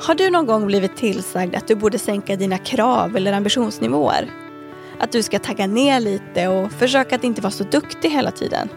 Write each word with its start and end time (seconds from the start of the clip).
Har 0.00 0.14
du 0.14 0.30
någon 0.30 0.46
gång 0.46 0.66
blivit 0.66 0.96
tillsagd 0.96 1.56
att 1.56 1.68
du 1.68 1.74
borde 1.74 1.98
sänka 1.98 2.36
dina 2.36 2.58
krav 2.58 3.16
eller 3.16 3.32
ambitionsnivåer? 3.32 4.30
Att 4.98 5.12
du 5.12 5.22
ska 5.22 5.38
tagga 5.38 5.66
ner 5.66 6.00
lite 6.00 6.48
och 6.48 6.72
försöka 6.72 7.14
att 7.14 7.24
inte 7.24 7.40
vara 7.40 7.50
så 7.50 7.64
duktig 7.64 8.10
hela 8.10 8.30
tiden? 8.30 8.68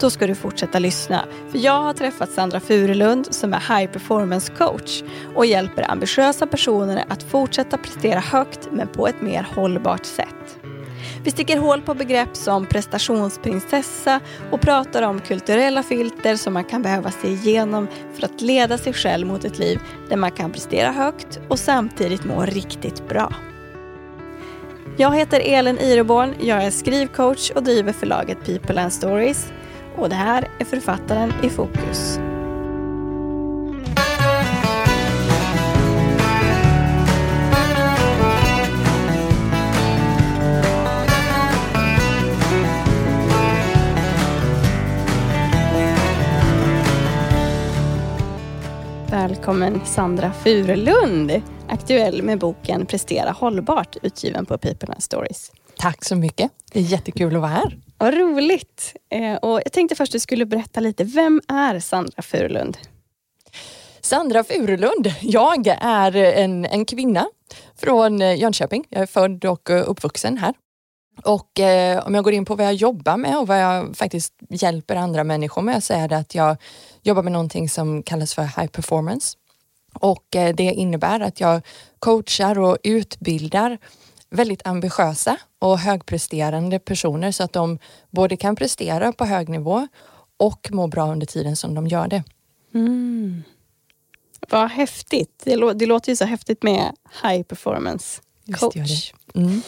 Då 0.00 0.10
ska 0.10 0.26
du 0.26 0.34
fortsätta 0.34 0.78
lyssna. 0.78 1.24
För 1.50 1.58
jag 1.58 1.82
har 1.82 1.92
träffat 1.92 2.30
Sandra 2.30 2.60
Furulund 2.60 3.34
som 3.34 3.54
är 3.54 3.78
high 3.78 3.92
performance 3.92 4.52
coach 4.52 5.02
och 5.34 5.46
hjälper 5.46 5.90
ambitiösa 5.90 6.46
personer 6.46 7.04
att 7.08 7.22
fortsätta 7.22 7.78
prestera 7.78 8.20
högt 8.20 8.68
men 8.72 8.88
på 8.88 9.08
ett 9.08 9.22
mer 9.22 9.46
hållbart 9.54 10.04
sätt. 10.04 10.58
Vi 11.26 11.32
sticker 11.32 11.56
hål 11.56 11.80
på 11.80 11.94
begrepp 11.94 12.36
som 12.36 12.66
prestationsprinsessa 12.66 14.20
och 14.50 14.60
pratar 14.60 15.02
om 15.02 15.20
kulturella 15.20 15.82
filter 15.82 16.36
som 16.36 16.54
man 16.54 16.64
kan 16.64 16.82
behöva 16.82 17.10
se 17.10 17.28
igenom 17.28 17.88
för 18.14 18.24
att 18.24 18.40
leda 18.40 18.78
sig 18.78 18.92
själv 18.92 19.26
mot 19.26 19.44
ett 19.44 19.58
liv 19.58 19.80
där 20.08 20.16
man 20.16 20.30
kan 20.30 20.52
prestera 20.52 20.92
högt 20.92 21.40
och 21.48 21.58
samtidigt 21.58 22.24
må 22.24 22.44
riktigt 22.44 23.08
bra. 23.08 23.34
Jag 24.96 25.16
heter 25.16 25.40
Elin 25.44 25.78
Ireborn, 25.78 26.34
jag 26.40 26.64
är 26.64 26.70
skrivcoach 26.70 27.50
och 27.50 27.62
driver 27.62 27.92
förlaget 27.92 28.44
People 28.44 28.82
and 28.82 28.92
Stories. 28.92 29.52
Och 29.96 30.08
det 30.08 30.14
här 30.14 30.48
är 30.58 30.64
författaren 30.64 31.32
i 31.42 31.48
fokus. 31.48 32.18
Välkommen 49.28 49.80
Sandra 49.86 50.32
Furulund, 50.32 51.42
aktuell 51.68 52.22
med 52.22 52.38
boken 52.38 52.86
Prestera 52.86 53.30
hållbart 53.30 53.96
utgiven 54.02 54.46
på 54.46 54.58
People 54.58 54.92
and 54.92 55.02
Stories. 55.02 55.52
Tack 55.76 56.04
så 56.04 56.16
mycket. 56.16 56.50
Det 56.72 56.78
är 56.78 56.82
jättekul 56.82 57.34
att 57.34 57.40
vara 57.40 57.50
här. 57.50 57.78
Vad 57.98 58.14
roligt. 58.14 58.96
Eh, 59.10 59.34
och 59.34 59.60
jag 59.64 59.72
tänkte 59.72 59.94
först 59.94 60.10
att 60.10 60.12
du 60.12 60.20
skulle 60.20 60.46
berätta 60.46 60.80
lite. 60.80 61.04
Vem 61.04 61.40
är 61.48 61.80
Sandra 61.80 62.22
Furulund? 62.22 62.78
Sandra 64.00 64.44
Furulund. 64.44 65.12
Jag 65.20 65.66
är 65.80 66.16
en, 66.16 66.64
en 66.64 66.84
kvinna 66.84 67.26
från 67.76 68.20
Jönköping. 68.20 68.84
Jag 68.88 69.02
är 69.02 69.06
född 69.06 69.44
och 69.44 69.90
uppvuxen 69.90 70.38
här. 70.38 70.54
Och 71.24 71.60
eh, 71.60 72.06
om 72.06 72.14
jag 72.14 72.24
går 72.24 72.32
in 72.32 72.44
på 72.44 72.54
vad 72.54 72.66
jag 72.66 72.74
jobbar 72.74 73.16
med 73.16 73.38
och 73.38 73.46
vad 73.46 73.62
jag 73.62 73.96
faktiskt 73.96 74.32
hjälper 74.48 74.96
andra 74.96 75.24
människor 75.24 75.62
med 75.62 75.84
så 75.84 75.94
är 75.94 76.08
det 76.08 76.16
att 76.16 76.34
jag 76.34 76.56
jobbar 77.02 77.22
med 77.22 77.32
någonting 77.32 77.68
som 77.68 78.02
kallas 78.02 78.34
för 78.34 78.42
high 78.42 78.66
performance. 78.66 79.36
Och 79.94 80.36
eh, 80.36 80.54
det 80.54 80.62
innebär 80.62 81.20
att 81.20 81.40
jag 81.40 81.62
coachar 81.98 82.58
och 82.58 82.78
utbildar 82.82 83.78
väldigt 84.30 84.66
ambitiösa 84.66 85.36
och 85.58 85.78
högpresterande 85.78 86.78
personer 86.78 87.32
så 87.32 87.42
att 87.42 87.52
de 87.52 87.78
både 88.10 88.36
kan 88.36 88.56
prestera 88.56 89.12
på 89.12 89.24
hög 89.24 89.48
nivå 89.48 89.88
och 90.36 90.68
må 90.72 90.86
bra 90.86 91.12
under 91.12 91.26
tiden 91.26 91.56
som 91.56 91.74
de 91.74 91.86
gör 91.86 92.08
det. 92.08 92.24
Mm. 92.74 93.42
Vad 94.48 94.70
häftigt. 94.70 95.42
Det, 95.44 95.56
lå 95.56 95.72
det, 95.72 95.86
låter 95.86 96.12
ju 96.12 96.16
så 96.16 96.24
häftigt 96.24 96.62
med 96.62 96.92
high 97.22 97.42
performance 97.42 98.22
coach. 98.58 99.12
Mm. 99.34 99.62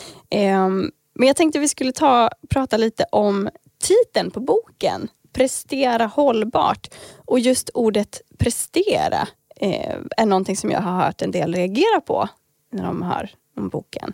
Um, 0.66 0.92
men 1.18 1.26
jag 1.26 1.36
tänkte 1.36 1.58
vi 1.58 1.68
skulle 1.68 1.92
ta, 1.92 2.30
prata 2.48 2.76
lite 2.76 3.04
om 3.12 3.48
titeln 3.82 4.30
på 4.30 4.40
boken. 4.40 5.08
Prestera 5.32 6.06
hållbart. 6.06 6.94
Och 7.26 7.40
just 7.40 7.70
ordet 7.74 8.20
prestera 8.38 9.28
eh, 9.56 9.96
är 10.16 10.26
någonting 10.26 10.56
som 10.56 10.70
jag 10.70 10.80
har 10.80 11.04
hört 11.04 11.22
en 11.22 11.30
del 11.30 11.54
reagera 11.54 12.00
på 12.00 12.28
när 12.72 12.84
de 12.84 13.02
hör 13.02 13.30
om 13.56 13.68
boken. 13.68 14.12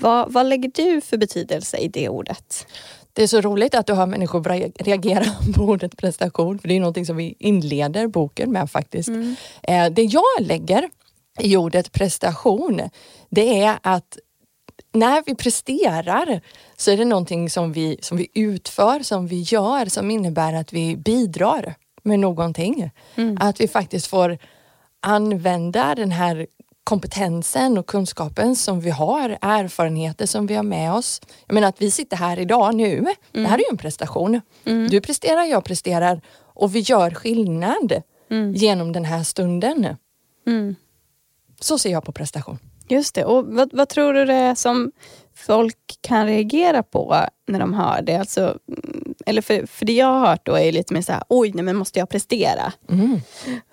Vad, 0.00 0.32
vad 0.32 0.46
lägger 0.46 0.70
du 0.74 1.00
för 1.00 1.16
betydelse 1.16 1.76
i 1.76 1.88
det 1.88 2.08
ordet? 2.08 2.66
Det 3.12 3.22
är 3.22 3.26
så 3.26 3.40
roligt 3.40 3.74
att 3.74 3.86
du 3.86 3.94
hör 3.94 4.06
människor 4.06 4.44
reagera 4.84 5.24
på 5.56 5.62
ordet 5.62 5.96
prestation, 5.96 6.58
för 6.58 6.68
det 6.68 6.76
är 6.76 6.80
någonting 6.80 7.06
som 7.06 7.16
vi 7.16 7.36
inleder 7.38 8.06
boken 8.06 8.52
med 8.52 8.70
faktiskt. 8.70 9.08
Mm. 9.08 9.36
Eh, 9.62 9.90
det 9.90 10.02
jag 10.02 10.40
lägger 10.40 10.90
i 11.40 11.56
ordet 11.56 11.92
prestation, 11.92 12.80
det 13.28 13.62
är 13.62 13.78
att 13.82 14.18
när 14.92 15.22
vi 15.26 15.34
presterar 15.34 16.40
så 16.76 16.90
är 16.90 16.96
det 16.96 17.04
någonting 17.04 17.50
som 17.50 17.72
vi, 17.72 17.98
som 18.02 18.16
vi 18.16 18.28
utför, 18.34 19.02
som 19.02 19.26
vi 19.26 19.40
gör, 19.40 19.86
som 19.86 20.10
innebär 20.10 20.52
att 20.52 20.72
vi 20.72 20.96
bidrar 20.96 21.74
med 22.02 22.18
någonting. 22.18 22.90
Mm. 23.14 23.36
Att 23.40 23.60
vi 23.60 23.68
faktiskt 23.68 24.06
får 24.06 24.38
använda 25.00 25.94
den 25.94 26.10
här 26.10 26.46
kompetensen 26.84 27.78
och 27.78 27.86
kunskapen 27.86 28.56
som 28.56 28.80
vi 28.80 28.90
har, 28.90 29.38
erfarenheter 29.40 30.26
som 30.26 30.46
vi 30.46 30.54
har 30.54 30.62
med 30.62 30.92
oss. 30.92 31.20
Jag 31.46 31.54
menar 31.54 31.68
att 31.68 31.82
vi 31.82 31.90
sitter 31.90 32.16
här 32.16 32.38
idag 32.38 32.74
nu, 32.74 32.98
mm. 32.98 33.14
det 33.32 33.46
här 33.46 33.54
är 33.54 33.62
ju 33.62 33.70
en 33.70 33.78
prestation. 33.78 34.40
Mm. 34.64 34.88
Du 34.88 35.00
presterar, 35.00 35.44
jag 35.44 35.64
presterar 35.64 36.20
och 36.38 36.74
vi 36.74 36.80
gör 36.80 37.10
skillnad 37.10 38.02
mm. 38.30 38.54
genom 38.54 38.92
den 38.92 39.04
här 39.04 39.22
stunden. 39.22 39.96
Mm. 40.46 40.76
Så 41.60 41.78
ser 41.78 41.90
jag 41.90 42.04
på 42.04 42.12
prestation. 42.12 42.58
Just 42.90 43.14
det. 43.14 43.24
Och 43.24 43.46
vad, 43.46 43.70
vad, 43.72 43.88
tror 43.88 44.12
du 44.12 44.24
det 44.24 44.34
är 44.34 44.54
som 44.54 44.92
folk 45.34 45.98
kan 46.00 46.26
reagera 46.26 46.82
på 46.82 47.26
när 47.46 47.58
de 47.58 47.74
hör 47.74 48.02
det? 48.02 48.16
Alltså, 48.16 48.58
mm, 48.68 49.14
eller 49.26 49.42
för, 49.42 49.66
för 49.66 49.86
det 49.86 49.92
jag 49.92 50.06
har 50.06 50.26
hört 50.26 50.46
då 50.46 50.58
är 50.58 50.72
lite 50.72 50.94
mer 50.94 51.02
så 51.02 51.12
här, 51.12 51.22
oj, 51.28 51.52
nej, 51.54 51.64
men 51.64 51.76
måste 51.76 51.98
jag 51.98 52.08
prestera? 52.08 52.72
Mm. 52.88 53.20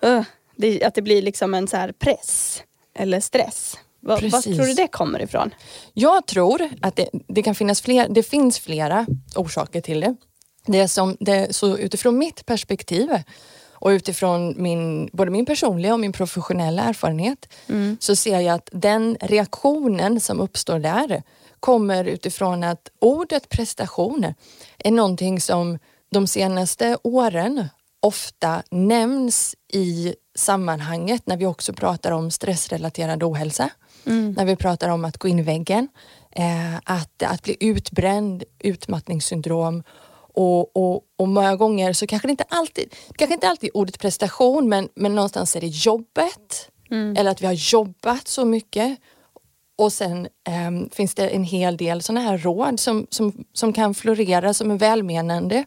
Uh, 0.04 0.22
det, 0.56 0.84
att 0.84 0.94
det 0.94 1.02
blir 1.02 1.22
liksom 1.22 1.54
en 1.54 1.68
så 1.68 1.90
press 1.98 2.62
eller 2.94 3.20
stress. 3.20 3.78
Vad, 4.00 4.20
tror 4.20 4.66
du 4.66 4.74
det 4.74 4.88
kommer 4.88 5.22
ifrån? 5.22 5.54
Jag 5.94 6.26
tror 6.26 6.68
att 6.82 6.96
det, 6.96 7.08
det, 7.28 7.42
kan 7.42 7.54
finnas 7.54 7.82
fler, 7.82 8.08
det 8.08 8.22
finns 8.22 8.58
flera 8.58 9.06
orsaker 9.36 9.80
till 9.80 10.00
det. 10.00 10.16
Det 10.66 10.88
som, 10.88 11.16
det, 11.20 11.56
så 11.56 11.78
utifrån 11.78 12.18
mitt 12.18 12.46
perspektiv 12.46 13.10
och 13.80 13.88
utifrån 13.88 14.54
min, 14.56 15.10
både 15.12 15.30
min 15.30 15.46
personliga 15.46 15.92
och 15.92 16.00
min 16.00 16.12
professionella 16.12 16.82
erfarenhet 16.82 17.48
mm. 17.68 17.96
så 18.00 18.16
ser 18.16 18.40
jag 18.40 18.54
att 18.54 18.68
den 18.72 19.16
reaktionen 19.20 20.20
som 20.20 20.40
uppstår 20.40 20.78
där 20.78 21.22
kommer 21.60 22.04
utifrån 22.04 22.64
att 22.64 22.90
ordet 22.98 23.48
prestation 23.48 24.34
är 24.78 24.90
någonting 24.90 25.40
som 25.40 25.78
de 26.10 26.26
senaste 26.26 26.98
åren 27.02 27.68
ofta 28.00 28.62
nämns 28.70 29.54
i 29.72 30.14
sammanhanget 30.34 31.26
när 31.26 31.36
vi 31.36 31.46
också 31.46 31.72
pratar 31.72 32.12
om 32.12 32.30
stressrelaterad 32.30 33.22
ohälsa. 33.22 33.70
Mm. 34.06 34.32
När 34.32 34.44
vi 34.44 34.56
pratar 34.56 34.88
om 34.88 35.04
att 35.04 35.18
gå 35.18 35.28
in 35.28 35.38
i 35.38 35.42
väggen, 35.42 35.88
eh, 36.30 36.76
att, 36.84 37.22
att 37.22 37.42
bli 37.42 37.56
utbränd, 37.60 38.44
utmattningssyndrom 38.58 39.82
och, 40.38 40.76
och, 40.76 41.02
och 41.16 41.28
många 41.28 41.56
gånger 41.56 41.92
så 41.92 42.06
kanske 42.06 42.28
det 42.28 42.30
inte 42.30 42.44
alltid, 42.48 42.94
kanske 43.16 43.34
inte 43.34 43.48
alltid 43.48 43.70
ordet 43.74 43.98
prestation 43.98 44.68
men, 44.68 44.88
men 44.94 45.14
någonstans 45.14 45.56
är 45.56 45.60
det 45.60 45.66
jobbet 45.66 46.70
mm. 46.90 47.16
eller 47.16 47.30
att 47.30 47.42
vi 47.42 47.46
har 47.46 47.72
jobbat 47.72 48.28
så 48.28 48.44
mycket 48.44 48.98
och 49.78 49.92
sen 49.92 50.26
eh, 50.26 50.90
finns 50.92 51.14
det 51.14 51.28
en 51.28 51.44
hel 51.44 51.76
del 51.76 52.02
sådana 52.02 52.20
här 52.20 52.38
råd 52.38 52.80
som, 52.80 53.06
som, 53.10 53.44
som 53.52 53.72
kan 53.72 53.94
florera 53.94 54.54
som 54.54 54.70
är 54.70 54.78
välmenande. 54.78 55.64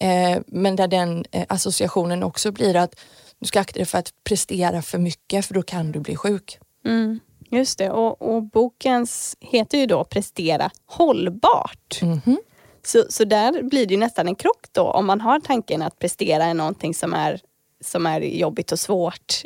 Eh, 0.00 0.38
men 0.46 0.76
där 0.76 0.88
den 0.88 1.24
eh, 1.30 1.44
associationen 1.48 2.22
också 2.22 2.52
blir 2.52 2.76
att 2.76 3.00
du 3.38 3.46
ska 3.46 3.60
akta 3.60 3.78
dig 3.78 3.86
för 3.86 3.98
att 3.98 4.12
prestera 4.24 4.82
för 4.82 4.98
mycket 4.98 5.46
för 5.46 5.54
då 5.54 5.62
kan 5.62 5.92
du 5.92 6.00
bli 6.00 6.16
sjuk. 6.16 6.58
Mm, 6.86 7.20
just 7.50 7.78
det, 7.78 7.90
och, 7.90 8.22
och 8.22 8.42
bokens 8.42 9.36
heter 9.40 9.78
ju 9.78 9.86
då 9.86 10.04
Prestera 10.04 10.70
hållbart. 10.86 11.98
Mm 12.02 12.20
-hmm 12.20 12.36
så, 12.82 13.04
så 13.08 13.24
där 13.24 13.62
blir 13.62 13.86
det 13.86 13.96
nästan 13.96 14.28
en 14.28 14.34
krock 14.34 14.66
då 14.72 14.82
om 14.82 15.06
man 15.06 15.20
har 15.20 15.40
tanken 15.40 15.82
att 15.82 15.98
prestera 15.98 16.44
är 16.44 16.54
någonting 16.54 16.94
som 16.94 17.14
är, 17.14 17.40
som 17.84 18.06
är 18.06 18.20
jobbigt 18.20 18.72
och 18.72 18.78
svårt 18.78 19.42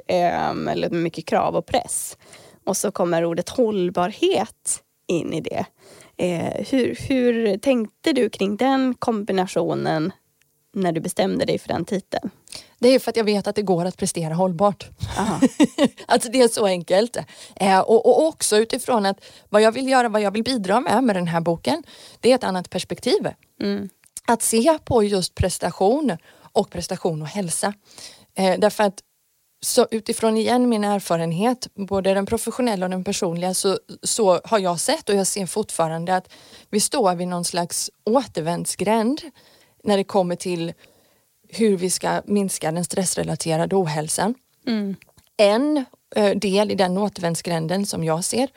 um, 0.50 0.68
eller 0.68 0.90
med 0.90 1.02
mycket 1.02 1.26
krav 1.26 1.56
och 1.56 1.66
press. 1.66 2.18
Och 2.64 2.76
så 2.76 2.90
kommer 2.90 3.24
ordet 3.24 3.48
hållbarhet 3.48 4.82
in 5.06 5.32
i 5.32 5.40
det. 5.40 5.66
Eh, 6.16 6.66
hur, 6.70 6.98
hur 7.08 7.58
tänkte 7.58 8.12
du 8.12 8.28
kring 8.30 8.56
den 8.56 8.94
kombinationen 8.94 10.12
när 10.72 10.92
du 10.92 11.00
bestämde 11.00 11.44
dig 11.44 11.58
för 11.58 11.68
den 11.68 11.84
titeln? 11.84 12.30
Det 12.84 12.88
är 12.88 12.98
för 12.98 13.10
att 13.10 13.16
jag 13.16 13.24
vet 13.24 13.46
att 13.46 13.56
det 13.56 13.62
går 13.62 13.84
att 13.84 13.96
prestera 13.96 14.34
hållbart. 14.34 14.88
alltså 16.06 16.28
det 16.28 16.40
är 16.40 16.48
så 16.48 16.66
enkelt. 16.66 17.16
Eh, 17.56 17.80
och, 17.80 18.06
och, 18.06 18.26
också 18.26 18.56
utifrån 18.56 19.06
att 19.06 19.24
vad 19.48 19.62
jag 19.62 19.72
vill 19.72 19.88
göra, 19.88 20.08
vad 20.08 20.20
jag 20.20 20.30
vill 20.30 20.42
bidra 20.42 20.80
med 20.80 21.04
med 21.04 21.16
den 21.16 21.26
här 21.26 21.40
boken, 21.40 21.82
det 22.20 22.30
är 22.30 22.34
ett 22.34 22.44
annat 22.44 22.70
perspektiv. 22.70 23.28
Mm. 23.60 23.88
Att 24.26 24.42
se 24.42 24.78
på 24.84 25.02
just 25.02 25.34
prestation 25.34 26.16
och 26.52 26.70
prestation 26.70 27.22
och 27.22 27.28
hälsa. 27.28 27.74
Eh, 28.34 28.58
därför 28.58 28.84
att 28.84 29.00
så 29.60 29.86
utifrån 29.90 30.36
igen 30.36 30.68
min 30.68 30.84
erfarenhet, 30.84 31.68
både 31.74 32.14
den 32.14 32.26
professionella 32.26 32.86
och 32.86 32.90
den 32.90 33.04
personliga, 33.04 33.54
så, 33.54 33.78
så 34.02 34.40
har 34.44 34.58
jag 34.58 34.80
sett 34.80 35.08
och 35.08 35.14
jag 35.14 35.26
ser 35.26 35.46
fortfarande 35.46 36.16
att 36.16 36.32
vi 36.70 36.80
står 36.80 37.14
vid 37.14 37.28
någon 37.28 37.44
slags 37.44 37.90
återvändsgränd 38.04 39.20
när 39.84 39.96
det 39.96 40.04
kommer 40.04 40.36
till 40.36 40.72
hur 41.54 41.76
vi 41.76 41.90
ska 41.90 42.22
minska 42.24 42.72
den 42.72 42.84
stressrelaterade 42.84 43.76
ohälsan. 43.76 44.34
Mm. 44.66 44.96
En 45.36 45.84
eh, 46.16 46.30
del 46.30 46.70
i 46.70 46.74
den 46.74 46.98
återvändsgränden 46.98 47.86
som 47.86 48.04
jag 48.04 48.24
ser 48.24 48.48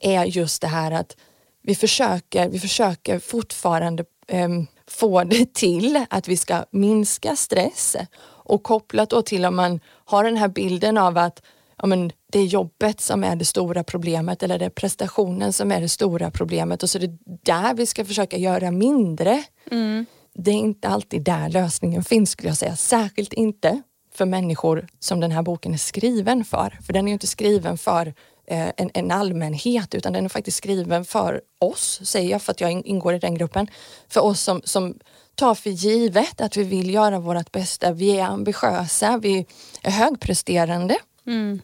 är 0.00 0.24
just 0.24 0.62
det 0.62 0.68
här 0.68 0.90
att 0.90 1.16
vi 1.62 1.74
försöker, 1.74 2.48
vi 2.48 2.58
försöker 2.58 3.18
fortfarande 3.18 4.04
eh, 4.28 4.48
få 4.86 5.24
det 5.24 5.54
till 5.54 6.04
att 6.10 6.28
vi 6.28 6.36
ska 6.36 6.64
minska 6.70 7.36
stress 7.36 7.96
och 8.26 8.62
kopplat 8.62 9.10
då 9.10 9.22
till 9.22 9.44
om 9.44 9.56
man 9.56 9.80
har 10.04 10.24
den 10.24 10.36
här 10.36 10.48
bilden 10.48 10.98
av 10.98 11.18
att 11.18 11.42
ja, 11.78 11.86
men 11.86 12.12
det 12.32 12.38
är 12.38 12.44
jobbet 12.44 13.00
som 13.00 13.24
är 13.24 13.36
det 13.36 13.44
stora 13.44 13.84
problemet 13.84 14.42
eller 14.42 14.58
det 14.58 14.64
är 14.64 14.70
prestationen 14.70 15.52
som 15.52 15.72
är 15.72 15.80
det 15.80 15.88
stora 15.88 16.30
problemet 16.30 16.82
och 16.82 16.90
så 16.90 16.98
är 16.98 17.06
det 17.06 17.18
där 17.42 17.74
vi 17.74 17.86
ska 17.86 18.04
försöka 18.04 18.36
göra 18.36 18.70
mindre. 18.70 19.44
Mm. 19.70 20.06
Det 20.34 20.50
är 20.50 20.54
inte 20.54 20.88
alltid 20.88 21.22
där 21.22 21.48
lösningen 21.48 22.04
finns 22.04 22.30
skulle 22.30 22.48
jag 22.48 22.58
säga. 22.58 22.76
Särskilt 22.76 23.32
inte 23.32 23.82
för 24.14 24.26
människor 24.26 24.86
som 24.98 25.20
den 25.20 25.32
här 25.32 25.42
boken 25.42 25.74
är 25.74 25.78
skriven 25.78 26.44
för. 26.44 26.78
För 26.86 26.92
den 26.92 27.04
är 27.04 27.08
ju 27.08 27.12
inte 27.12 27.26
skriven 27.26 27.78
för 27.78 28.06
eh, 28.46 28.68
en, 28.76 28.90
en, 28.94 29.10
allmänhet 29.10 29.94
utan 29.94 30.12
den 30.12 30.24
är 30.24 30.28
faktiskt 30.28 30.56
skriven 30.56 31.04
för 31.04 31.40
oss, 31.58 32.00
säger 32.04 32.30
jag 32.30 32.42
för 32.42 32.52
att 32.52 32.60
jag 32.60 32.86
ingår 32.86 33.14
i 33.14 33.18
den 33.18 33.34
gruppen. 33.34 33.66
För 34.08 34.20
oss 34.20 34.40
som, 34.40 34.62
som 34.64 34.98
tar 35.34 35.54
för 35.54 35.70
givet 35.70 36.40
att 36.40 36.56
vi 36.56 36.64
vill 36.64 36.94
göra 36.94 37.18
vårt 37.18 37.52
bästa. 37.52 37.92
Vi 37.92 38.18
är 38.18 38.24
ambitiösa, 38.24 39.18
vi 39.18 39.46
är 39.82 39.90
högpresterande. 39.90 40.96
Mm. 41.26 41.60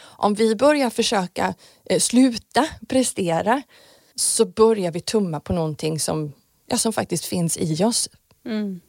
Om 0.00 0.34
vi 0.34 0.56
börjar 0.56 0.90
försöka 0.90 1.54
eh, 1.84 1.98
sluta 1.98 2.66
prestera 2.88 3.62
så 4.14 4.46
börjar 4.46 4.92
vi 4.92 5.00
tumma 5.00 5.40
på 5.40 5.52
någonting 5.52 6.00
som, 6.00 6.32
ja, 6.66 6.78
som 6.78 6.92
faktiskt 6.92 7.24
finns 7.24 7.56
i 7.58 7.84
oss. 7.84 8.08
Mm. 8.44 8.80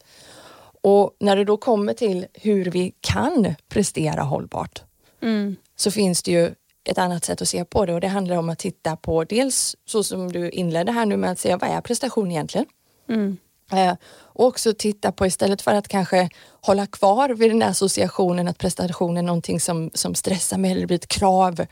Och 0.82 1.16
när 1.20 1.36
det 1.36 1.44
då 1.44 1.58
kommer 1.58 1.94
till 1.94 2.26
hur 2.34 2.66
vi 2.66 2.94
kan 3.02 3.56
prestera 3.70 4.22
hållbart 4.22 4.82
mm. 5.22 5.56
så 5.76 5.92
finns 5.92 6.24
det 6.24 6.32
ju 6.32 6.52
ett 6.84 6.98
annat 6.98 7.26
sätt 7.26 7.42
att 7.42 7.48
se 7.48 7.66
på 7.66 7.86
det 7.86 7.94
och 7.94 8.02
det 8.02 8.08
handlar 8.08 8.38
om 8.38 8.50
att 8.50 8.60
titta 8.60 8.96
på 8.96 9.24
dels 9.24 9.76
så 9.86 10.04
som 10.04 10.32
du 10.32 10.50
inledde 10.50 10.92
här 10.92 11.06
nu 11.06 11.18
med 11.18 11.32
att 11.32 11.40
säga 11.40 11.58
vad 11.58 11.70
är 11.70 11.82
prestation 11.82 12.32
egentligen? 12.32 12.66
Mm. 13.10 13.38
Eh, 13.72 13.94
och 14.10 14.46
också 14.46 14.74
titta 14.74 15.12
på 15.12 15.26
istället 15.26 15.62
för 15.62 15.74
att 15.74 15.88
kanske 15.88 16.30
hålla 16.62 16.86
kvar 16.86 17.30
vid 17.30 17.52
den 17.52 17.60
där 17.60 17.68
associationen 17.68 18.48
att 18.48 18.58
prestation 18.58 19.18
är 19.18 19.22
någonting 19.22 19.60
som, 19.60 19.92
som 19.94 20.16
stressar 20.16 20.58
mig 20.58 20.72
eller 20.72 20.86
blir 20.86 20.96
ett 20.96 21.08
krav. 21.08 21.66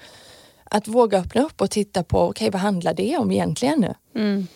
Att 0.64 0.88
våga 0.88 1.20
öppna 1.20 1.42
upp 1.42 1.62
och 1.62 1.72
titta 1.72 2.04
på, 2.04 2.18
okej 2.18 2.30
okay, 2.30 2.50
vad 2.50 2.62
handlar 2.62 2.94
det 2.94 3.18
om 3.18 3.32
egentligen? 3.32 3.94
Mm. 4.16 4.48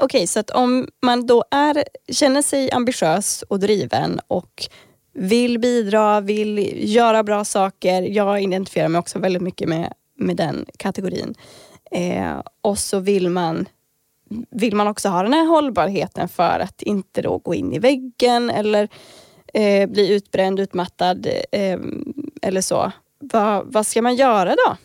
Okej, 0.00 0.18
okay, 0.18 0.26
så 0.26 0.40
att 0.40 0.50
om 0.50 0.88
man 1.02 1.26
då 1.26 1.44
är, 1.50 1.84
känner 2.12 2.42
sig 2.42 2.70
ambitiös 2.70 3.42
och 3.48 3.60
driven 3.60 4.20
och 4.26 4.68
vill 5.12 5.58
bidra, 5.58 6.20
vill 6.20 6.74
göra 6.94 7.22
bra 7.22 7.44
saker. 7.44 8.02
Jag 8.02 8.42
identifierar 8.42 8.88
mig 8.88 8.98
också 8.98 9.18
väldigt 9.18 9.42
mycket 9.42 9.68
med, 9.68 9.92
med 10.16 10.36
den 10.36 10.66
kategorin. 10.76 11.34
Eh, 11.90 12.42
och 12.60 12.78
så 12.78 12.98
vill 12.98 13.30
man 13.30 13.68
vill 14.50 14.76
man 14.76 14.88
också 14.88 15.08
ha 15.08 15.22
den 15.22 15.32
här 15.32 15.46
hållbarheten 15.46 16.28
för 16.28 16.60
att 16.60 16.82
inte 16.82 17.22
då 17.22 17.38
gå 17.38 17.54
in 17.54 17.72
i 17.72 17.78
väggen 17.78 18.50
eller 18.50 18.88
eh, 19.54 19.88
bli 19.90 20.14
utbränd, 20.14 20.60
utmattad 20.60 21.26
eh, 21.52 21.78
eller 22.42 22.60
så. 22.60 22.92
Va, 23.20 23.62
vad 23.66 23.86
ska 23.86 24.02
man 24.02 24.16
göra 24.16 24.54
då? 24.66 24.76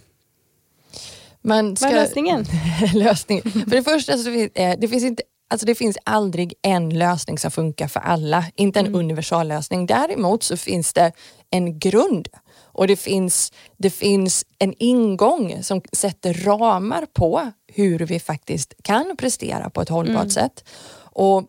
Man 1.44 1.76
ska, 1.76 1.86
vad 1.86 1.96
är 1.96 2.02
lösningen? 2.02 2.46
lösningen? 2.94 3.52
För 3.52 3.76
det 3.76 3.84
första, 3.84 4.18
så 4.18 4.24
finns, 4.24 4.52
eh, 4.56 4.80
det, 4.80 4.88
finns 4.88 5.04
inte, 5.04 5.24
alltså 5.50 5.66
det 5.66 5.76
finns 5.76 5.98
aldrig 6.04 6.54
en 6.62 6.90
lösning 6.90 7.38
som 7.38 7.52
funkar 7.52 7.88
för 7.88 8.00
alla. 8.00 8.46
Inte 8.56 8.80
en 8.80 8.86
mm. 8.86 9.00
universallösning. 9.00 9.86
Däremot 9.86 10.44
så 10.44 10.58
finns 10.58 10.94
det 10.94 11.12
en 11.50 11.80
grund 11.80 12.28
och 12.62 12.88
det 12.88 12.96
finns, 12.96 13.52
det 13.78 13.90
finns 13.90 14.46
en 14.60 14.74
ingång 14.78 15.64
som 15.64 15.82
sätter 15.92 16.34
ramar 16.34 17.06
på 17.14 17.52
hur 17.74 18.00
vi 18.00 18.20
faktiskt 18.20 18.74
kan 18.84 19.18
prestera 19.18 19.70
på 19.70 19.82
ett 19.82 19.90
hållbart 19.90 20.16
mm. 20.16 20.30
sätt. 20.30 20.70
Och 20.96 21.44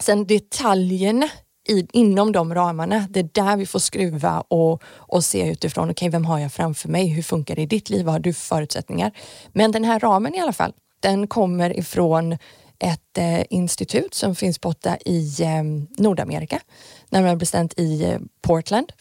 sen 0.00 0.26
detaljerna 0.26 1.28
i, 1.68 1.86
inom 1.92 2.32
de 2.32 2.54
ramarna, 2.54 3.06
det 3.10 3.20
är 3.20 3.28
där 3.32 3.56
vi 3.56 3.66
får 3.66 3.78
skruva 3.78 4.40
och, 4.40 4.82
och 4.86 5.24
se 5.24 5.50
utifrån, 5.50 5.84
okej 5.84 5.92
okay, 5.92 6.10
vem 6.10 6.24
har 6.24 6.38
jag 6.38 6.52
framför 6.52 6.88
mig? 6.88 7.06
Hur 7.06 7.22
funkar 7.22 7.56
det 7.56 7.62
i 7.62 7.66
ditt 7.66 7.90
liv? 7.90 8.04
Vad 8.04 8.14
har 8.14 8.20
du 8.20 8.32
för 8.32 8.46
förutsättningar? 8.56 9.12
Men 9.52 9.72
den 9.72 9.84
här 9.84 10.00
ramen 10.00 10.34
i 10.34 10.40
alla 10.40 10.52
fall, 10.52 10.72
den 11.00 11.26
kommer 11.26 11.78
ifrån 11.78 12.38
ett 12.78 13.18
eh, 13.18 13.42
institut 13.50 14.14
som 14.14 14.34
finns 14.34 14.60
borta 14.60 14.96
i 15.04 15.42
eh, 15.42 15.62
Nordamerika, 15.98 16.60
närmare 17.08 17.36
bestämt 17.36 17.78
i 17.78 18.04
eh, 18.04 18.18
Portland. 18.40 18.92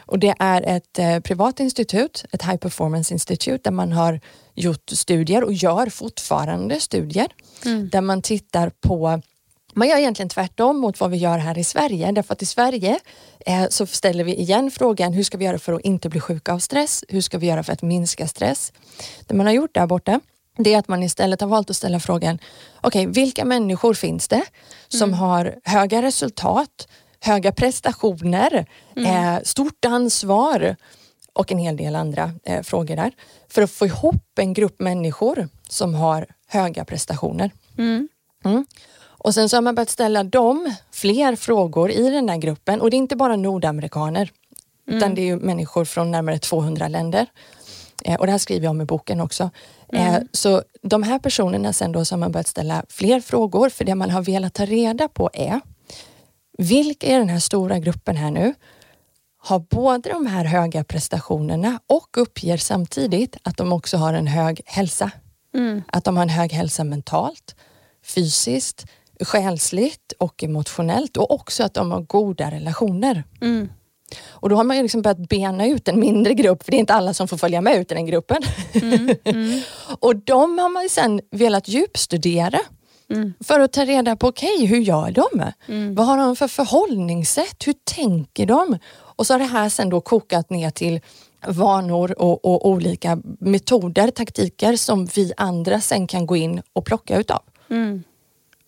Och 0.00 0.18
det 0.18 0.34
är 0.38 0.62
ett 0.62 0.98
eh, 0.98 1.20
privat 1.20 1.60
institut, 1.60 2.24
ett 2.32 2.42
high 2.42 2.56
performance 2.56 3.14
institut 3.14 3.64
där 3.64 3.70
man 3.70 3.92
har 3.92 4.20
gjort 4.54 4.90
studier 4.90 5.44
och 5.44 5.52
gör 5.52 5.86
fortfarande 5.86 6.80
studier 6.80 7.26
mm. 7.64 7.88
där 7.88 8.00
man 8.00 8.22
tittar 8.22 8.70
på 8.80 9.22
man 9.74 9.88
gör 9.88 9.96
egentligen 9.96 10.28
tvärtom 10.28 10.78
mot 10.78 11.00
vad 11.00 11.10
vi 11.10 11.16
gör 11.16 11.38
här 11.38 11.58
i 11.58 11.64
Sverige. 11.64 12.12
Därför 12.12 12.32
att 12.32 12.42
i 12.42 12.46
Sverige 12.46 13.00
eh, 13.46 13.68
så 13.68 13.86
ställer 13.86 14.24
vi 14.24 14.34
igen 14.34 14.70
frågan, 14.70 15.12
hur 15.12 15.22
ska 15.22 15.38
vi 15.38 15.44
göra 15.44 15.58
för 15.58 15.72
att 15.72 15.80
inte 15.80 16.08
bli 16.08 16.20
sjuka 16.20 16.52
av 16.52 16.58
stress? 16.58 17.04
Hur 17.08 17.20
ska 17.20 17.38
vi 17.38 17.46
göra 17.46 17.62
för 17.62 17.72
att 17.72 17.82
minska 17.82 18.28
stress? 18.28 18.72
Det 19.26 19.34
man 19.34 19.46
har 19.46 19.52
gjort 19.52 19.74
där 19.74 19.86
borta, 19.86 20.20
det 20.56 20.74
är 20.74 20.78
att 20.78 20.88
man 20.88 21.02
istället 21.02 21.40
har 21.40 21.48
valt 21.48 21.70
att 21.70 21.76
ställa 21.76 22.00
frågan, 22.00 22.38
okej, 22.80 23.08
okay, 23.08 23.22
vilka 23.22 23.44
människor 23.44 23.94
finns 23.94 24.28
det 24.28 24.44
som 24.88 25.08
mm. 25.08 25.18
har 25.18 25.54
höga 25.64 26.02
resultat, 26.02 26.88
höga 27.20 27.52
prestationer, 27.52 28.66
mm. 28.96 29.34
eh, 29.34 29.42
stort 29.42 29.84
ansvar 29.84 30.76
och 31.32 31.52
en 31.52 31.58
hel 31.58 31.76
del 31.76 31.96
andra 31.96 32.32
eh, 32.44 32.62
frågor 32.62 32.96
där. 32.96 33.12
För 33.48 33.62
att 33.62 33.70
få 33.70 33.86
ihop 33.86 34.38
en 34.38 34.52
grupp 34.52 34.80
människor 34.80 35.48
som 35.68 35.94
har 35.94 36.26
höga 36.46 36.84
prestationer. 36.84 37.50
Mm. 37.78 38.08
Och 39.28 39.34
sen 39.34 39.48
så 39.48 39.56
har 39.56 39.62
man 39.62 39.74
börjat 39.74 39.90
ställa 39.90 40.24
dem 40.24 40.74
fler 40.90 41.36
frågor 41.36 41.90
i 41.90 42.10
den 42.10 42.26
där 42.26 42.36
gruppen 42.36 42.80
och 42.80 42.90
det 42.90 42.96
är 42.96 42.98
inte 42.98 43.16
bara 43.16 43.36
nordamerikaner 43.36 44.30
utan 44.86 45.02
mm. 45.02 45.14
det 45.14 45.20
är 45.20 45.26
ju 45.26 45.36
människor 45.36 45.84
från 45.84 46.10
närmare 46.10 46.38
200 46.38 46.88
länder. 46.88 47.26
Eh, 48.04 48.14
och 48.14 48.26
det 48.26 48.32
här 48.32 48.38
skriver 48.38 48.64
jag 48.64 48.70
om 48.70 48.80
i 48.80 48.84
boken 48.84 49.20
också. 49.20 49.50
Eh, 49.92 50.08
mm. 50.08 50.28
så 50.32 50.62
de 50.82 51.02
här 51.02 51.18
personerna 51.18 51.72
sen 51.72 51.92
då 51.92 52.04
så 52.04 52.14
har 52.14 52.18
man 52.18 52.32
börjat 52.32 52.46
ställa 52.46 52.84
fler 52.88 53.20
frågor 53.20 53.68
för 53.68 53.84
det 53.84 53.94
man 53.94 54.10
har 54.10 54.22
velat 54.22 54.54
ta 54.54 54.64
reda 54.64 55.08
på 55.08 55.30
är 55.32 55.60
vilka 56.58 57.06
i 57.06 57.12
den 57.12 57.28
här 57.28 57.40
stora 57.40 57.78
gruppen 57.78 58.16
här 58.16 58.30
nu 58.30 58.54
har 59.38 59.58
både 59.58 60.10
de 60.10 60.26
här 60.26 60.44
höga 60.44 60.84
prestationerna 60.84 61.80
och 61.86 62.18
uppger 62.18 62.56
samtidigt 62.56 63.36
att 63.42 63.56
de 63.56 63.72
också 63.72 63.96
har 63.96 64.14
en 64.14 64.26
hög 64.26 64.60
hälsa. 64.64 65.10
Mm. 65.54 65.82
Att 65.86 66.04
de 66.04 66.16
har 66.16 66.22
en 66.22 66.28
hög 66.28 66.52
hälsa 66.52 66.84
mentalt, 66.84 67.54
fysiskt, 68.02 68.86
själsligt 69.20 70.12
och 70.18 70.44
emotionellt 70.44 71.16
och 71.16 71.30
också 71.30 71.64
att 71.64 71.74
de 71.74 71.90
har 71.90 72.00
goda 72.00 72.50
relationer. 72.50 73.24
Mm. 73.40 73.68
Och 74.28 74.48
då 74.48 74.56
har 74.56 74.64
man 74.64 74.76
ju 74.76 74.82
liksom 74.82 75.02
börjat 75.02 75.28
bena 75.28 75.66
ut 75.66 75.88
en 75.88 76.00
mindre 76.00 76.34
grupp, 76.34 76.62
för 76.62 76.70
det 76.70 76.76
är 76.76 76.80
inte 76.80 76.94
alla 76.94 77.14
som 77.14 77.28
får 77.28 77.36
följa 77.36 77.60
med 77.60 77.76
ut 77.76 77.92
i 77.92 77.94
den 77.94 78.06
gruppen. 78.06 78.42
Mm. 78.72 79.14
Mm. 79.24 79.60
och 80.00 80.16
de 80.16 80.58
har 80.58 80.68
man 80.68 80.88
sen 80.88 81.20
velat 81.30 81.68
djupstudera 81.68 82.60
Mm. 83.10 83.34
För 83.40 83.60
att 83.60 83.72
ta 83.72 83.84
reda 83.84 84.16
på, 84.16 84.28
okej, 84.28 84.54
okay, 84.54 84.66
hur 84.66 84.78
gör 84.78 85.10
de? 85.10 85.52
Mm. 85.68 85.94
Vad 85.94 86.06
har 86.06 86.16
de 86.16 86.36
för 86.36 86.48
förhållningssätt? 86.48 87.66
Hur 87.66 87.74
tänker 87.84 88.46
de? 88.46 88.78
Och 88.94 89.26
så 89.26 89.34
har 89.34 89.38
det 89.38 89.44
här 89.44 89.68
sen 89.68 89.88
då 89.88 90.00
kokat 90.00 90.50
ner 90.50 90.70
till 90.70 91.00
vanor 91.46 92.22
och, 92.22 92.44
och, 92.44 92.68
olika 92.68 93.18
metoder, 93.40 94.10
taktiker 94.10 94.76
som 94.76 95.06
vi 95.06 95.32
andra 95.36 95.80
sen 95.80 96.06
kan 96.06 96.26
gå 96.26 96.36
in 96.36 96.62
och 96.72 96.84
plocka 96.84 97.18
utav. 97.18 97.42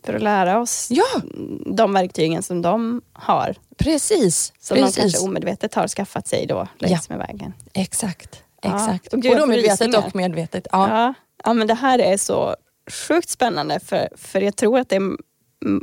För 0.04 0.14
att 0.14 0.22
lära 0.22 0.60
oss 0.60 0.88
ja. 0.90 1.20
de 1.66 1.92
verktygen 1.92 2.42
som 2.42 2.62
de 2.62 3.02
har. 3.12 3.54
Precis. 3.76 4.52
Som 4.60 4.76
Precis. 4.76 4.94
de 4.94 5.00
kanske 5.00 5.18
omedvetet 5.18 5.74
har 5.74 5.88
skaffat 5.88 6.28
sig 6.28 6.46
då 6.46 6.68
längs 6.78 7.06
ja. 7.08 7.16
med 7.16 7.26
vägen. 7.26 7.52
Exakt. 7.72 8.42
Exakt. 8.62 9.08
Ja. 9.12 9.18
Och, 9.18 9.26
och 9.26 9.36
då 9.36 9.46
medvetet 9.46 9.94
och 9.94 10.16
medvetet. 10.16 10.66
Ja. 10.72 10.88
ja. 10.90 11.14
Ja. 11.44 11.52
men 11.52 11.66
det 11.66 11.74
här 11.74 11.98
är 11.98 12.16
så 12.16 12.56
sjukt 12.90 13.28
spännande 13.28 13.80
för, 13.80 14.08
för 14.16 14.40
jag 14.40 14.56
tror 14.56 14.78
att 14.78 14.88
det 14.88 14.96
är 14.96 15.16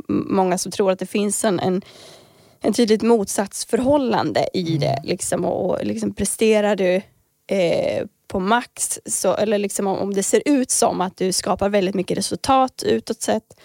många 0.08 0.58
som 0.58 0.72
tror 0.72 0.90
att 0.90 0.98
det 0.98 1.06
finns 1.06 1.44
en, 1.44 1.60
en, 1.60 1.82
en 2.60 2.72
tydligt 2.72 3.02
motsatsförhållande 3.02 4.48
i 4.54 4.68
mm. 4.68 4.80
det. 4.80 5.00
Liksom, 5.04 5.44
och, 5.44 5.70
och 5.70 5.84
liksom 5.84 6.14
presterar 6.14 6.76
du 6.76 6.94
eh, 7.46 8.06
på 8.28 8.40
max, 8.40 9.00
så, 9.06 9.34
eller 9.34 9.58
liksom 9.58 9.86
om, 9.86 9.98
om 9.98 10.14
det 10.14 10.22
ser 10.22 10.42
ut 10.44 10.70
som 10.70 11.00
att 11.00 11.16
du 11.16 11.32
skapar 11.32 11.68
väldigt 11.68 11.94
mycket 11.94 12.18
resultat 12.18 12.82
utåt 12.86 13.22
sett, 13.22 13.60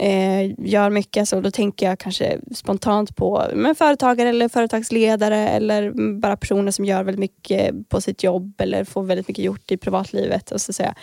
eh, 0.00 0.50
gör 0.58 0.90
mycket, 0.90 1.28
så 1.28 1.40
då 1.40 1.50
tänker 1.50 1.86
jag 1.86 1.98
kanske 1.98 2.38
spontant 2.54 3.16
på 3.16 3.44
men 3.54 3.74
företagare 3.74 4.28
eller 4.28 4.48
företagsledare 4.48 5.48
eller 5.48 5.92
bara 6.20 6.36
personer 6.36 6.70
som 6.70 6.84
gör 6.84 7.02
väldigt 7.02 7.20
mycket 7.20 7.88
på 7.88 8.00
sitt 8.00 8.22
jobb 8.22 8.60
eller 8.60 8.84
får 8.84 9.02
väldigt 9.02 9.28
mycket 9.28 9.44
gjort 9.44 9.70
i 9.70 9.76
privatlivet. 9.76 10.50
Och 10.50 10.60
så 10.60 10.72
säga. 10.72 10.94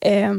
Eh, 0.00 0.34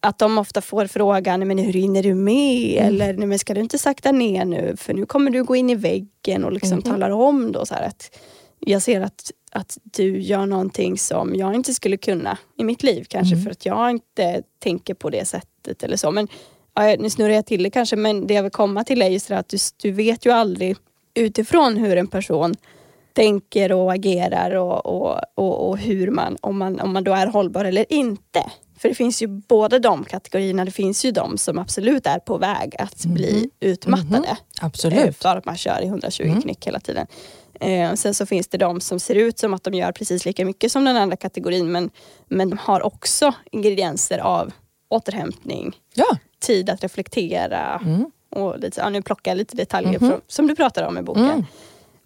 att 0.00 0.18
de 0.18 0.38
ofta 0.38 0.60
får 0.60 0.86
frågan, 0.86 1.48
men 1.48 1.58
hur 1.58 1.72
hinner 1.72 2.02
du 2.02 2.14
med? 2.14 2.78
Mm. 2.78 2.86
Eller, 2.86 3.26
men 3.26 3.38
ska 3.38 3.54
du 3.54 3.60
inte 3.60 3.78
sakta 3.78 4.12
ner 4.12 4.44
nu? 4.44 4.74
För 4.76 4.94
nu 4.94 5.06
kommer 5.06 5.30
du 5.30 5.44
gå 5.44 5.56
in 5.56 5.70
i 5.70 5.74
väggen 5.74 6.44
och 6.44 6.52
liksom 6.52 6.72
mm. 6.72 6.82
talar 6.82 7.10
om 7.10 7.52
då 7.52 7.66
så 7.66 7.74
att 7.74 8.18
jag 8.60 8.82
ser 8.82 9.00
att 9.00 9.30
att 9.50 9.78
du 9.82 10.20
gör 10.20 10.46
någonting 10.46 10.98
som 10.98 11.34
jag 11.34 11.54
inte 11.54 11.74
skulle 11.74 11.96
kunna 11.96 12.38
i 12.58 12.64
mitt 12.64 12.82
liv. 12.82 13.04
Kanske 13.08 13.34
Mm. 13.34 13.44
för 13.44 13.50
att 13.50 13.66
jag 13.66 13.90
inte 13.90 14.42
tänker 14.58 14.94
på 14.94 15.10
det 15.10 15.24
sättet 15.24 15.82
eller 15.82 15.96
så. 15.96 16.10
Men 16.10 16.28
ja, 16.84 16.96
nu 16.98 17.10
snurrar 17.10 17.34
jag 17.34 17.46
till 17.46 17.62
det 17.62 17.70
kanske, 17.70 17.96
men 17.96 18.26
det 18.26 18.34
jag 18.34 18.42
vill 18.42 18.52
komma 18.52 18.84
till 18.84 19.02
är 19.02 19.08
just 19.08 19.28
det 19.28 19.38
att 19.38 19.48
du, 19.48 19.58
du 19.82 19.90
vet 19.90 20.26
ju 20.26 20.30
aldrig 20.30 20.76
utifrån 21.14 21.76
hur 21.76 21.96
en 21.96 22.06
person 22.06 22.54
tänker 23.12 23.72
och 23.72 23.92
agerar 23.92 24.54
och, 24.54 24.86
och, 24.86 25.20
och, 25.34 25.68
och 25.68 25.78
hur 25.78 26.10
man 26.10 26.36
om, 26.40 26.58
man, 26.58 26.80
om 26.80 26.92
man 26.92 27.04
då 27.04 27.12
är 27.12 27.26
hållbar 27.26 27.64
eller 27.64 27.92
inte. 27.92 28.50
För 28.78 28.88
det 28.88 28.94
finns 28.94 29.22
ju 29.22 29.26
båda 29.26 29.78
de 29.78 30.04
kategorierna. 30.04 30.64
Det 30.64 30.70
finns 30.70 31.04
ju 31.04 31.10
de 31.10 31.38
som 31.38 31.58
absolut 31.58 32.06
är 32.06 32.18
på 32.18 32.38
väg 32.38 32.76
att 32.78 33.04
bli 33.04 33.50
utmattade. 33.60 34.28
Mhm. 34.28 34.36
Absolut. 34.60 34.98
Mm. 34.98 35.12
För 35.12 35.36
att 35.36 35.44
man 35.44 35.56
kör 35.56 35.82
i 35.82 35.86
120 35.86 36.40
knyck 36.42 36.66
hela 36.66 36.80
tiden. 36.80 37.06
Eh, 37.60 37.94
sen 37.94 38.14
så 38.14 38.26
finns 38.26 38.48
det 38.48 38.58
de 38.58 38.80
som 38.80 39.00
ser 39.00 39.14
ut 39.14 39.38
som 39.38 39.54
att 39.54 39.64
de 39.64 39.74
gör 39.74 39.92
precis 39.92 40.24
lika 40.24 40.44
mycket 40.44 40.72
som 40.72 40.84
den 40.84 40.96
andra 40.96 41.16
kategorin 41.16 41.72
men, 41.72 41.90
men 42.28 42.50
de 42.50 42.58
har 42.58 42.86
också 42.86 43.34
ingredienser 43.50 44.18
av 44.18 44.52
återhämtning, 44.88 45.76
Ja. 45.94 46.16
tid 46.40 46.70
att 46.70 46.82
reflektera 46.82 47.80
Mm. 47.84 48.10
och 48.30 48.58
lite, 48.58 48.80
ja, 48.80 48.90
nu 48.90 49.02
plockar 49.02 49.30
jag 49.30 49.38
lite 49.38 49.56
detaljer 49.56 49.98
från, 49.98 50.20
som 50.26 50.46
du 50.46 50.54
pratar 50.54 50.82
om 50.82 50.98
i 50.98 51.02
boken. 51.02 51.24
Mm. 51.24 51.44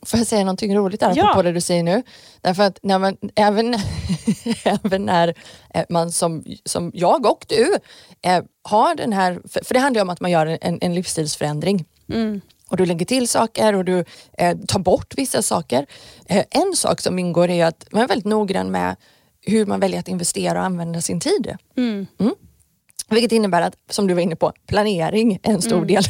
Får 0.06 0.18
jag 0.18 0.26
säga 0.26 0.40
någonting 0.44 0.76
roligt 0.76 1.00
där 1.00 1.12
Ja. 1.16 1.32
på 1.34 1.42
det 1.42 1.52
du 1.52 1.60
säger 1.60 1.82
nu? 1.82 2.02
Därför 2.40 2.62
att 2.62 2.78
när 2.82 2.98
man, 2.98 3.16
även, 3.34 3.74
även 4.64 5.04
när 5.06 5.34
eh, 5.74 5.84
man 5.88 6.12
som, 6.12 6.44
som 6.64 6.90
jag 6.94 7.26
och 7.26 7.44
du 7.48 7.76
eh, 8.22 8.42
har 8.62 8.94
den 8.94 9.12
här, 9.12 9.40
för, 9.48 9.64
för 9.64 9.74
det 9.74 9.80
handlar 9.80 10.02
om 10.02 10.10
att 10.10 10.20
man 10.20 10.30
gör 10.30 10.58
en, 10.60 10.78
en 10.80 10.94
livsstilsförändring. 10.94 11.84
Mm. 12.08 12.40
Och 12.68 12.76
du 12.76 12.86
lägger 12.86 13.06
till 13.06 13.28
saker 13.28 13.74
och 13.74 13.84
du 13.84 14.04
eh, 14.38 14.56
tar 14.68 14.78
bort 14.78 15.14
vissa 15.16 15.42
saker. 15.42 15.86
Eh, 16.26 16.44
en 16.50 16.72
sak 16.76 17.00
som 17.00 17.18
ingår 17.18 17.50
är 17.50 17.66
att 17.66 17.86
man 17.92 18.02
är 18.02 18.08
väldigt 18.08 18.26
noggrann 18.26 18.70
med 18.70 18.96
hur 19.40 19.66
man 19.66 19.80
väljer 19.80 20.00
att 20.00 20.08
investera 20.08 20.58
och 20.58 20.64
använda 20.64 21.00
sin 21.00 21.20
tid. 21.20 21.56
Mm. 21.76 22.06
Vilket 23.12 23.32
innebär 23.32 23.62
att, 23.62 23.74
som 23.90 24.06
du 24.06 24.14
var 24.14 24.20
inne 24.20 24.36
på, 24.36 24.52
planering 24.66 25.38
är 25.42 25.50
en 25.52 25.62
stor 25.62 25.84
del 25.84 26.02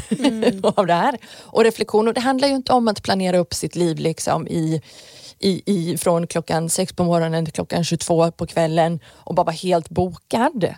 av 0.77 0.87
det 0.87 0.95
här. 0.95 1.19
Och 1.41 1.65
reflektion. 1.65 2.09
Och 2.09 2.15
det 2.15 2.21
handlar 2.21 2.49
ju 2.49 2.55
inte 2.55 2.73
om 2.73 2.89
att 2.89 3.03
planera 3.03 3.39
upp 3.39 3.55
sitt 3.55 3.77
liv 3.77 3.99
liksom 3.99 4.49
i, 4.49 4.83
i, 5.39 5.63
i, 5.67 5.99
från 5.99 6.27
klockan 6.27 6.69
sex 6.69 6.93
på 6.93 7.05
morgonen 7.05 7.45
till 7.45 7.55
klockan 7.55 7.85
22 7.85 8.31
på 8.31 8.47
kvällen 8.47 9.01
och 9.09 9.35
bara 9.35 9.45
vara 9.45 9.57
helt 9.57 9.89
bokad. 9.89 10.75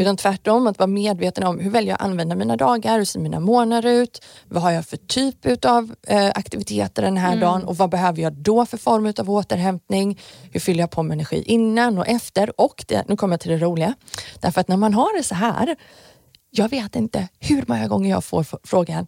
Utan 0.00 0.16
tvärtom 0.16 0.66
att 0.66 0.78
vara 0.78 0.86
medveten 0.86 1.44
om 1.44 1.58
hur 1.58 1.70
väljer 1.70 1.90
jag 1.90 1.94
att 1.94 2.02
använda 2.02 2.36
mina 2.36 2.56
dagar, 2.56 2.98
hur 2.98 3.04
ser 3.04 3.20
mina 3.20 3.40
månader 3.40 3.90
ut, 3.90 4.24
vad 4.48 4.62
har 4.62 4.70
jag 4.70 4.86
för 4.86 4.96
typ 4.96 5.64
av 5.64 5.94
eh, 6.06 6.30
aktiviteter 6.34 7.02
den 7.02 7.16
här 7.16 7.36
dagen 7.36 7.64
och 7.64 7.76
vad 7.76 7.90
behöver 7.90 8.22
jag 8.22 8.32
då 8.32 8.66
för 8.66 8.76
form 8.76 9.12
av 9.18 9.30
återhämtning? 9.30 10.20
Hur 10.52 10.60
fyller 10.60 10.80
jag 10.80 10.90
på 10.90 11.02
med 11.02 11.14
energi 11.14 11.42
innan 11.42 11.98
och 11.98 12.08
efter? 12.08 12.60
Och 12.60 12.84
det, 12.88 13.04
nu 13.08 13.16
kommer 13.16 13.32
jag 13.32 13.40
till 13.40 13.50
det 13.50 13.58
roliga. 13.58 13.94
Därför 14.40 14.60
att 14.60 14.68
när 14.68 14.76
man 14.76 14.94
har 14.94 15.16
det 15.16 15.22
så 15.22 15.34
här, 15.34 15.76
jag 16.50 16.68
vet 16.68 16.96
inte 16.96 17.28
hur 17.40 17.64
många 17.68 17.88
gånger 17.88 18.10
jag 18.10 18.24
får 18.24 18.46
frågan, 18.64 19.06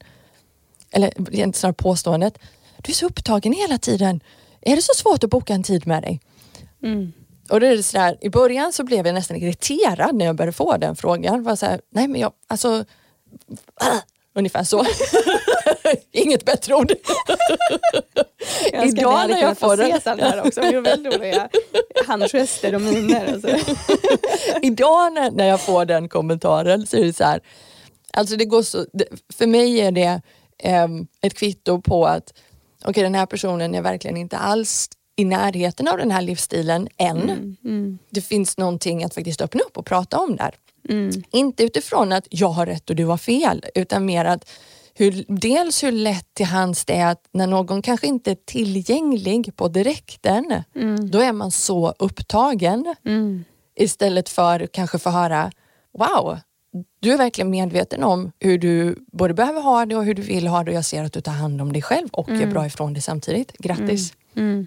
eller 0.90 1.52
snarare 1.52 1.74
påståendet, 1.74 2.38
du 2.76 2.92
är 2.92 2.94
så 2.94 3.06
upptagen 3.06 3.52
hela 3.52 3.78
tiden. 3.78 4.20
Är 4.60 4.76
det 4.76 4.82
så 4.82 4.92
svårt 4.96 5.24
att 5.24 5.30
boka 5.30 5.54
en 5.54 5.62
tid 5.62 5.86
med 5.86 6.02
dig? 6.02 6.20
Mm. 6.82 7.12
Och 7.50 7.60
det 7.60 7.66
är 7.66 7.82
så 7.82 7.98
där, 7.98 8.18
I 8.20 8.28
början 8.28 8.72
så 8.72 8.84
blev 8.84 9.06
jag 9.06 9.14
nästan 9.14 9.36
irriterad 9.36 10.14
när 10.14 10.24
jag 10.24 10.36
började 10.36 10.52
få 10.52 10.76
den 10.76 10.96
frågan. 10.96 11.42
Var 11.42 11.56
så 11.56 11.66
här, 11.66 11.80
nej 11.90 12.08
men 12.08 12.20
jag, 12.20 12.32
alltså, 12.48 12.84
äh, 13.80 13.98
ungefär 14.34 14.64
så. 14.64 14.86
Inget 16.12 16.44
bättre 16.44 16.74
ord. 16.74 16.92
Jag 18.72 18.86
Idag 18.86 19.30
när 19.30 19.42
jag 19.42 19.58
får 19.58 19.76
den. 19.76 20.20
Här 20.20 20.46
också. 20.46 20.60
Det 20.60 20.80
väldigt 20.80 21.14
roliga 21.14 21.48
handgester 22.06 22.74
och 22.74 22.80
miner. 22.80 23.34
Och 23.34 23.40
så. 23.40 23.48
Idag 24.62 25.12
när, 25.12 25.30
när 25.30 25.46
jag 25.46 25.60
får 25.60 25.84
den 25.84 26.08
kommentaren 26.08 26.86
så 26.86 26.96
är 26.96 27.04
det 27.04 27.12
så 27.12 27.24
här, 27.24 27.40
alltså 28.12 28.36
det 28.36 28.44
går 28.44 28.62
så, 28.62 28.86
det, 28.92 29.04
för 29.34 29.46
mig 29.46 29.80
är 29.80 29.92
det 29.92 30.20
ehm, 30.58 31.06
ett 31.22 31.34
kvitto 31.34 31.80
på 31.80 32.06
att 32.06 32.34
okej 32.84 33.02
den 33.02 33.14
här 33.14 33.26
personen 33.26 33.74
är 33.74 33.82
verkligen 33.82 34.16
inte 34.16 34.36
alls 34.36 34.88
i 35.16 35.24
närheten 35.24 35.88
av 35.88 35.98
den 35.98 36.10
här 36.10 36.22
livsstilen 36.22 36.88
än. 36.96 37.56
Mm. 37.64 37.98
Det 38.10 38.20
finns 38.20 38.58
någonting 38.58 39.04
att 39.04 39.14
faktiskt 39.14 39.40
öppna 39.40 39.60
upp 39.60 39.78
och 39.78 39.86
prata 39.86 40.18
om 40.18 40.36
där. 40.36 40.54
Mm. 40.88 41.10
Inte 41.30 41.64
utifrån 41.64 42.12
att 42.12 42.26
jag 42.30 42.48
har 42.48 42.66
rätt 42.66 42.90
och 42.90 42.96
du 42.96 43.04
har 43.04 43.16
fel, 43.16 43.64
utan 43.74 44.04
mer 44.06 44.24
att 44.24 44.50
hur, 44.94 45.24
dels 45.28 45.82
hur 45.84 45.92
lätt 45.92 46.34
till 46.34 46.46
hands 46.46 46.84
det 46.84 46.94
är 46.94 47.06
att 47.06 47.28
när 47.32 47.46
någon 47.46 47.82
kanske 47.82 48.06
inte 48.06 48.30
är 48.30 48.36
tillgänglig 48.44 49.56
på 49.56 49.68
direkten, 49.68 50.62
Mm. 50.74 51.10
då 51.10 51.20
är 51.20 51.32
man 51.32 51.50
så 51.50 51.94
upptagen 51.98 52.94
Mm. 53.04 53.44
istället 53.74 54.28
för 54.28 54.66
kanske 54.66 54.98
få 54.98 55.10
höra 55.10 55.52
wow, 55.98 56.38
du 57.00 57.12
är 57.12 57.18
verkligen 57.18 57.50
medveten 57.50 58.04
om 58.04 58.32
hur 58.38 58.58
du 58.58 58.98
både 59.12 59.34
behöver 59.34 59.60
ha 59.60 59.86
det 59.86 59.96
och 59.96 60.04
hur 60.04 60.14
du 60.14 60.22
vill 60.22 60.46
ha 60.46 60.64
det 60.64 60.70
och 60.70 60.76
jag 60.76 60.84
ser 60.84 61.04
att 61.04 61.12
du 61.12 61.20
tar 61.20 61.32
hand 61.32 61.60
om 61.60 61.72
dig 61.72 61.82
själv 61.82 62.08
och 62.12 62.28
är 62.30 62.46
bra 62.46 62.66
ifrån 62.66 62.94
det 62.94 63.00
samtidigt. 63.00 63.52
Grattis! 63.58 64.12
Mm. 64.36 64.66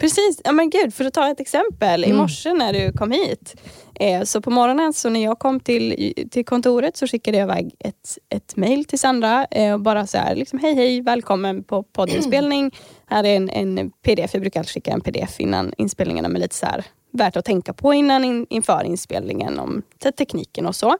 Precis, 0.00 0.40
ja 0.44 0.52
men 0.52 0.70
gud 0.70 0.94
för 0.94 1.04
att 1.04 1.14
ta 1.14 1.30
ett 1.30 1.40
exempel. 1.40 2.04
I 2.04 2.06
Mm. 2.06 2.16
morse 2.18 2.52
när 2.52 2.72
du 2.72 2.92
kom 2.92 3.10
hit. 3.10 3.54
Eh, 3.94 4.22
så 4.22 4.40
på 4.40 4.50
morgonen 4.50 4.92
så 4.92 5.08
när 5.10 5.24
jag 5.24 5.38
kom 5.38 5.60
till, 5.60 6.14
till 6.30 6.44
kontoret 6.44 6.96
så 6.96 7.06
skickade 7.06 7.38
jag 7.38 7.44
iväg 7.44 7.74
ett, 7.78 8.18
ett 8.28 8.56
mail 8.56 8.84
till 8.84 8.98
Sandra. 8.98 9.44
Eh, 9.44 9.72
och 9.74 9.80
bara 9.80 10.06
så 10.06 10.18
här, 10.18 10.34
liksom, 10.36 10.58
hej 10.58 10.74
hej, 10.74 11.00
välkommen 11.00 11.62
på 11.64 11.82
poddinspelning. 11.82 12.70
Här 13.06 13.24
är 13.24 13.36
en, 13.36 13.50
en 13.50 13.90
pdf, 13.90 14.30
jag 14.34 14.40
brukar 14.40 14.60
alltid 14.60 14.72
skicka 14.74 14.90
en 14.92 15.00
pdf 15.00 15.40
innan 15.40 15.72
inspelningarna 15.78 16.28
med 16.28 16.40
lite 16.40 16.54
så 16.54 16.66
här 16.66 16.84
värt 17.12 17.36
att 17.36 17.44
tänka 17.44 17.72
på 17.72 17.94
innan 17.94 18.24
in, 18.24 18.46
inför 18.50 18.84
inspelningen 18.84 19.58
om 19.58 19.82
te- 20.02 20.12
tekniken 20.12 20.66
och 20.66 20.76
så. 20.76 20.96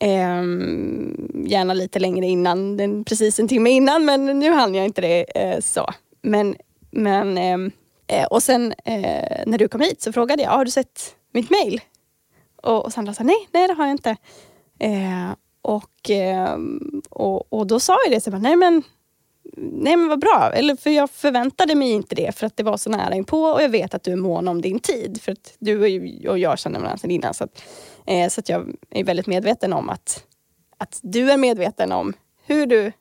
Ehm, 0.00 1.44
gärna 1.48 1.74
lite 1.74 1.98
längre 1.98 2.26
innan, 2.26 2.76
den, 2.76 3.04
precis 3.04 3.38
en 3.40 3.48
timme 3.48 3.70
innan 3.70 4.04
men 4.04 4.38
nu 4.38 4.50
hann 4.52 4.74
jag 4.74 4.84
inte 4.86 5.00
det 5.00 5.24
eh, 5.42 5.60
så. 5.60 5.86
Men, 6.22 6.56
men 6.90 7.38
ehm, 7.38 7.70
eh, 8.08 8.24
och 8.24 8.42
sen 8.42 8.74
eh, 8.84 9.42
när 9.46 9.58
du 9.58 9.68
kom 9.68 9.80
hit 9.80 10.02
så 10.02 10.12
frågade 10.12 10.42
jag, 10.42 10.52
ah, 10.52 10.56
har 10.56 10.64
du 10.64 10.70
sett 10.70 11.16
mitt 11.32 11.50
mail? 11.50 11.80
Och, 12.62 12.84
och 12.84 12.92
Sandra 12.92 13.14
sa 13.14 13.24
nej, 13.24 13.48
nej 13.52 13.68
det 13.68 13.74
har 13.74 13.84
jag 13.84 13.92
inte. 13.92 14.16
Eh, 14.78 15.34
och, 15.62 16.10
ehm, 16.10 17.02
och, 17.10 17.52
och 17.52 17.66
då 17.66 17.80
sa 17.80 17.96
jag 18.06 18.16
det, 18.16 18.20
så 18.20 18.28
jag 18.28 18.32
bara, 18.32 18.48
nej 18.48 18.56
men 18.56 18.82
Nej 19.56 19.96
men 19.96 20.08
vad 20.08 20.20
bra, 20.20 20.52
eller 20.54 20.76
för 20.76 20.90
jag 20.90 21.10
förväntade 21.10 21.74
mig 21.74 21.90
inte 21.90 22.14
det 22.14 22.36
för 22.36 22.46
att 22.46 22.56
det 22.56 22.62
var 22.62 22.76
så 22.76 22.90
nära 22.90 23.14
inpå 23.14 23.42
och 23.42 23.62
jag 23.62 23.68
vet 23.68 23.94
att 23.94 24.02
du 24.02 24.12
är 24.12 24.16
mån 24.16 24.48
om 24.48 24.62
din 24.62 24.78
tid. 24.78 25.22
För 25.22 25.32
att 25.32 25.56
du 25.58 25.78
och 25.78 26.30
och 26.30 26.38
jag 26.38 26.58
känner 26.58 26.80
varandra 26.80 26.98
sedan 26.98 27.10
innan 27.10 27.34
så 27.34 27.44
att, 27.44 27.62
eh, 28.06 28.28
så 28.28 28.40
att 28.40 28.48
jag 28.48 28.74
är 28.90 29.04
väldigt 29.04 29.26
medveten 29.26 29.72
om 29.72 29.88
att, 29.88 30.24
att 30.78 31.00
du 31.02 31.30
är 31.30 31.36
medveten 31.36 31.92
om 31.92 32.12
hur 32.46 32.66
du 32.66 32.92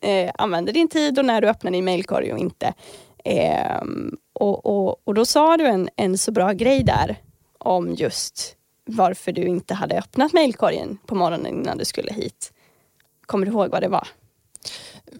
eh, 0.00 0.30
använder 0.38 0.72
din 0.72 0.88
tid 0.88 1.18
och 1.18 1.24
när 1.24 1.40
du 1.40 1.48
öppnar 1.48 1.70
din 1.70 1.84
mailkorg 1.84 2.32
och 2.32 2.38
inte. 2.38 2.74
Ehm, 3.24 4.16
och, 4.32 4.66
och, 4.66 5.00
och 5.04 5.14
då 5.14 5.26
sa 5.26 5.56
du 5.56 5.66
en, 5.66 5.88
en 5.96 6.18
så 6.18 6.32
bra 6.32 6.52
grej 6.52 6.82
där 6.82 7.16
om 7.58 7.94
just 7.94 8.56
varför 8.84 9.32
du 9.32 9.42
inte 9.42 9.74
hade 9.74 9.98
öppnat 9.98 10.32
mailkorgen 10.32 10.98
på 11.06 11.14
morgonen 11.14 11.46
innan 11.46 11.78
du 11.78 11.84
skulle 11.84 12.12
hit. 12.12 12.52
Kommer 13.26 13.46
du 13.46 13.52
ihåg 13.52 13.70
vad 13.70 13.82
det 13.82 13.88
var? 13.88 14.08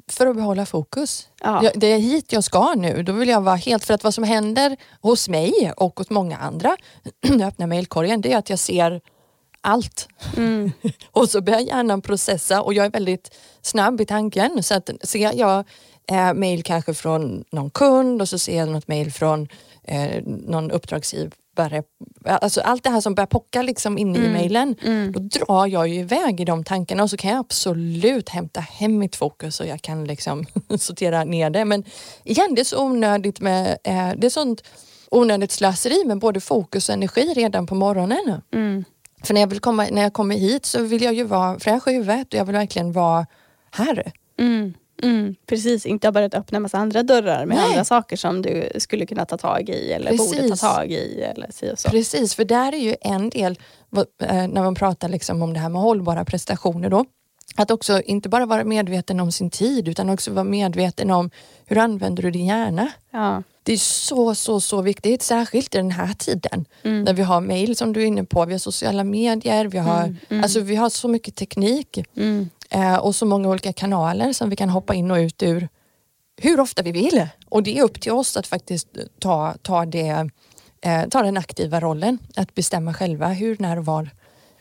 För 0.07 0.27
att 0.27 0.37
behålla 0.37 0.67
fokus. 0.67 1.29
Ja. 1.43 1.71
Det 1.75 1.87
är 1.87 1.99
hit 1.99 2.33
jag 2.33 2.45
ska 2.45 2.75
nu. 2.75 3.03
Då 3.03 3.13
vill 3.13 3.29
jag 3.29 3.41
vara 3.41 3.57
helt... 3.57 3.85
För 3.85 3.95
att 3.95 4.05
vad 4.05 4.15
som 4.15 4.25
händer 4.25 4.77
hos 5.01 5.29
mig 5.29 5.73
och 5.77 5.99
hos 5.99 6.11
många 6.11 6.37
andra 6.39 6.77
när 7.29 7.39
jag 7.39 7.49
öppnar 7.49 7.67
mailkorgen, 7.67 8.21
det 8.21 8.33
är 8.33 8.39
att 8.39 8.51
jag 8.51 8.59
ser 8.59 9.01
allt. 9.61 10.09
Mm. 10.37 10.73
Och 11.13 11.31
så 11.31 11.41
börjar 11.41 11.61
hjärnan 11.61 12.03
processa 12.03 12.63
och 12.63 12.75
jag 12.75 12.87
är 12.87 12.91
väldigt 12.91 13.37
snabb 13.63 14.01
i 14.01 14.07
tanken. 14.07 14.63
Så 14.63 14.75
att 14.75 14.91
ser 15.03 15.39
jag 15.39 15.65
eh, 16.11 16.35
mail 16.35 16.63
kanske 16.63 16.95
från 16.95 17.45
någon 17.53 17.71
kund 17.71 18.23
och 18.23 18.29
så 18.29 18.39
ser 18.39 18.59
jag 18.59 18.69
något 18.69 18.89
mail 18.89 19.13
från 19.13 19.49
eh, 19.85 20.23
någon 20.25 20.71
uppdragsgivare. 20.71 21.83
Alltså 22.25 22.61
allt 22.61 22.85
det 22.85 22.91
här 22.91 23.01
som 23.01 23.15
börjar 23.15 23.27
pocka 23.27 23.63
liksom 23.63 23.99
inne 23.99 24.19
i 24.19 24.33
mailen. 24.33 24.75
Då 25.13 25.21
drar 25.21 25.67
jag 25.67 25.89
ju 25.89 25.95
iväg 25.95 26.41
i 26.41 26.45
de 26.45 26.65
tankarna 26.65 27.03
och 27.03 27.11
så 27.11 27.17
kan 27.17 27.31
jag 27.31 27.41
absolut 27.41 28.29
hämta 28.29 28.61
hem 28.61 28.99
mitt 28.99 29.17
fokus 29.17 29.61
och 29.61 29.67
jag 29.67 29.83
kan 29.83 30.05
liksom 30.05 30.47
sortera 30.79 31.25
ner 31.25 31.51
det. 31.51 31.65
Men 31.65 31.85
igen, 32.25 32.55
det 32.55 32.61
är 32.61 32.65
så 32.65 32.85
onödigt 32.85 33.41
med, 33.41 33.79
eh, 33.85 34.11
det 34.17 34.27
är 34.27 34.31
sånt 34.31 34.63
onödigt 35.11 35.53
slöseri 35.53 36.05
med 36.07 36.19
både 36.19 36.41
fokus 36.41 36.89
och 36.89 36.93
energi 36.93 37.35
redan 37.37 37.67
på 37.67 37.75
morgonen. 37.75 38.41
Mm. 38.55 38.85
För 39.23 39.35
när 39.35 39.41
jag, 39.41 39.49
vill 39.49 39.61
komma, 39.61 39.87
när 39.91 40.03
jag 40.03 40.13
kommer 40.13 40.37
hit 40.37 40.67
så 40.67 40.83
vill 40.83 41.03
jag 41.03 41.15
ju 41.15 41.25
vara 41.25 41.59
fräsch 41.59 41.89
i 41.89 41.93
huvudet 41.93 42.35
och 42.35 42.41
jag 42.41 42.45
vill 42.45 42.57
verkligen 42.57 42.93
vara 42.93 43.27
här. 43.71 44.13
Mm, 44.39 44.75
mm, 45.03 45.35
precis, 45.47 45.87
inte 45.87 46.07
ha 46.07 46.13
börjat 46.13 46.35
öppna 46.35 46.61
massa 46.61 46.79
andra 46.79 47.03
dörrar 47.03 47.47
med 47.47 47.57
Nej. 47.57 47.67
andra 47.67 47.85
saker 47.85 48.17
som 48.17 48.43
du 48.43 48.71
skulle 48.79 49.07
kunna 49.07 49.25
ta 49.25 49.37
tag 49.39 49.69
i 49.69 49.93
eller 49.93 50.17
borde 50.17 50.37
ta 50.37 50.43
Precis. 50.43 50.61
tag 50.61 50.93
i. 50.93 51.23
Eller 51.23 51.51
si 51.51 51.73
och 51.73 51.79
så. 51.79 51.89
Precis, 51.91 52.35
för 52.35 52.45
där 52.45 52.73
är 52.73 52.79
ju 52.79 52.97
en 53.01 53.31
del, 53.31 53.59
eh, 54.23 54.35
när 54.49 54.63
man 54.63 54.75
pratar 54.75 55.09
liksom 55.09 55.43
om 55.43 55.53
det 55.53 55.61
här 55.61 55.69
med 55.69 55.83
hållbara 55.83 56.25
prestationer 56.25 56.91
då, 56.91 57.05
att 57.57 57.71
också 57.71 58.01
inte 58.01 58.29
bara 58.29 58.47
vara 58.47 58.65
medveten 58.65 59.21
om 59.21 59.33
sin 59.33 59.51
tid 59.51 59.89
utan 59.89 60.11
också 60.11 60.33
vara 60.33 60.45
medveten 60.45 61.11
om 61.11 61.31
hur 61.67 61.79
använder 61.79 62.23
du 62.23 62.31
din 62.31 62.47
hjärna. 62.47 62.89
Ja. 63.11 63.43
Det 63.63 63.73
är 63.73 63.77
så, 63.77 64.35
så, 64.35 64.61
så 64.61 64.83
viktigt, 64.83 65.23
särskilt 65.23 65.75
i 65.75 65.79
den 65.79 65.91
här 65.91 66.15
tiden. 66.15 66.65
Mm. 66.83 67.03
När 67.05 67.13
vi 67.13 67.23
har 67.23 67.41
mail 67.41 67.77
som 67.77 67.93
du 67.93 68.03
är 68.03 68.07
inne 68.07 68.25
på, 68.25 68.45
vi 68.45 68.53
har 68.53 68.59
sociala 68.59 69.05
medier, 69.05 69.65
vi 69.65 69.79
har, 69.79 70.03
Mm, 70.03 70.17
mm. 70.29 70.43
Alltså, 70.43 70.61
vi 70.61 70.77
har 70.77 70.91
så 70.91 71.09
mycket 71.09 71.35
teknik 71.37 71.99
Mm. 72.17 72.51
Eh, 72.71 72.97
och 72.97 73.15
så 73.15 73.27
många 73.27 73.49
olika 73.49 73.73
kanaler 73.73 74.33
som 74.33 74.51
vi 74.51 74.57
kan 74.57 74.69
hoppa 74.69 74.95
in 74.95 75.11
och 75.11 75.17
ut 75.17 75.43
ur 75.43 75.69
hur 76.41 76.61
ofta 76.61 76.83
vi 76.83 76.93
vill. 76.93 77.27
Och 77.49 77.63
det 77.63 77.79
är 77.79 77.83
upp 77.83 78.01
till 78.01 78.13
oss 78.13 78.37
att 78.37 78.47
faktiskt 78.47 78.89
ta, 79.19 79.55
ta, 79.63 79.87
det, 79.87 80.29
eh, 80.81 81.09
ta 81.11 81.23
den 81.23 81.37
aktiva 81.37 81.81
rollen, 81.81 82.19
att 82.37 82.55
bestämma 82.55 82.95
själva 82.95 83.29
hur, 83.29 83.57
när 83.59 83.79
och 83.79 83.85
var 83.85 84.11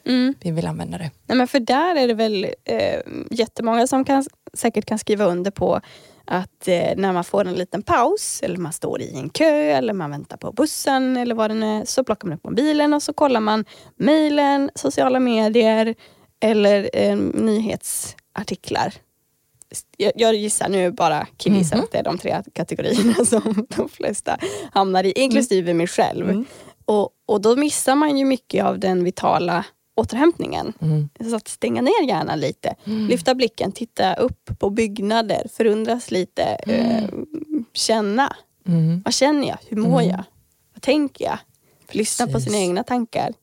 Mm. 0.06 0.34
vi 0.42 0.52
vill 0.52 0.68
använda 0.68 0.98
det. 0.98 1.12
Nej, 1.26 1.38
men 1.38 1.48
för 1.48 1.60
där 1.60 1.96
är 1.96 2.08
det 2.08 2.14
väl 2.14 2.48
eh, 2.66 3.02
jättemånga 3.32 3.88
som 3.88 4.06
kan, 4.06 4.24
säkert 4.54 4.86
kan 4.86 5.00
skriva 5.00 5.26
under 5.26 5.52
på 5.52 5.82
att 6.26 6.68
eh, 6.68 6.94
när 6.98 7.14
man 7.14 7.24
får 7.24 7.46
en 7.48 7.54
liten 7.54 7.82
paus 7.84 8.42
eller 8.44 8.58
man 8.58 8.74
står 8.74 9.02
i 9.02 9.16
en 9.16 9.30
kö 9.30 9.46
eller 9.46 9.94
man 9.94 10.12
väntar 10.12 10.38
på 10.38 10.52
bussen 10.52 11.18
eller 11.18 11.36
vad 11.36 11.50
det 11.50 11.54
nu 11.54 11.82
är 11.82 11.86
så 11.86 12.04
plockar 12.04 12.28
man 12.28 12.38
upp 12.38 12.44
mobilen 12.44 12.94
och 12.94 13.04
så 13.04 13.14
kollar 13.14 13.40
man 13.40 13.66
mejlen, 13.96 14.70
sociala 14.76 15.20
medier 15.20 15.96
eller 16.40 16.90
eh, 16.94 17.16
nyhetsartiklar. 17.18 18.94
Jag, 19.98 20.12
jag 20.16 20.36
gissar 20.36 20.70
nu 20.70 20.92
bara 20.92 21.28
killgissar 21.38 21.76
Mhm. 21.76 21.84
att 21.84 21.92
det 21.92 21.98
är 21.98 22.04
de 22.04 22.18
tre 22.18 22.44
kategorierna 22.54 23.14
som 23.26 23.66
de 23.76 23.90
flesta 23.90 24.38
hamnar 24.74 25.04
i, 25.04 25.12
inklusive 25.12 25.74
mig 25.74 25.88
själv. 25.88 26.30
Mm. 26.30 26.46
Och, 26.86 27.10
och 27.26 27.42
då 27.42 27.56
missar 27.56 27.96
man 27.96 28.18
ju 28.18 28.26
mycket 28.26 28.66
av 28.66 28.80
den 28.80 29.04
vitala 29.04 29.66
återhämtningen. 29.96 30.74
Mm. 30.82 31.10
Så 31.30 31.36
att 31.36 31.48
stänga 31.48 31.82
ner 31.82 32.08
hjärnan 32.08 32.40
lite. 32.40 32.76
Lyfta 32.84 33.36
blicken, 33.36 33.72
titta 33.72 34.14
upp 34.14 34.60
på 34.60 34.70
byggnader, 34.70 35.48
förundras 35.54 36.12
lite. 36.12 36.44
Eh, 36.44 37.04
känna. 37.74 38.36
Mm. 38.68 39.02
Vad 39.06 39.14
känner 39.14 39.48
jag? 39.48 39.58
Hur 39.68 39.78
mår 39.78 40.02
Mm. 40.02 40.10
jag? 40.12 40.24
Vad 40.74 40.82
tänker 40.82 41.26
jag? 41.26 41.38
Lyssna 41.92 42.26
på 42.26 42.32
Precis. 42.34 42.52
sina 42.52 42.64
egna 42.64 42.84
tankar. 42.84 43.34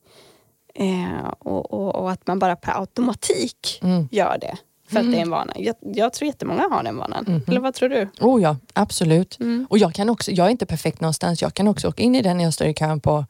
Eh, 0.79 1.27
och, 1.39 1.73
och, 1.73 1.95
och 1.95 2.11
att 2.11 2.27
man 2.27 2.39
bara 2.39 2.55
per 2.55 2.79
automatik 2.79 3.79
Mm. 3.83 4.07
gör 4.11 4.37
det. 4.41 4.57
För 4.89 4.99
att 4.99 5.11
det 5.11 5.17
är 5.17 5.21
en 5.21 5.29
vana. 5.29 5.53
Jag, 5.55 5.75
jag 5.81 6.13
tror 6.13 6.27
jättemånga 6.27 6.67
har 6.71 6.83
den 6.83 6.97
vanan. 6.97 7.25
Mhm. 7.27 7.41
Eller 7.47 7.59
vad 7.59 7.73
tror 7.73 7.89
du? 7.89 8.09
Oh 8.21 8.41
ja, 8.41 8.55
absolut. 8.73 9.39
Mm. 9.39 9.67
Och 9.69 9.77
jag 9.77 9.93
kan 9.93 10.09
också, 10.09 10.31
jag 10.31 10.47
är 10.47 10.51
inte 10.51 10.65
perfekt 10.65 11.01
någonstans, 11.01 11.41
jag 11.41 11.53
kan 11.53 11.67
också 11.67 11.87
åka 11.87 12.03
in 12.03 12.15
i 12.15 12.21
den 12.21 12.37
när 12.37 12.43
jag 12.43 12.53
står 12.53 12.67
i 12.67 12.73
kön 12.73 12.99
på, 12.99 13.25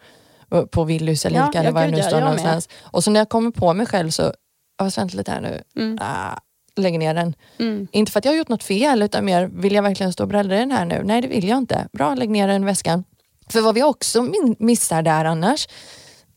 på 0.72 0.84
Willys 0.84 1.26
eller 1.26 1.40
Ja, 1.40 1.50
Ica 1.50 1.60
eller 1.60 1.70
ja, 1.70 1.74
var 1.74 1.82
jag 1.82 1.92
nu 1.92 2.02
står 2.02 2.12
med. 2.12 2.22
någonstans. 2.24 2.70
Och 2.82 3.04
så 3.04 3.12
när 3.12 3.20
jag 3.20 3.30
kommer 3.30 3.52
på 3.52 3.74
mig 3.74 3.86
själv 3.86 4.10
så, 4.10 4.34
vänta 4.80 5.18
lite 5.18 5.32
här 5.32 5.42
nu, 5.42 5.62
Mm. 5.76 5.98
ah, 6.02 6.40
lägger 6.76 7.00
ner 7.00 7.14
den. 7.14 7.36
Mm. 7.60 7.88
Inte 7.92 8.12
för 8.12 8.20
att 8.20 8.26
jag 8.26 8.32
har 8.32 8.38
gjort 8.38 8.48
något 8.50 8.64
fel 8.64 9.02
utan 9.02 9.26
mer, 9.26 9.50
vill 9.54 9.74
jag 9.74 9.84
verkligen 9.84 10.14
stå 10.14 10.24
och 10.24 10.28
bräddra 10.30 10.56
den 10.56 10.72
här 10.72 10.86
nu? 10.86 11.02
Nej 11.06 11.22
det 11.22 11.28
vill 11.28 11.48
jag 11.48 11.58
inte. 11.58 11.88
Bra, 11.94 12.16
lägg 12.16 12.30
ner 12.30 12.48
den 12.48 12.64
i 12.64 12.66
väskan. 12.66 13.04
För 13.50 13.62
vad 13.62 13.76
vi 13.76 13.84
också 13.84 14.28
missar 14.60 15.02
där 15.02 15.26
annars, 15.26 15.68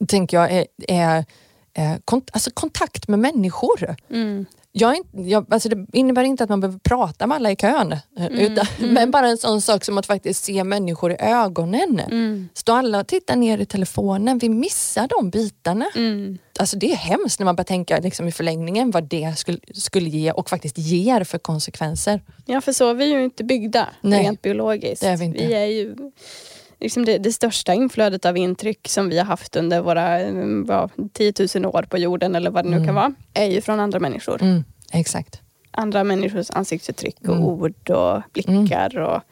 tänker 0.06 0.36
jag, 0.36 0.52
är, 0.52 0.66
är 0.88 1.24
eh, 1.74 1.92
kont- 2.04 2.28
alltså 2.32 2.50
kontakt 2.54 3.08
med 3.08 3.18
människor. 3.18 3.96
Mm. 4.10 4.46
Jag 4.72 4.96
är 4.96 5.02
jag, 5.12 5.46
alltså 5.54 5.68
det 5.68 5.86
innebär 5.92 6.22
inte 6.24 6.44
att 6.44 6.50
man 6.50 6.60
behöver 6.60 6.78
prata 6.78 7.26
med 7.26 7.34
alla 7.34 7.50
i 7.50 7.56
kön, 7.56 7.92
eh, 8.18 8.26
utan, 8.26 8.66
men 8.94 9.10
bara 9.10 9.28
en 9.28 9.38
sån 9.38 9.60
sak 9.62 9.84
som 9.84 9.98
att 9.98 10.06
faktiskt 10.06 10.44
se 10.44 10.64
människor 10.64 11.12
i 11.12 11.16
ögonen. 11.18 12.00
Mm. 12.00 12.48
Stå 12.54 12.72
alla 12.72 13.00
och 13.00 13.06
titta 13.06 13.34
ner 13.34 13.58
i 13.58 13.66
telefonen, 13.66 14.38
vi 14.38 14.48
missar 14.48 15.08
de 15.08 15.30
bitarna. 15.30 15.86
Mm. 15.96 16.38
Alltså 16.58 16.76
det 16.78 16.92
är 16.92 16.96
hemskt 16.96 17.38
när 17.40 17.44
man 17.44 17.56
börjar 17.56 17.64
tänka 17.64 17.98
liksom, 17.98 18.28
i 18.28 18.32
förlängningen 18.32 18.90
vad 18.90 19.04
det 19.04 19.38
skulle, 19.38 19.58
skulle 19.74 20.08
ge 20.08 20.32
och 20.32 20.50
faktiskt 20.50 20.78
ger 20.78 21.24
för 21.24 21.38
konsekvenser. 21.38 22.22
Ja, 22.46 22.60
för 22.60 22.72
så 22.72 22.90
är 22.90 22.94
vi 22.94 23.04
ju 23.04 23.24
inte 23.24 23.44
byggda 23.44 23.88
Nej, 24.00 24.22
rent 24.22 24.42
biologiskt. 24.42 25.02
det 25.02 25.08
är 25.08 25.16
vi 25.16 25.24
inte. 25.24 25.44
är 25.44 25.66
ju 25.66 25.94
liksom 26.80 27.04
det, 27.04 27.18
det 27.18 27.32
största 27.32 27.74
inflödet 27.74 28.24
av 28.24 28.36
intryck 28.36 28.88
som 28.88 29.08
vi 29.08 29.18
har 29.18 29.24
haft 29.24 29.56
under 29.56 29.80
våra 29.80 30.18
vad, 30.64 30.90
10 31.12 31.32
000 31.54 31.66
år 31.66 31.82
på 31.82 31.98
jorden 31.98 32.34
eller 32.34 32.50
vad 32.50 32.64
det 32.64 32.70
nu 32.70 32.76
Mm. 32.76 32.86
kan 32.86 32.94
vara, 32.94 33.14
är 33.34 33.46
ju 33.46 33.60
från 33.60 33.80
andra 33.80 34.00
människor. 34.00 34.42
Mm, 34.42 34.64
exakt. 34.92 35.40
Andra 35.70 36.04
människors 36.04 36.50
ansiktsuttryck 36.50 37.16
och 37.20 37.28
Mm. 37.34 37.44
ord 37.44 37.90
och 37.90 38.22
blickar 38.32 38.98
och 38.98 39.22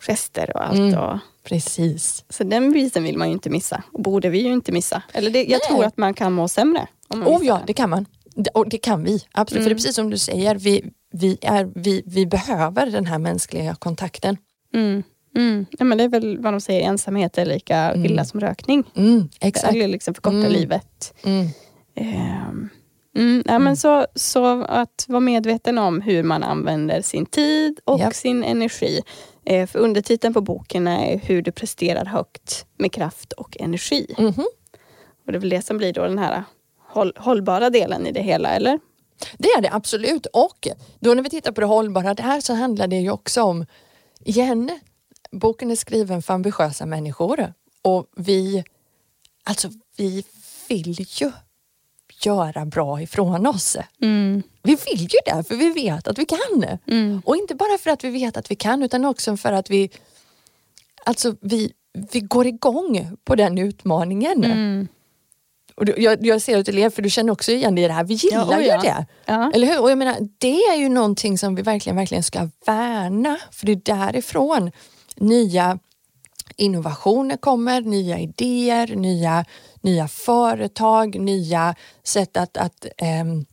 gester 0.00 0.56
och 0.56 0.64
allt. 0.66 0.78
Mm. 0.78 0.98
Och, 0.98 1.18
Precis. 1.44 2.24
så 2.28 2.44
den 2.44 2.72
biten 2.72 3.02
vill 3.04 3.18
man 3.18 3.28
ju 3.28 3.32
inte 3.34 3.50
missa 3.50 3.82
och 3.92 4.02
borde 4.02 4.28
vi 4.28 4.38
ju 4.42 4.52
inte 4.52 4.72
missa. 4.72 5.02
Eller 5.12 5.30
det, 5.30 5.38
jag 5.44 5.48
Nej. 5.50 5.60
tror 5.68 5.84
att 5.84 5.96
man 5.96 6.14
kan 6.14 6.32
må 6.32 6.48
sämre 6.48 6.86
om 7.08 7.26
Oh 7.26 7.46
ja, 7.46 7.60
det 7.66 7.72
kan 7.72 7.90
man. 7.90 8.06
Det- 8.34 8.50
Och 8.50 8.68
det 8.68 8.78
kan 8.78 9.04
vi, 9.04 9.22
absolut. 9.32 9.62
För 9.62 9.70
det 9.70 9.72
är 9.72 9.74
Mm. 9.74 9.76
precis 9.76 9.94
som 9.94 10.10
du 10.10 10.18
säger, 10.18 10.54
vi, 10.54 10.84
vi, 11.12 11.38
är, 11.42 11.68
vi, 11.74 12.02
vi 12.06 12.26
behöver 12.26 12.86
den 12.86 13.06
här 13.06 13.18
mänskliga 13.18 13.74
kontakten. 13.74 14.36
Mm. 14.74 15.02
Mm. 15.36 15.66
Ja, 15.78 15.84
men 15.84 15.98
det 15.98 16.04
är 16.04 16.08
väl 16.08 16.38
vad 16.38 16.52
de 16.52 16.60
säger, 16.60 16.80
ensamhet 16.88 17.38
är 17.38 17.46
lika 17.46 17.76
Mm. 17.76 18.04
illa 18.04 18.24
som 18.24 18.40
rökning. 18.40 18.84
Mm, 18.96 19.28
exakt. 19.40 19.74
Eller 19.74 19.88
liksom 19.88 20.14
förkorta 20.14 20.36
Mm. 20.36 20.52
livet. 20.52 21.14
Mm. 21.24 21.46
Ehm, 21.94 22.68
Mm, 23.16 23.42
ja, 23.46 23.58
men 23.58 23.76
så, 23.76 24.06
så 24.14 24.62
att 24.64 25.04
vara 25.08 25.20
medveten 25.20 25.78
om 25.78 26.00
hur 26.00 26.22
man 26.22 26.42
använder 26.42 27.02
sin 27.02 27.26
tid 27.26 27.80
och 27.84 28.00
Japp. 28.00 28.14
sin 28.14 28.44
energi. 28.44 29.00
Eh, 29.44 29.66
för 29.66 29.78
undertiteln 29.78 30.34
på 30.34 30.40
boken 30.40 30.86
är 30.86 31.18
hur 31.18 31.42
du 31.42 31.52
presterar 31.52 32.04
högt 32.04 32.66
med 32.78 32.92
kraft 32.92 33.32
och 33.32 33.56
energi. 33.60 34.14
Mhm. 34.18 34.44
Och 35.26 35.32
det 35.32 35.38
är 35.38 35.40
väl 35.40 35.48
det 35.48 35.62
som 35.62 35.78
blir 35.78 35.92
då 35.92 36.02
den 36.02 36.18
här 36.18 36.44
håll, 36.88 37.12
hållbara 37.16 37.70
delen 37.70 38.06
i 38.06 38.12
det 38.12 38.22
hela, 38.22 38.48
eller? 38.48 38.78
Det 39.38 39.48
är 39.48 39.62
det 39.62 39.70
absolut. 39.72 40.26
Och 40.26 40.68
då 41.00 41.14
när 41.14 41.22
vi 41.22 41.30
tittar 41.30 41.52
på 41.52 41.60
det 41.60 41.66
hållbara 41.66 42.14
där 42.14 42.40
så 42.40 42.54
handlar 42.54 42.86
det 42.86 42.96
ju 42.96 43.10
också 43.10 43.42
om, 43.42 43.66
igen, 44.24 44.70
boken 45.32 45.70
är 45.70 45.76
skriven 45.76 46.22
för 46.22 46.34
ambitiösa 46.34 46.86
människor 46.86 47.52
och 47.82 48.06
vi, 48.16 48.64
alltså 49.44 49.68
vi 49.96 50.24
vill 50.68 51.06
ju 51.08 51.32
göra 52.22 52.64
bra 52.64 53.02
ifrån 53.02 53.46
oss. 53.46 53.76
Vi 54.62 54.74
vill 54.86 55.00
ju 55.00 55.18
det 55.26 55.48
för 55.48 55.54
vi 55.54 55.70
vet 55.70 56.08
att 56.08 56.18
vi 56.18 56.26
kan. 56.26 56.78
Mm. 56.86 57.22
Och 57.24 57.36
inte 57.36 57.54
bara 57.54 57.78
för 57.78 57.90
att 57.90 58.04
vi 58.04 58.10
vet 58.10 58.36
att 58.36 58.50
vi 58.50 58.54
kan 58.54 58.82
utan 58.82 59.04
också 59.04 59.36
för 59.36 59.52
att 59.52 59.70
vi, 59.70 59.90
alltså 61.04 61.34
vi, 61.40 61.72
vi 62.12 62.20
går 62.20 62.46
igång 62.46 63.16
på 63.24 63.34
den 63.34 63.58
utmaningen. 63.58 64.44
Mm. 64.44 64.88
Och 65.74 65.84
du, 65.86 65.94
jag, 65.98 66.26
jag 66.26 66.42
ser 66.42 66.58
att 66.58 66.66
du 66.66 66.72
ler 66.72 66.90
för 66.90 67.02
du 67.02 67.10
känner 67.10 67.32
också 67.32 67.52
igen 67.52 67.74
dig 67.74 67.84
i 67.84 67.86
det 67.86 67.92
här. 67.92 68.04
Vi 68.04 68.14
gillar 68.14 68.52
Ja, 68.52 68.60
ju 68.60 68.66
ja. 68.66 68.80
det. 68.80 69.06
Ja. 69.24 69.50
Eller 69.54 69.66
hur? 69.66 69.82
Och 69.82 69.90
jag 69.90 69.98
menar, 69.98 70.16
det 70.38 70.62
är 70.62 70.76
ju 70.76 70.88
någonting 70.88 71.38
som 71.38 71.54
vi 71.54 71.62
verkligen, 71.62 71.96
verkligen 71.96 72.22
ska 72.22 72.48
värna. 72.66 73.38
För 73.50 73.66
det 73.66 73.72
är 73.72 73.76
därifrån 73.76 74.70
nya 75.16 75.78
innovationer 76.56 77.36
kommer, 77.36 77.80
nya 77.80 78.18
idéer, 78.18 78.96
nya, 78.96 79.44
nya 79.80 80.08
företag, 80.08 81.20
nya 81.20 81.74
sätt 82.02 82.36
att, 82.36 82.56
att 82.56 82.86
ehm, 82.96 83.44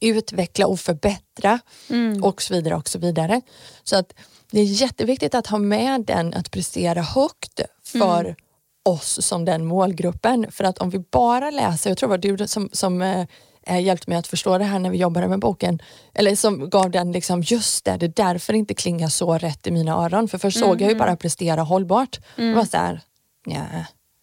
utveckla 0.00 0.66
och 0.66 0.80
förbättra 0.80 1.58
Mm. 1.90 2.24
och 2.24 2.42
så 2.42 2.54
vidare. 2.54 2.74
och 2.76 2.88
så 2.88 2.98
vidare. 2.98 3.40
Så 3.84 3.96
att 3.96 4.14
det 4.50 4.60
är 4.60 4.64
jätteviktigt 4.64 5.34
att 5.34 5.46
ha 5.46 5.58
med 5.58 6.04
den 6.04 6.34
att 6.34 6.50
prestera 6.50 7.02
högt 7.02 7.60
för 7.84 8.24
Mm. 8.24 8.34
oss 8.84 9.26
som 9.26 9.44
den 9.44 9.64
målgruppen. 9.64 10.46
För 10.52 10.64
att 10.64 10.78
om 10.78 10.90
vi 10.90 10.98
bara 10.98 11.50
läser, 11.50 11.90
jag 11.90 11.98
tror 11.98 12.08
det 12.08 12.28
var 12.28 12.36
du 12.36 12.48
som, 12.48 12.70
som 12.72 13.02
eh, 13.02 13.26
hjälpte 13.78 14.10
mig 14.10 14.18
att 14.18 14.26
förstå 14.26 14.58
det 14.58 14.64
här 14.64 14.78
när 14.78 14.90
vi 14.90 14.98
jobbade 14.98 15.28
med 15.28 15.40
boken, 15.40 15.82
eller 16.14 16.36
som 16.36 16.70
gav 16.70 16.90
den 16.90 17.12
liksom, 17.12 17.42
just 17.42 17.84
det, 17.84 17.96
det 17.96 18.06
är 18.06 18.24
därför 18.26 18.52
inte 18.52 18.74
klingar 18.74 19.08
så 19.08 19.38
rätt 19.38 19.66
i 19.66 19.70
mina 19.70 19.92
öron. 19.92 20.28
För 20.28 20.38
först 20.38 20.58
såg 20.58 20.80
jag 20.80 20.90
ju 20.90 20.98
bara 20.98 21.16
prestera 21.16 21.60
hållbart. 21.62 22.20
Mm. 22.36 22.50
Det 22.50 22.56
var 22.56 22.64
så 22.64 22.76
här, 22.76 23.00
ja, 23.46 23.66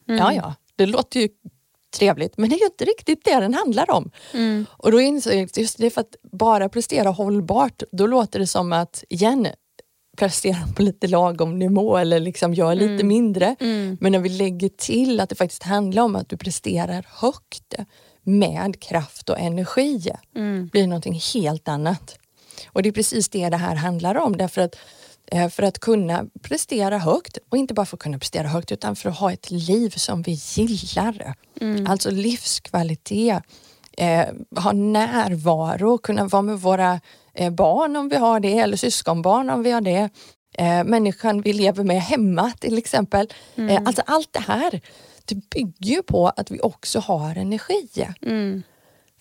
ja, 0.06 0.34
ja, 0.34 0.54
det 0.76 0.86
låter 0.86 1.20
ju 1.20 1.30
trevligt 1.98 2.38
men 2.38 2.50
det 2.50 2.56
är 2.56 2.60
ju 2.60 2.66
inte 2.66 2.86
riktigt 2.86 3.26
det 3.26 3.40
den 3.40 3.54
handlar 3.54 3.92
om. 3.92 4.12
Mm. 4.34 4.66
Och 4.70 4.92
då 4.92 5.02
insåg 5.02 5.34
jag 5.34 5.50
just 5.58 5.78
det 5.78 5.90
för 5.90 6.02
att 6.02 6.16
bara 6.32 6.70
prestera 6.70 7.10
hållbart, 7.10 7.84
då 7.92 8.08
låter 8.08 8.40
det 8.40 8.48
som 8.48 8.74
att, 8.74 9.04
igen, 9.10 9.48
prestera 10.18 10.58
på 10.76 10.82
lite 10.82 11.08
lagom 11.08 11.60
nivå 11.60 11.98
eller 11.98 12.20
liksom 12.20 12.54
gör 12.54 12.76
lite 12.76 12.94
Mm. 12.94 13.08
mindre. 13.08 13.56
Mm. 13.60 13.98
Men 14.02 14.12
när 14.12 14.20
vi 14.20 14.30
lägger 14.30 14.70
till 14.70 15.20
att 15.20 15.30
det 15.30 15.36
faktiskt 15.36 15.64
handlar 15.64 16.04
om 16.04 16.16
att 16.16 16.30
du 16.30 16.38
presterar 16.38 17.06
högt 17.10 17.74
med 18.28 18.80
kraft 18.82 19.30
och 19.30 19.40
energi, 19.40 20.12
Mm. 20.36 20.68
blir 20.68 20.88
någonting 20.88 21.22
helt 21.34 21.68
annat. 21.68 22.20
Och 22.68 22.84
det 22.84 22.90
är 22.90 22.94
precis 22.94 23.30
det 23.30 23.50
det 23.50 23.58
här 23.58 23.76
handlar 23.76 24.16
om. 24.18 24.38
Därför 24.38 24.62
att 24.62 24.76
eh, 25.32 25.50
för 25.50 25.64
att 25.64 25.80
kunna 25.80 26.26
prestera 26.42 26.98
högt 26.98 27.38
och 27.50 27.58
inte 27.58 27.74
bara 27.74 27.86
för 27.86 27.98
att 27.98 28.04
kunna 28.04 28.20
prestera 28.20 28.48
högt 28.48 28.72
utan 28.72 28.96
för 28.96 29.10
att 29.10 29.18
ha 29.18 29.32
ett 29.34 29.52
liv 29.52 29.90
som 29.90 30.22
vi 30.22 30.32
gillar. 30.56 31.36
Mm. 31.62 31.88
Alltså 31.88 32.12
livskvalitet, 32.12 33.44
eh, 33.98 34.26
ha 34.64 34.72
närvaro, 34.72 35.98
kunna 35.98 36.26
vara 36.28 36.42
med 36.42 36.60
våra 36.60 37.00
eh, 37.34 37.50
barn 37.50 37.96
om 37.96 38.10
vi 38.10 38.16
har 38.16 38.40
det 38.40 38.58
eller 38.58 38.78
syskonbarn 38.78 39.50
om 39.50 39.64
vi 39.64 39.72
har 39.72 39.82
det. 39.82 40.10
Eh, 40.58 40.84
människan 40.84 41.42
vi 41.42 41.54
lever 41.54 41.84
med 41.84 42.02
hemma 42.02 42.52
till 42.60 42.78
exempel. 42.78 43.28
Eh, 43.56 43.82
alltså 43.86 44.02
allt 44.06 44.34
det 44.34 44.40
här 44.48 44.82
det 45.28 45.36
bygger 45.50 45.96
ju 45.96 46.04
på 46.04 46.28
att 46.28 46.52
vi 46.52 46.60
också 46.62 47.00
har 47.00 47.36
energi. 47.36 48.08
Mm. 48.22 48.64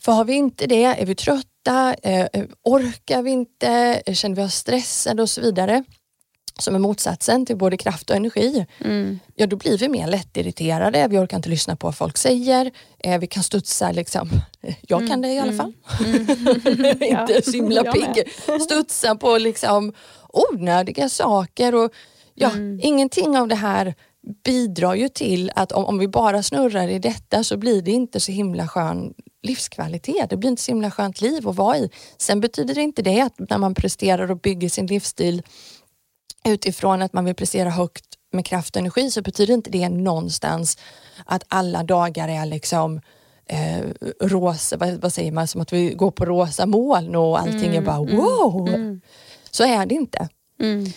För 0.00 0.12
har 0.12 0.24
vi 0.24 0.34
inte 0.34 0.66
det, 0.66 0.84
är 0.84 1.06
vi 1.06 1.14
trötta, 1.14 1.94
eh, 2.02 2.20
eh, 2.32 2.44
orkar 2.62 3.22
vi 3.22 3.30
inte, 3.30 4.02
eh, 4.06 4.14
känner 4.14 4.36
vi 4.36 4.42
oss 4.42 4.54
stressade 4.54 5.22
och 5.22 5.30
så 5.30 5.40
vidare. 5.40 5.84
som 6.58 6.74
är 6.74 6.78
motsatsen 6.78 7.46
till 7.46 7.56
både 7.56 7.76
kraft 7.76 8.10
och 8.10 8.16
energi, 8.16 8.66
Mm. 8.84 9.18
ja 9.34 9.46
då 9.46 9.56
blir 9.56 9.78
vi 9.78 9.88
mer 9.88 10.06
lättirriterade, 10.06 11.08
vi 11.08 11.18
orkar 11.18 11.36
inte 11.36 11.48
lyssna 11.48 11.76
på 11.76 11.86
vad 11.86 11.96
folk 11.96 12.16
säger, 12.16 12.70
eh, 12.98 13.18
vi 13.20 13.26
kan 13.26 13.42
studsa 13.42 13.92
liksom, 13.92 14.30
jag 14.82 15.08
kan 15.08 15.20
det 15.20 15.28
i 15.32 15.38
alla 15.38 15.52
fall, 15.52 15.72
inte 17.00 17.42
så 17.44 17.50
himla 17.50 17.80
Mm. 17.80 17.92
pigg, 17.92 18.24
studsa 18.62 19.14
på 19.14 19.38
liksom 19.38 19.92
onödiga 20.32 21.08
saker 21.08 21.74
och 21.74 21.90
ja, 22.34 22.50
Mm. 22.50 22.80
ingenting 22.82 23.38
av 23.38 23.48
det 23.48 23.54
här 23.54 23.94
bidrar 24.44 24.94
ju 24.94 25.08
till 25.08 25.50
att 25.54 25.72
om, 25.72 25.84
om 25.84 25.98
vi 25.98 26.08
bara 26.08 26.42
snurrar 26.42 26.88
i 26.88 26.98
detta 26.98 27.44
så 27.44 27.56
blir 27.56 27.82
det 27.82 27.90
inte 27.90 28.20
så 28.20 28.32
himla 28.32 28.68
skön 28.68 29.14
livskvalitet. 29.42 30.30
Det 30.30 30.36
blir 30.36 30.50
inte 30.50 30.62
så 30.62 30.70
himla 30.70 30.90
skönt 30.90 31.20
liv 31.20 31.48
att 31.48 31.56
vara 31.56 31.76
i. 31.76 31.90
Sen 32.18 32.40
betyder 32.40 32.74
det 32.74 32.82
inte 32.82 33.02
det 33.02 33.20
att 33.20 33.38
när 33.38 33.58
man 33.58 33.74
presterar 33.74 34.30
och 34.30 34.40
bygger 34.40 34.68
sin 34.68 34.86
livsstil 34.86 35.42
utifrån 36.44 37.02
att 37.02 37.12
man 37.12 37.24
vill 37.24 37.34
prestera 37.34 37.70
högt 37.70 38.04
med 38.32 38.46
kraft 38.46 38.76
och 38.76 38.80
energi 38.80 39.10
så 39.10 39.22
betyder 39.22 39.54
inte 39.54 39.70
det 39.70 39.88
någonstans 39.88 40.78
att 41.24 41.44
alla 41.48 41.82
dagar 41.82 42.28
är 42.28 42.46
liksom 42.46 43.00
eh, 43.46 43.86
rosa, 44.20 44.76
vad, 44.76 44.94
vad 44.94 45.12
säger 45.12 45.32
man, 45.32 45.48
som 45.48 45.60
att 45.60 45.72
vi 45.72 45.94
går 45.94 46.10
på 46.10 46.24
rosa 46.24 46.66
moln 46.66 47.14
och 47.14 47.40
allting 47.40 47.76
är 47.76 47.80
bara 47.80 47.98
wow. 47.98 49.00
Så 49.50 49.64
är 49.64 49.86
det 49.86 49.94
inte. 49.94 50.28
Mm. 50.60 50.92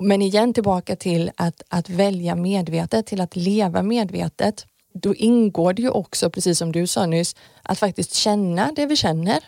Men 0.00 0.22
igen 0.22 0.54
tillbaka 0.54 0.96
till 0.96 1.30
att, 1.36 1.62
att 1.68 1.88
välja 1.88 2.34
medvetet, 2.34 3.06
till 3.06 3.20
att 3.20 3.36
leva 3.36 3.82
medvetet. 3.82 4.66
Då 4.92 5.14
ingår 5.14 5.72
det 5.72 5.82
ju 5.82 5.90
också, 5.90 6.30
precis 6.30 6.58
som 6.58 6.72
du 6.72 6.86
sa 6.86 7.06
nyss, 7.06 7.36
att 7.62 7.78
faktiskt 7.78 8.14
känna 8.14 8.72
det 8.76 8.86
vi 8.86 8.96
känner 8.96 9.38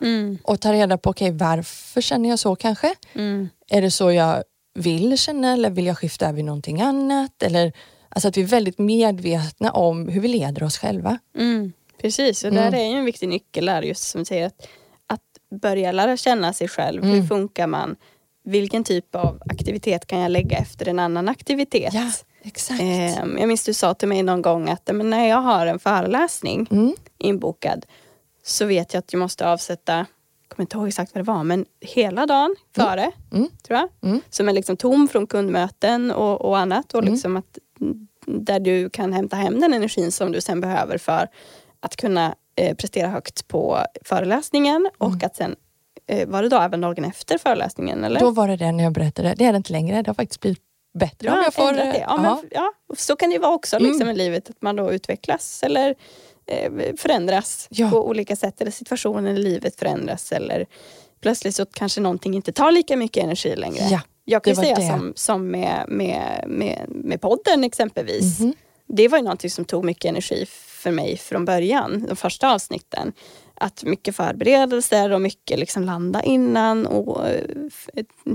Mm. 0.00 0.38
och 0.42 0.60
ta 0.60 0.72
reda 0.72 0.98
på, 0.98 1.10
okej 1.10 1.30
varför 1.30 2.00
känner 2.00 2.28
jag 2.28 2.38
så 2.38 2.56
kanske? 2.56 2.94
Mm. 3.14 3.48
Är 3.70 3.82
det 3.82 3.90
så 3.90 4.12
jag 4.12 4.44
vill 4.74 5.18
känna 5.18 5.52
eller 5.52 5.70
vill 5.70 5.86
jag 5.86 5.98
skifta 5.98 6.28
över 6.28 6.42
någonting 6.42 6.80
annat? 6.80 7.42
Eller, 7.42 7.72
alltså 8.08 8.28
att 8.28 8.36
vi 8.36 8.42
är 8.42 8.46
väldigt 8.46 8.78
medvetna 8.78 9.70
om 9.70 10.08
hur 10.08 10.20
vi 10.20 10.28
leder 10.28 10.62
oss 10.62 10.78
själva. 10.78 11.18
Mm. 11.38 11.72
Precis, 12.00 12.44
och 12.44 12.52
där 12.52 12.74
är 12.74 12.84
ju 12.84 12.98
en 12.98 13.04
viktig 13.04 13.28
nyckel 13.28 13.66
där 13.66 13.82
just 13.82 14.02
som 14.02 14.20
du 14.20 14.24
säger 14.24 14.46
att, 14.46 14.68
att 15.06 15.60
börja 15.60 15.92
lära 15.92 16.16
känna 16.16 16.52
sig 16.52 16.68
själv. 16.68 17.04
Hur 17.04 17.22
funkar 17.22 17.66
man? 17.66 17.96
Vilken 18.48 18.84
typ 18.84 19.14
av 19.14 19.42
aktivitet 19.50 20.06
kan 20.06 20.18
jag 20.18 20.30
lägga 20.30 20.58
efter 20.58 20.88
en 20.88 20.98
annan 20.98 21.28
aktivitet? 21.28 21.94
Ja, 21.94 22.10
exakt. 22.42 22.80
Ehm, 22.80 23.38
jag 23.38 23.48
minns 23.48 23.64
du 23.64 23.74
sa 23.74 23.94
till 23.94 24.08
mig 24.08 24.22
någon 24.22 24.42
gång 24.42 24.68
att 24.68 24.90
men 24.94 25.10
när 25.10 25.28
jag 25.28 25.36
har 25.40 25.66
en 25.66 25.78
föreläsning 25.78 26.66
Mm. 26.70 26.94
inbokad 27.18 27.86
så 28.44 28.64
vet 28.66 28.94
jag 28.94 28.98
att 28.98 29.12
jag 29.12 29.20
måste 29.20 29.48
avsätta, 29.48 29.92
jag 29.96 30.06
kommer 30.48 30.62
inte 30.64 30.76
ihåg 30.76 30.88
exakt 30.88 31.14
vad 31.14 31.24
det 31.24 31.28
var, 31.32 31.44
men 31.44 31.66
hela 31.80 32.26
dagen 32.26 32.56
före, 32.76 33.10
Mm. 33.32 33.48
tror 33.62 33.78
jag. 33.78 33.88
Mm. 34.10 34.20
Som 34.30 34.48
är 34.48 34.52
liksom 34.52 34.76
tom 34.76 35.08
från 35.08 35.26
kundmöten 35.26 36.10
och, 36.10 36.40
och 36.40 36.58
annat. 36.58 36.94
Och 36.94 37.00
Mm. 37.02 37.12
liksom 37.12 37.36
att, 37.36 37.58
där 38.26 38.60
du 38.60 38.90
kan 38.90 39.12
hämta 39.12 39.36
hem 39.36 39.60
den 39.60 39.74
energin 39.74 40.12
som 40.12 40.32
du 40.32 40.40
sen 40.40 40.60
behöver 40.60 40.98
för 40.98 41.28
att 41.80 41.96
kunna 41.96 42.34
eh, 42.56 42.76
prestera 42.76 43.08
högt 43.08 43.48
på 43.48 43.78
föreläsningen 44.04 44.88
och 44.98 45.22
att 45.24 45.36
sen 45.36 45.50
eh, 45.50 45.56
var 46.26 46.42
det 46.42 46.48
då 46.48 46.56
även 46.60 46.80
dagen 46.80 47.04
efter 47.04 47.38
föreläsningen? 47.38 48.04
Eller? 48.04 48.20
Då 48.20 48.30
var 48.30 48.48
det 48.48 48.56
det 48.56 48.72
när 48.72 48.84
jag 48.84 48.92
berättade. 48.92 49.34
Det 49.38 49.44
är 49.44 49.52
det 49.52 49.56
inte 49.56 49.72
längre. 49.72 50.02
Det 50.02 50.08
har 50.10 50.14
faktiskt 50.14 50.40
blivit 50.40 50.62
bättre. 50.98 51.28
om 51.30 51.36
Ja, 51.36 51.42
jag 51.44 51.54
får, 51.54 51.72
det. 51.72 52.04
Ja, 52.08 52.16
men, 52.16 52.36
ja, 52.50 52.72
så 52.96 53.16
kan 53.16 53.28
det 53.30 53.34
ju 53.34 53.40
vara 53.40 53.54
också 53.54 53.78
liksom, 53.78 54.02
Mm. 54.02 54.14
i 54.14 54.18
livet. 54.18 54.50
Att 54.50 54.62
man 54.62 54.76
då 54.76 54.92
utvecklas 54.92 55.62
eller 55.62 55.94
eh, 56.46 56.72
förändras 56.96 57.66
Ja. 57.70 57.90
på 57.90 58.08
olika 58.08 58.36
sätt. 58.36 58.60
Eller 58.60 58.70
situationen 58.70 59.36
i 59.36 59.38
livet 59.38 59.76
förändras. 59.78 60.32
Eller 60.32 60.66
plötsligt 61.20 61.54
så 61.54 61.66
kanske 61.66 62.00
någonting 62.00 62.34
inte 62.34 62.52
tar 62.52 62.72
lika 62.72 62.96
mycket 62.96 63.24
energi 63.24 63.56
längre. 63.56 63.84
Ja, 63.90 64.00
Jag 64.24 64.44
kan 64.44 64.52
ju 64.52 64.56
säga 64.56 64.74
det. 64.76 64.86
som, 64.88 65.12
som 65.16 65.48
med, 65.50 65.84
med, 65.88 66.44
med, 66.46 66.84
med 66.88 67.20
podden 67.20 67.64
exempelvis. 67.64 68.40
Mhm. 68.40 68.52
Det 68.86 69.08
var 69.08 69.18
ju 69.18 69.24
någonting 69.24 69.50
som 69.50 69.64
tog 69.64 69.84
mycket 69.84 70.04
energi 70.04 70.46
för 70.68 70.90
mig 70.90 71.16
från 71.16 71.44
början, 71.44 72.06
de 72.08 72.16
första 72.16 72.54
avsnitten. 72.54 73.12
Att 73.60 73.84
mycket 73.84 74.16
förberedelser 74.16 75.10
och 75.12 75.20
mycket 75.20 75.58
liksom 75.58 75.82
landa 75.82 76.22
innan 76.22 76.86
och 76.86 77.28
eh, 77.28 77.44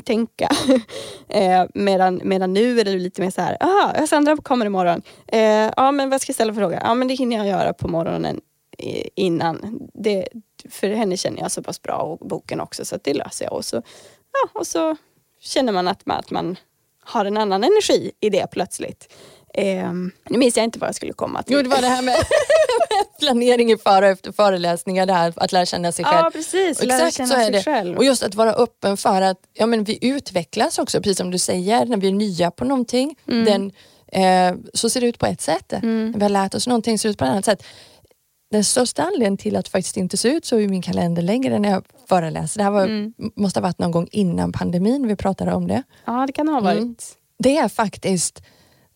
tänka. 0.03 0.49
eh, 1.27 1.65
medan, 1.73 2.21
medan 2.23 2.53
nu 2.53 2.79
är 2.79 2.85
det 2.85 2.91
lite 2.91 3.21
mer 3.21 3.29
så 3.29 3.41
här, 3.41 3.57
aha, 3.59 4.07
Sandra 4.07 4.37
kommer 4.37 4.65
imorgon. 4.65 5.01
Eh, 5.27 5.71
ja 5.77 5.91
men 5.91 6.09
vad 6.09 6.21
ska 6.21 6.29
jag 6.29 6.35
ställa 6.35 6.53
för 6.53 6.61
fråga? 6.61 6.81
Ja 6.83 6.93
men 6.93 7.07
det 7.07 7.13
hinner 7.13 7.37
jag 7.37 7.47
göra 7.47 7.73
på 7.73 7.87
morgonen 7.87 8.41
innan. 9.15 9.79
Det, 9.93 10.27
för 10.69 10.89
henne 10.89 11.17
känner 11.17 11.39
jag 11.39 11.51
så 11.51 11.63
pass 11.63 11.81
bra 11.81 11.95
och 11.95 12.27
boken 12.27 12.61
också 12.61 12.85
så 12.85 12.95
att 12.95 13.03
det 13.03 13.13
löser 13.13 13.45
jag. 13.45 13.53
Och 13.53 13.65
så, 13.65 13.75
ja, 14.31 14.59
och 14.59 14.67
så 14.67 14.95
känner 15.39 15.73
man 15.73 15.87
att, 15.87 16.05
man 16.05 16.17
att 16.17 16.31
man 16.31 16.57
har 17.03 17.25
en 17.25 17.37
annan 17.37 17.63
energi 17.63 18.11
i 18.19 18.29
det 18.29 18.47
plötsligt. 18.51 19.13
Eh, 19.57 19.91
nu 20.29 20.37
minns 20.37 20.57
jag 20.57 20.63
inte 20.63 20.79
vad 20.79 20.87
jag 20.87 20.95
skulle 20.95 21.13
komma 21.13 21.43
till. 21.43 21.55
Jo, 21.55 21.61
det 21.61 21.69
var 21.69 21.81
det 21.81 21.87
här 21.87 22.01
med 22.01 22.15
planering 23.19 23.71
i 23.71 23.77
före 23.77 24.05
och 24.05 24.11
efter 24.11 24.31
föreläsningar, 24.31 25.05
det 25.05 25.13
här, 25.13 25.33
att 25.35 25.51
lära 25.51 25.65
känna 25.65 25.91
sig 25.91 26.05
själv. 26.05 26.17
Ja 26.23 26.29
precis, 26.33 26.83
lära 26.83 27.07
Exakt 27.07 27.29
så 27.29 27.35
är 27.35 27.51
det. 27.51 27.63
själv. 27.63 27.97
Och 27.97 28.03
just 28.05 28.23
att 28.23 28.35
vara 28.35 28.53
öppen 28.53 28.97
för 28.97 29.21
att 29.21 29.37
ja, 29.53 29.65
men 29.65 29.83
vi 29.83 29.97
utvecklas 30.01 30.79
också, 30.79 31.01
precis 31.01 31.17
som 31.17 31.31
du 31.31 31.37
säger, 31.37 31.85
när 31.85 31.97
vi 31.97 32.07
är 32.07 32.11
nya 32.11 32.51
på 32.51 32.65
någonting. 32.65 33.15
Mm. 33.27 33.45
Den, 33.45 33.71
eh, 34.23 34.55
så 34.73 34.89
ser 34.89 35.01
det 35.01 35.07
ut 35.07 35.19
på 35.19 35.25
ett 35.25 35.41
sätt. 35.41 35.71
När 35.81 36.17
vi 36.17 36.21
har 36.21 36.29
lärt 36.29 36.55
oss 36.55 36.67
någonting 36.67 36.99
ser 36.99 37.09
det 37.09 37.11
ut 37.11 37.17
på 37.17 37.25
ett 37.25 37.31
annat 37.31 37.45
sätt. 37.45 37.63
Den 38.51 38.63
största 38.63 39.03
anledningen 39.03 39.37
till 39.37 39.55
att 39.55 39.65
det 39.65 39.71
faktiskt 39.71 39.97
inte 39.97 40.17
ser 40.17 40.29
ut 40.29 40.45
så 40.45 40.59
i 40.59 40.67
min 40.67 40.81
kalender 40.81 41.21
längre 41.21 41.59
när 41.59 41.69
jag 41.71 41.83
föreläser, 42.09 42.57
det 42.57 42.63
här 42.63 42.71
var, 42.71 42.83
Mm. 42.83 43.13
måste 43.35 43.59
ha 43.59 43.61
varit 43.67 43.79
någon 43.79 43.91
gång 43.91 44.07
innan 44.11 44.51
pandemin 44.51 45.07
vi 45.07 45.15
pratade 45.15 45.53
om 45.53 45.67
det. 45.67 45.83
Ja 46.05 46.23
det 46.27 46.33
kan 46.33 46.47
ha 46.47 46.59
varit. 46.59 46.77
Mm. 46.77 46.95
Det 47.39 47.57
är 47.57 47.67
faktiskt, 47.67 48.41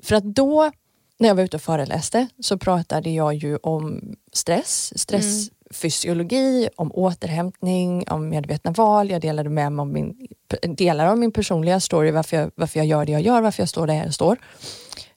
för 0.08 0.16
att 0.16 0.24
då 0.24 0.72
när 1.20 1.28
jag 1.28 1.36
var 1.36 1.44
ute 1.44 1.58
och 1.58 1.62
föreläste 1.62 2.28
så 2.40 2.58
pratade 2.58 3.10
jag 3.10 3.34
ju 3.34 3.58
om 3.58 4.16
stress, 4.34 5.00
stressfysiologi, 5.00 6.70
om 6.76 6.92
återhämtning, 6.92 8.08
om 8.10 8.30
medvetna 8.30 8.72
val. 8.72 9.10
Jag 9.10 9.22
delade 9.22 9.50
med 9.50 9.72
mig 9.72 9.82
om 9.82 9.94
min, 9.94 10.28
delar 10.62 11.08
av 11.08 11.18
min 11.18 11.32
personliga 11.32 11.80
story, 11.80 12.12
varför 12.12 12.38
jag, 12.38 12.52
varför 12.56 12.80
jag 12.80 12.88
gör 12.88 13.06
det 13.06 13.12
jag 13.12 13.22
gör, 13.22 13.42
varför 13.42 13.62
jag 13.62 13.70
står 13.70 13.88
där 13.88 13.94
jag 13.94 14.14
står. 14.14 14.38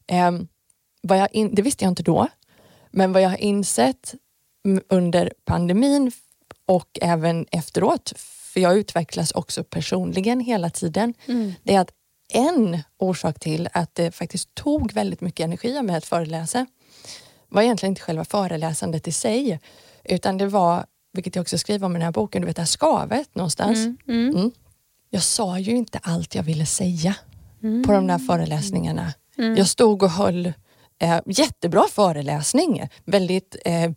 Ehm, 0.06 0.48
vad 1.02 1.18
jag 1.18 1.28
in, 1.32 1.54
det 1.54 1.62
visste 1.62 1.84
jag 1.84 1.90
inte 1.90 2.02
då, 2.02 2.28
men 2.90 3.12
vad 3.12 3.22
jag 3.22 3.30
har 3.30 3.36
insett 3.36 4.14
under 4.88 5.32
pandemin 5.44 6.12
och 6.66 6.98
även 7.02 7.46
efteråt, 7.50 8.12
för 8.52 8.60
jag 8.60 8.78
utvecklas 8.78 9.32
också 9.32 9.64
personligen 9.64 10.40
hela 10.40 10.70
tiden, 10.70 11.14
det 11.62 11.74
är 11.74 11.80
att 11.80 11.92
en 12.30 12.78
orsak 12.98 13.40
till 13.40 13.68
att 13.72 13.94
det 13.94 14.12
faktiskt 14.12 14.54
tog 14.54 14.92
väldigt 14.92 15.20
mycket 15.20 15.44
energi 15.44 15.78
av 15.78 15.84
mig 15.84 15.96
att 15.96 16.04
föreläsa 16.04 16.66
var 17.48 17.62
egentligen 17.62 17.90
inte 17.92 18.02
själva 18.02 18.24
föreläsandet 18.24 19.08
i 19.08 19.12
sig, 19.12 19.60
utan 20.04 20.38
det 20.38 20.46
var, 20.46 20.84
vilket 21.12 21.36
jag 21.36 21.42
också 21.42 21.58
skriver 21.58 21.86
om 21.86 21.92
i 21.92 21.98
den 21.98 22.02
här 22.04 22.12
boken, 22.12 22.42
du 22.42 22.46
vet 22.46 22.56
det 22.56 22.62
här 22.62 22.66
skavet 22.66 23.34
någonstans. 23.34 23.78
Mm. 24.08 24.50
Jag 25.10 25.22
sa 25.22 25.58
ju 25.58 25.76
inte 25.76 25.98
allt 26.02 26.34
jag 26.34 26.42
ville 26.42 26.66
säga 26.66 27.14
på 27.86 27.92
de 27.92 28.06
där 28.06 28.18
föreläsningarna. 28.18 29.12
Jag 29.36 29.68
stod 29.68 30.02
och 30.02 30.10
höll 30.10 30.52
eh, 30.98 31.20
jättebra 31.26 31.84
föreläsning, 31.90 32.88
väldigt 33.04 33.56
eh, 33.64 33.90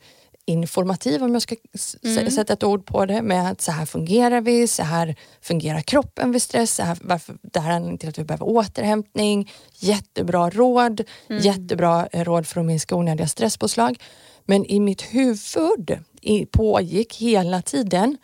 informativ 0.46 1.24
om 1.24 1.34
jag 1.34 1.42
ska 1.42 1.56
s- 1.74 1.96
sätta 2.36 2.54
ett 2.54 2.64
ord 2.64 2.86
på 2.86 3.06
det 3.06 3.22
med 3.22 3.52
att 3.52 3.62
så 3.62 3.72
här 3.72 3.86
fungerar 3.86 4.42
vi, 4.42 4.68
så 4.68 4.84
här 4.84 5.16
fungerar 5.42 5.82
kroppen 5.82 6.32
vid 6.32 6.42
stress, 6.42 6.76
så 6.76 6.84
här, 6.84 6.98
varför, 7.02 7.36
det 7.42 7.60
här 7.60 7.72
är 7.72 7.76
anledningen 7.76 7.98
till 7.98 8.10
att 8.10 8.18
vi 8.20 8.24
behöver 8.24 8.46
återhämtning, 8.48 9.52
jättebra 9.80 10.50
råd, 10.50 11.02
jättebra 11.42 12.08
eh, 12.12 12.24
råd 12.24 12.48
för 12.48 12.60
att 12.60 12.66
minska 12.66 12.96
onödiga 12.96 13.28
stresspåslag. 13.28 13.98
Men 14.46 14.66
i 14.66 14.80
mitt 14.80 15.02
huvud 15.02 15.98
i, 16.22 16.46
pågick 16.46 17.16
hela 17.18 17.62
tiden, 17.62 18.18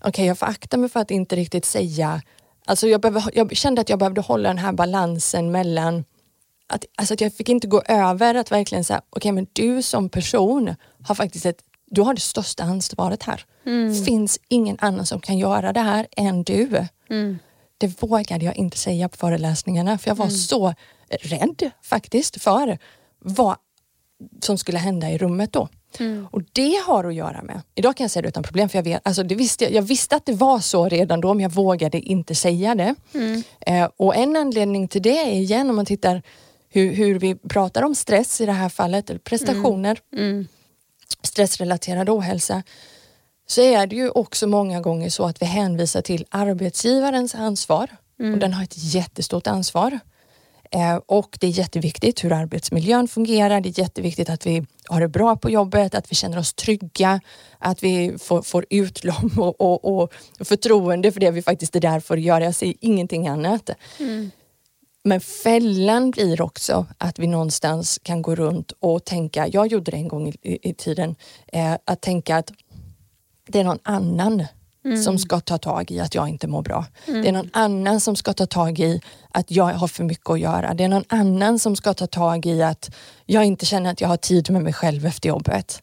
okej 0.00 0.26
jag 0.26 0.38
får 0.38 0.46
akta 0.46 0.76
mig 0.76 0.88
för 0.88 1.00
att 1.00 1.10
inte 1.10 1.36
riktigt 1.36 1.64
säga, 1.64 2.22
alltså 2.64 2.88
jag, 2.88 3.00
behöver, 3.00 3.24
jag 3.34 3.56
kände 3.56 3.80
att 3.80 3.88
jag 3.88 3.98
behövde 3.98 4.20
hålla 4.20 4.48
den 4.48 4.58
här 4.58 4.72
balansen 4.72 5.50
mellan 5.52 6.04
att, 6.66 6.84
alltså 6.96 7.14
att 7.14 7.20
jag 7.20 7.32
fick 7.34 7.48
inte 7.48 7.66
gå 7.66 7.82
över 7.86 8.34
att 8.34 8.50
verkligen 8.52 8.84
säga, 8.84 9.02
okej 9.10 9.32
men 9.32 9.46
du 9.52 9.82
som 9.82 10.08
person 10.08 10.74
har 11.02 11.14
faktiskt 11.14 11.46
ett, 11.46 11.58
du 11.90 12.02
har 12.02 12.14
det 12.14 12.20
största 12.20 12.62
ansvaret 12.64 13.22
här. 13.22 13.44
finns 14.04 14.38
ingen 14.48 14.76
annan 14.80 15.06
som 15.06 15.20
kan 15.20 15.38
göra 15.38 15.72
det 15.72 15.80
här 15.80 16.06
än 16.16 16.42
du. 16.42 16.86
Det 17.78 18.02
vågade 18.02 18.44
jag 18.44 18.56
inte 18.56 18.78
säga 18.78 19.08
på 19.08 19.16
föreläsningarna 19.16 19.98
för 19.98 20.10
jag 20.10 20.14
var 20.16 20.28
så 20.28 20.74
rädd 21.10 21.70
faktiskt 21.82 22.42
för 22.42 22.78
vad 23.18 23.56
som 24.40 24.58
skulle 24.58 24.78
hända 24.78 25.10
i 25.10 25.18
rummet 25.18 25.52
då. 25.52 25.68
Och 26.30 26.42
det 26.52 26.82
har 26.86 27.04
att 27.04 27.14
göra 27.14 27.42
med, 27.42 27.60
idag 27.74 27.96
kan 27.96 28.04
jag 28.04 28.10
säga 28.10 28.22
det 28.22 28.28
utan 28.28 28.42
problem 28.42 28.68
för 28.68 28.78
jag, 28.78 28.82
vet, 28.82 29.06
alltså 29.06 29.22
det 29.22 29.34
visste, 29.34 29.64
jag, 29.64 29.72
jag 29.72 29.82
visste 29.82 30.16
att 30.16 30.26
det 30.26 30.32
var 30.32 30.58
så 30.60 30.88
redan 30.88 31.20
då 31.20 31.34
men 31.34 31.42
jag 31.42 31.50
vågade 31.50 32.00
inte 32.00 32.34
säga 32.34 32.74
det. 32.74 32.94
Eh, 33.66 33.88
och 33.96 34.16
en 34.16 34.36
anledning 34.36 34.88
till 34.88 35.02
det 35.02 35.18
är 35.18 35.32
igen 35.32 35.70
om 35.70 35.76
man 35.76 35.86
tittar 35.86 36.22
hur, 36.74 36.92
hur 36.94 37.18
vi 37.18 37.34
pratar 37.34 37.82
om 37.82 37.94
stress 37.94 38.40
i 38.40 38.46
det 38.46 38.52
här 38.52 38.68
fallet, 38.68 39.10
eller 39.10 39.20
prestationer, 39.20 39.98
stressrelaterad 41.22 42.08
ohälsa, 42.08 42.62
så 43.46 43.60
är 43.60 43.86
det 43.86 43.96
ju 43.96 44.10
också 44.10 44.46
många 44.46 44.80
gånger 44.80 45.10
så 45.10 45.24
att 45.24 45.42
vi 45.42 45.46
hänvisar 45.46 46.02
till 46.02 46.24
arbetsgivarens 46.28 47.34
ansvar 47.34 47.90
och 48.18 48.38
den 48.38 48.52
har 48.52 48.64
ett 48.64 48.74
jättestort 48.94 49.46
ansvar. 49.46 49.98
Eh, 50.70 50.96
och 51.06 51.38
det 51.40 51.46
är 51.46 51.50
jätteviktigt 51.50 52.24
hur 52.24 52.32
arbetsmiljön 52.32 53.08
fungerar. 53.08 53.60
Det 53.60 53.68
är 53.68 53.80
jätteviktigt 53.80 54.30
att 54.30 54.46
vi 54.46 54.66
har 54.88 55.00
det 55.00 55.08
bra 55.08 55.36
på 55.36 55.50
jobbet, 55.50 55.94
att 55.94 56.10
vi 56.10 56.14
känner 56.14 56.38
oss 56.38 56.54
trygga, 56.54 57.20
att 57.58 57.82
vi 57.82 58.18
får, 58.18 58.42
får 58.42 58.66
utlopp 58.70 59.38
och, 59.38 59.60
och, 59.60 60.00
och 60.00 60.12
förtroende 60.40 61.12
för 61.12 61.20
det 61.20 61.30
vi 61.30 61.42
faktiskt 61.42 61.76
är 61.76 61.80
där 61.80 62.00
för 62.00 62.16
att 62.16 62.22
göra. 62.22 62.44
Jag 62.44 62.54
säger 62.54 62.74
ingenting 62.80 63.28
annat. 63.28 63.70
Mm. 64.00 64.30
Men 65.04 65.20
fällan 65.20 66.10
blir 66.10 66.40
också 66.42 66.86
att 66.98 67.18
vi 67.18 67.26
någonstans 67.26 68.00
kan 68.02 68.22
gå 68.22 68.34
runt 68.34 68.72
och 68.80 69.04
tänka, 69.04 69.48
jag 69.48 69.66
gjorde 69.66 69.90
det 69.90 69.96
en 69.96 70.08
gång 70.08 70.28
i, 70.28 70.58
i 70.70 70.74
tiden, 70.74 71.16
eh, 71.46 71.74
att 71.84 72.00
tänka 72.00 72.36
att 72.36 72.52
det 73.48 73.60
är 73.60 73.64
någon 73.64 73.78
annan 73.82 74.44
Mm. 74.84 75.02
som 75.02 75.18
ska 75.18 75.40
ta 75.40 75.58
tag 75.58 75.90
i 75.90 76.00
att 76.00 76.14
jag 76.14 76.28
inte 76.28 76.46
mår 76.46 76.62
bra. 76.62 76.84
Det 77.06 77.28
är 77.28 77.32
någon 77.32 77.50
annan 77.52 78.00
som 78.00 78.16
ska 78.16 78.32
ta 78.32 78.46
tag 78.46 78.80
i 78.80 79.00
att 79.30 79.50
jag 79.50 79.64
har 79.64 79.88
för 79.88 80.04
mycket 80.04 80.30
att 80.30 80.40
göra. 80.40 80.74
Det 80.74 80.84
är 80.84 80.88
någon 80.88 81.04
annan 81.08 81.58
som 81.58 81.76
ska 81.76 81.94
ta 81.94 82.06
tag 82.06 82.46
i 82.46 82.62
att 82.62 82.90
jag 83.26 83.44
inte 83.44 83.66
känner 83.66 83.92
att 83.92 84.00
jag 84.00 84.08
har 84.08 84.16
tid 84.16 84.50
med 84.50 84.62
mig 84.62 84.72
själv 84.72 85.06
efter 85.06 85.28
jobbet. 85.28 85.82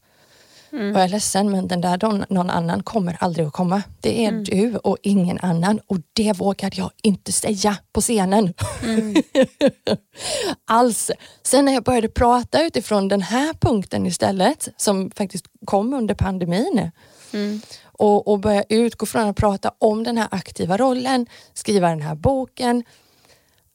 Mm. 0.73 0.91
Och 0.91 0.97
jag 0.99 1.03
är 1.03 1.07
ledsen 1.09 1.51
men 1.51 1.67
den 1.67 1.81
där 1.81 1.99
någon, 2.01 2.25
någon 2.29 2.49
annan 2.49 2.83
kommer 2.83 3.17
aldrig 3.19 3.47
att 3.47 3.53
komma. 3.53 3.83
Det 4.01 4.25
är 4.25 4.29
Mm. 4.29 4.43
du 4.43 4.77
och 4.77 4.97
ingen 5.03 5.39
annan 5.41 5.79
och 5.87 5.97
det 6.13 6.33
vågade 6.39 6.77
jag 6.77 6.91
inte 7.03 7.31
säga 7.31 7.77
på 7.93 8.01
scenen. 8.01 8.53
Mm. 8.83 9.15
Alls. 10.67 11.11
Sen 11.43 11.65
när 11.65 11.73
jag 11.73 11.83
började 11.83 12.07
prata 12.09 12.63
utifrån 12.65 13.07
den 13.07 13.21
här 13.21 13.53
punkten 13.53 14.05
istället 14.05 14.67
som 14.77 15.11
faktiskt 15.11 15.45
kom 15.65 15.93
under 15.93 16.15
pandemin 16.15 16.91
Mm. 17.33 17.61
och, 17.83 18.27
och 18.27 18.39
börja 18.39 18.63
utgå 18.69 19.05
från 19.05 19.29
att 19.29 19.35
prata 19.35 19.71
om 19.77 20.03
den 20.03 20.17
här 20.17 20.27
aktiva 20.31 20.77
rollen, 20.77 21.25
skriva 21.53 21.89
den 21.89 22.01
här 22.01 22.15
boken. 22.15 22.83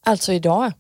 Alltså 0.07 0.33
idag, 0.33 0.73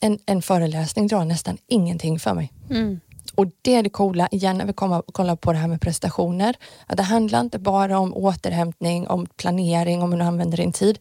en, 0.00 0.18
en 0.26 0.42
föreläsning 0.42 1.06
drar 1.06 1.24
nästan 1.24 1.58
ingenting 1.66 2.18
för 2.18 2.34
mig. 2.34 2.52
Mm. 2.70 3.00
Och 3.38 3.46
det 3.62 3.74
är 3.74 3.82
det 3.82 3.90
coola, 3.90 4.28
igen 4.30 4.58
när 4.58 4.64
vi 4.66 4.72
kommer 4.72 5.02
kollar 5.02 5.36
på 5.36 5.52
det 5.52 5.58
här 5.58 5.68
med 5.68 5.80
prestationer, 5.80 6.56
att 6.86 6.96
det 6.96 7.02
handlar 7.02 7.40
inte 7.40 7.58
bara 7.58 7.98
om 7.98 8.14
återhämtning, 8.14 9.08
om 9.08 9.26
planering, 9.26 10.02
om 10.02 10.12
hur 10.12 10.18
du 10.18 10.24
använder 10.24 10.56
din 10.56 10.72
tid. 10.72 10.98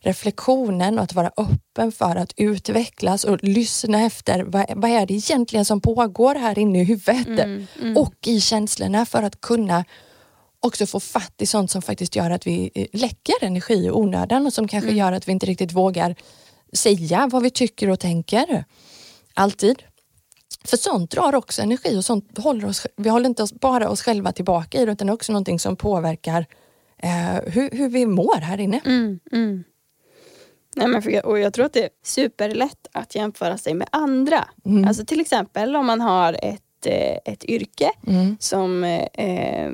Reflektionen 0.00 0.98
och 0.98 1.04
att 1.04 1.12
vara 1.14 1.30
öppen 1.36 1.92
för 1.92 2.16
att 2.16 2.32
utvecklas 2.36 3.24
och 3.24 3.44
lyssna 3.44 4.02
efter 4.02 4.42
vad, 4.42 4.64
vad 4.76 4.90
är 4.90 5.06
det 5.06 5.14
egentligen 5.14 5.64
som 5.64 5.80
pågår 5.80 6.34
här 6.34 6.58
inne 6.58 6.80
i 6.80 6.84
huvudet 6.84 7.28
Mm. 7.28 7.66
Mm. 7.82 7.96
och 7.96 8.14
i 8.26 8.40
känslorna 8.40 9.06
för 9.06 9.22
att 9.22 9.40
kunna 9.40 9.84
också 10.60 10.86
få 10.86 11.00
fatt 11.00 11.34
i 11.42 11.46
sånt 11.46 11.70
som 11.70 11.82
faktiskt 11.82 12.16
gör 12.16 12.30
att 12.30 12.46
vi 12.46 12.70
eh, 12.74 12.86
läcker 12.92 13.34
energi 13.40 13.74
i 13.86 13.90
onödan 13.90 14.46
och 14.46 14.52
som 14.52 14.68
kanske 14.68 14.88
Mm. 14.88 14.98
gör 14.98 15.12
att 15.12 15.28
vi 15.28 15.32
inte 15.32 15.46
riktigt 15.46 15.72
vågar 15.72 16.14
säga 16.72 17.28
vad 17.32 17.42
vi 17.42 17.50
tycker 17.50 17.90
och 17.90 18.00
tänker. 18.00 18.64
Alltid. 19.34 19.82
För 20.64 20.76
sånt 20.76 21.10
drar 21.10 21.34
också 21.34 21.62
energi 21.62 21.98
och 21.98 22.04
sånt 22.04 22.38
håller 22.38 22.66
oss, 22.66 22.86
vi 22.96 23.08
håller 23.08 23.28
inte 23.28 23.42
oss, 23.42 23.52
bara 23.52 23.88
oss 23.90 24.02
själva 24.02 24.32
tillbaka 24.32 24.82
i 24.82 24.84
det 24.84 24.92
utan 24.92 25.10
också 25.10 25.32
någonting 25.32 25.58
som 25.58 25.76
påverkar 25.76 26.46
eh, 26.98 27.52
hur, 27.52 27.70
hur 27.70 27.88
vi 27.88 28.06
mår 28.06 28.40
här 28.40 28.60
inne. 28.60 28.80
Mm, 28.84 29.20
mm. 29.32 29.64
Nej, 30.76 30.88
men 30.88 31.02
för, 31.02 31.26
och 31.26 31.38
jag 31.38 31.52
tror 31.52 31.64
att 31.64 31.72
det 31.72 31.84
är 31.84 31.90
superlätt 32.04 32.86
att 32.92 33.14
jämföra 33.14 33.58
sig 33.58 33.74
med 33.74 33.88
andra. 33.92 34.48
Mm. 34.64 34.88
Alltså 34.88 35.04
till 35.04 35.20
exempel 35.20 35.76
om 35.76 35.86
man 35.86 36.00
har 36.00 36.38
ett, 36.42 36.86
eh, 36.86 37.32
ett 37.32 37.44
yrke 37.44 37.90
Mm. 38.06 38.36
som, 38.40 38.84
eh, 38.84 39.04
eh, 39.12 39.72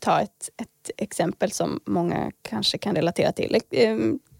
ta 0.00 0.20
ett, 0.20 0.50
ett 0.56 0.90
exempel 0.96 1.52
som 1.52 1.80
många 1.86 2.30
kanske 2.42 2.78
kan 2.78 2.94
relatera 2.94 3.32
till. 3.32 3.60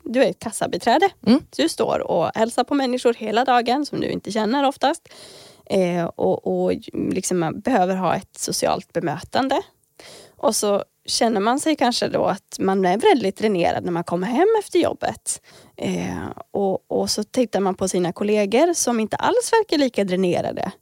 Du 0.05 0.23
är 0.23 0.31
ett 0.31 0.39
kassabiträde. 0.39 1.09
Mm. 1.27 1.41
Du 1.57 1.69
står 1.69 2.11
och 2.11 2.31
hälsar 2.35 2.65
på 2.65 2.75
människor 2.75 3.15
hela 3.15 3.45
dagen 3.45 3.87
som 3.87 4.01
du 4.01 4.07
inte 4.07 4.33
känner 4.33 4.69
oftast. 4.69 5.09
Eh, 5.67 6.05
och 6.05 6.47
och 6.47 6.73
liksom 6.93 7.39
man 7.39 7.61
behöver 7.61 7.97
ha 7.97 8.15
ett 8.15 8.39
socialt 8.39 8.93
bemötande. 8.93 9.63
Och 10.37 10.57
så 10.57 10.85
känner 11.07 11.41
man 11.41 11.61
sig 11.61 11.77
kanske 11.77 12.09
då 12.09 12.25
att 12.25 12.57
man 12.59 12.85
är 12.85 12.99
väldigt 12.99 13.37
dränerad 13.37 13.85
när 13.85 13.93
man 13.93 14.05
kommer 14.05 14.27
hem 14.27 14.49
efter 14.59 14.79
jobbet. 14.79 15.43
Eh, 15.77 16.29
och, 16.51 16.91
och 16.91 17.11
så 17.11 17.25
tittar 17.25 17.61
man 17.61 17.75
på 17.75 17.89
sina 17.89 18.13
kollegor 18.13 18.75
som 18.75 19.01
inte 19.01 19.17
alls 19.17 19.53
verkar 19.53 19.79
lika 19.79 20.05
dränerade. 20.05 20.73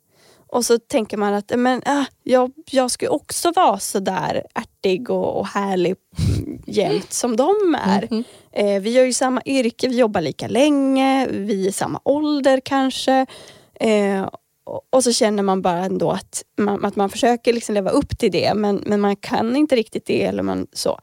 Och 0.52 0.64
så 0.64 0.78
tänker 0.78 1.16
man 1.16 1.35
att 1.35 1.52
men, 1.56 1.82
ah, 1.87 2.04
jag, 2.22 2.52
jag 2.70 2.90
ska 2.90 3.11
också 3.11 3.52
vara 3.52 3.78
så 3.78 3.98
där 3.98 4.46
ärtig 4.54 5.11
och, 5.11 5.38
och 5.38 5.46
härlig 5.46 5.94
mm, 6.38 6.62
jämt 6.66 7.12
som 7.12 7.37
de 7.37 7.76
är. 7.85 8.08
Mhm. 8.11 8.18
Eh, 8.18 8.24
vi 8.55 8.91
gör 8.91 9.05
ju 9.05 9.12
samma 9.12 9.43
yrke, 9.45 9.88
vi 9.88 9.97
jobbar 9.97 10.21
lika 10.21 10.49
länge, 10.49 11.29
vi 11.31 11.67
är 11.67 11.73
samma 11.73 12.01
ålder 12.05 12.61
kanske. 12.65 13.27
Eh, 13.75 14.29
och, 14.65 14.81
och 14.91 15.05
så 15.05 15.12
känner 15.12 15.43
man 15.43 15.62
bara 15.62 15.85
ändå 15.85 16.11
att 16.11 16.45
man, 16.59 16.85
att 16.85 16.97
man 16.97 17.11
försöker 17.11 17.53
liksom 17.53 17.75
leva 17.75 17.91
upp 17.91 18.19
till 18.19 18.33
det 18.33 18.55
men, 18.55 18.83
men 18.87 19.01
man 19.01 19.17
kan 19.17 19.57
inte 19.57 19.77
riktigt 19.77 20.07
det. 20.07 20.25
Eller 20.25 20.43
man, 20.43 20.67
så. 20.73 21.01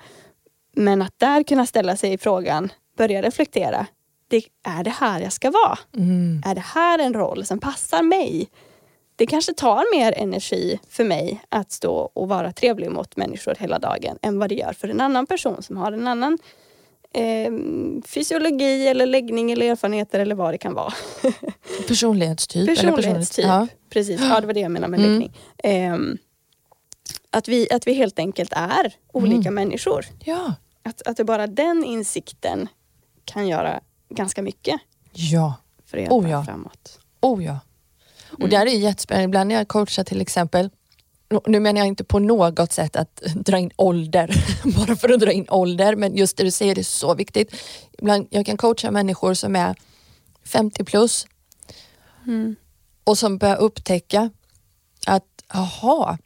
Men 0.76 1.02
att 1.02 1.20
där 1.20 1.44
kunna 1.44 1.66
ställa 1.66 1.98
sig 1.98 2.18
frågan, 2.18 2.72
börja 2.98 3.22
reflektera. 3.22 3.86
Det, 4.28 4.44
är 4.64 4.84
det 4.84 4.90
här 4.90 5.22
jag 5.22 5.34
ska 5.34 5.52
vara? 5.52 5.80
Mm. 5.98 6.42
Är 6.46 6.56
det 6.56 6.64
här 6.66 7.00
en 7.00 7.14
roll 7.14 7.46
som 7.46 7.60
passar 7.60 8.04
mig? 8.04 8.50
Det 9.16 9.26
kanske 9.26 9.54
tar 9.54 9.98
mer 9.98 10.14
energi 10.18 10.80
för 10.90 11.04
mig 11.04 11.42
att 11.50 11.72
stå 11.72 11.96
och 11.96 12.30
vara 12.30 12.52
trevlig 12.52 12.92
mot 12.92 13.16
människor 13.16 13.56
hela 13.60 13.80
dagen 13.80 14.18
än 14.22 14.40
vad 14.40 14.50
det 14.50 14.56
gör 14.56 14.74
för 14.74 14.88
en 14.88 15.02
annan 15.02 15.28
person 15.28 15.64
som 15.64 15.78
har 15.78 15.92
en 15.92 16.08
annan 16.08 16.38
eh, 17.14 17.52
fysiologi 18.06 18.88
eller 18.88 19.06
läggning 19.06 19.52
eller 19.52 19.72
erfarenheter 19.72 20.20
eller 20.20 20.36
vad 20.36 20.54
det 20.54 20.58
kan 20.58 20.74
vara. 20.74 20.94
Personlighetstyp. 21.88 22.70
eller 22.70 22.76
Personlighetstyp. 22.76 23.46
Ja. 23.46 23.68
Precis, 23.90 24.22
ja 24.22 24.42
det 24.42 24.48
var 24.48 24.54
det 24.54 24.60
jag 24.60 24.72
menade 24.72 24.92
med 24.92 25.00
Mm. 25.00 25.12
läggning. 25.12 25.38
Ehm, 25.64 26.18
att, 27.32 27.48
vi, 27.48 27.72
att 27.72 27.88
vi 27.88 27.94
helt 27.94 28.20
enkelt 28.20 28.54
är 28.56 28.94
olika 29.14 29.50
Mm. 29.50 29.54
människor. 29.56 30.06
Ja. 30.26 30.54
Att, 30.84 31.08
att 31.08 31.18
det 31.18 31.24
bara 31.24 31.48
den 31.48 31.84
insikten 31.84 32.68
kan 33.26 33.48
göra 33.48 33.80
ganska 34.10 34.42
mycket 34.42 34.80
ja. 35.12 35.54
för 35.86 35.98
att 35.98 36.02
hjälpa 36.02 36.16
Oh, 36.16 36.30
ja. 36.30 36.44
framåt. 36.44 37.00
Oh 37.22 37.44
ja. 37.46 37.60
Och 38.32 38.40
Mm. 38.40 38.50
där 38.50 38.66
är 38.66 38.70
jättespännande. 38.80 39.26
Ibland 39.26 39.48
när 39.48 39.56
jag 39.56 39.68
coachar 39.68 40.04
till 40.04 40.22
exempel, 40.22 40.70
nu 41.48 41.60
menar 41.60 41.80
jag 41.80 41.88
inte 41.88 42.04
på 42.04 42.20
något 42.20 42.72
sätt 42.74 42.96
att 42.96 43.16
dra 43.36 43.58
in 43.58 43.72
ålder, 43.76 44.44
bara 44.78 44.96
för 44.96 45.10
att 45.14 45.20
dra 45.20 45.32
in 45.32 45.46
ålder, 45.50 45.96
men 45.96 46.16
just 46.16 46.38
det 46.38 46.44
du 46.44 46.52
säger 46.52 46.80
är 46.80 46.84
så 46.84 47.16
viktigt. 47.16 47.56
Ibland, 47.98 48.28
jag 48.30 48.46
kan 48.46 48.58
coacha 48.58 48.92
människor 48.92 49.34
som 49.34 49.56
är 49.56 49.76
50 50.46 50.84
plus 50.84 51.28
Mm. 52.28 52.56
och 53.04 53.18
som 53.18 53.38
börjar 53.38 53.58
upptäcka 53.58 54.30
att, 55.08 55.26
aha, 55.54 56.18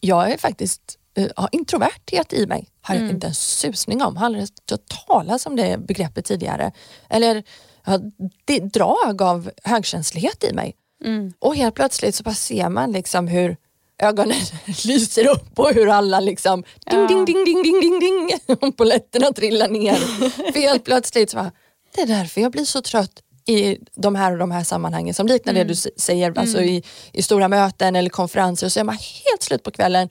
jag 0.00 0.30
är 0.32 0.38
faktiskt 0.38 0.96
har 1.36 1.48
introverthet 1.52 2.32
i 2.32 2.46
mig. 2.46 2.68
Har 2.80 2.94
jag 2.94 3.02
Mm. 3.02 3.14
inte 3.14 3.26
en 3.26 3.34
susning 3.34 4.02
om. 4.02 4.16
Har 4.16 4.26
aldrig 4.26 4.42
hört 4.70 4.80
talas 5.06 5.46
om 5.46 5.56
det 5.56 5.78
begreppet 5.78 6.24
tidigare. 6.24 6.72
Eller 7.08 7.42
har 7.82 8.10
det 8.44 8.58
drag 8.58 9.22
av 9.22 9.50
högkänslighet 9.64 10.44
i 10.44 10.52
mig. 10.52 10.74
Mm. 11.04 11.32
Och 11.38 11.56
helt 11.56 11.74
plötsligt 11.74 12.14
så 12.14 12.22
bara 12.22 12.34
ser 12.34 12.68
man 12.68 12.92
liksom 12.92 13.28
hur 13.28 13.56
ögonen 14.02 14.36
lyser 14.84 15.26
upp 15.28 15.58
och 15.58 15.74
hur 15.74 15.88
alla 15.88 16.20
liksom 16.20 16.62
ding, 16.90 17.00
Ja. 17.00 17.06
ding, 17.06 17.24
ding, 17.24 17.44
ding, 17.44 17.62
ding, 17.62 17.80
ding, 17.80 18.00
ding 18.00 18.30
och 18.60 18.76
polletterna 18.76 19.32
trillar 19.32 19.68
ner. 19.68 19.94
För 20.52 20.60
helt 20.60 20.84
plötsligt 20.84 21.30
så 21.30 21.36
bara, 21.36 21.52
det 21.94 22.00
är 22.02 22.06
därför 22.06 22.40
jag 22.40 22.52
blir 22.52 22.64
så 22.64 22.82
trött 22.82 23.22
i 23.46 23.76
de 23.94 24.14
här 24.14 24.32
och 24.32 24.38
de 24.38 24.50
här 24.50 24.64
sammanhangen. 24.64 25.14
Som 25.14 25.26
liknar 25.26 25.52
det 25.52 25.64
du 25.64 25.72
s- 25.72 25.88
säger, 26.00 26.38
alltså 26.38 26.60
i, 26.62 26.82
i 27.12 27.22
stora 27.22 27.48
möten 27.48 27.96
eller 27.96 28.10
konferenser 28.10 28.66
och 28.66 28.72
så 28.72 28.80
är 28.80 28.84
man 28.84 28.94
helt 28.98 29.42
slut 29.42 29.62
på 29.62 29.70
kvällen. 29.70 30.08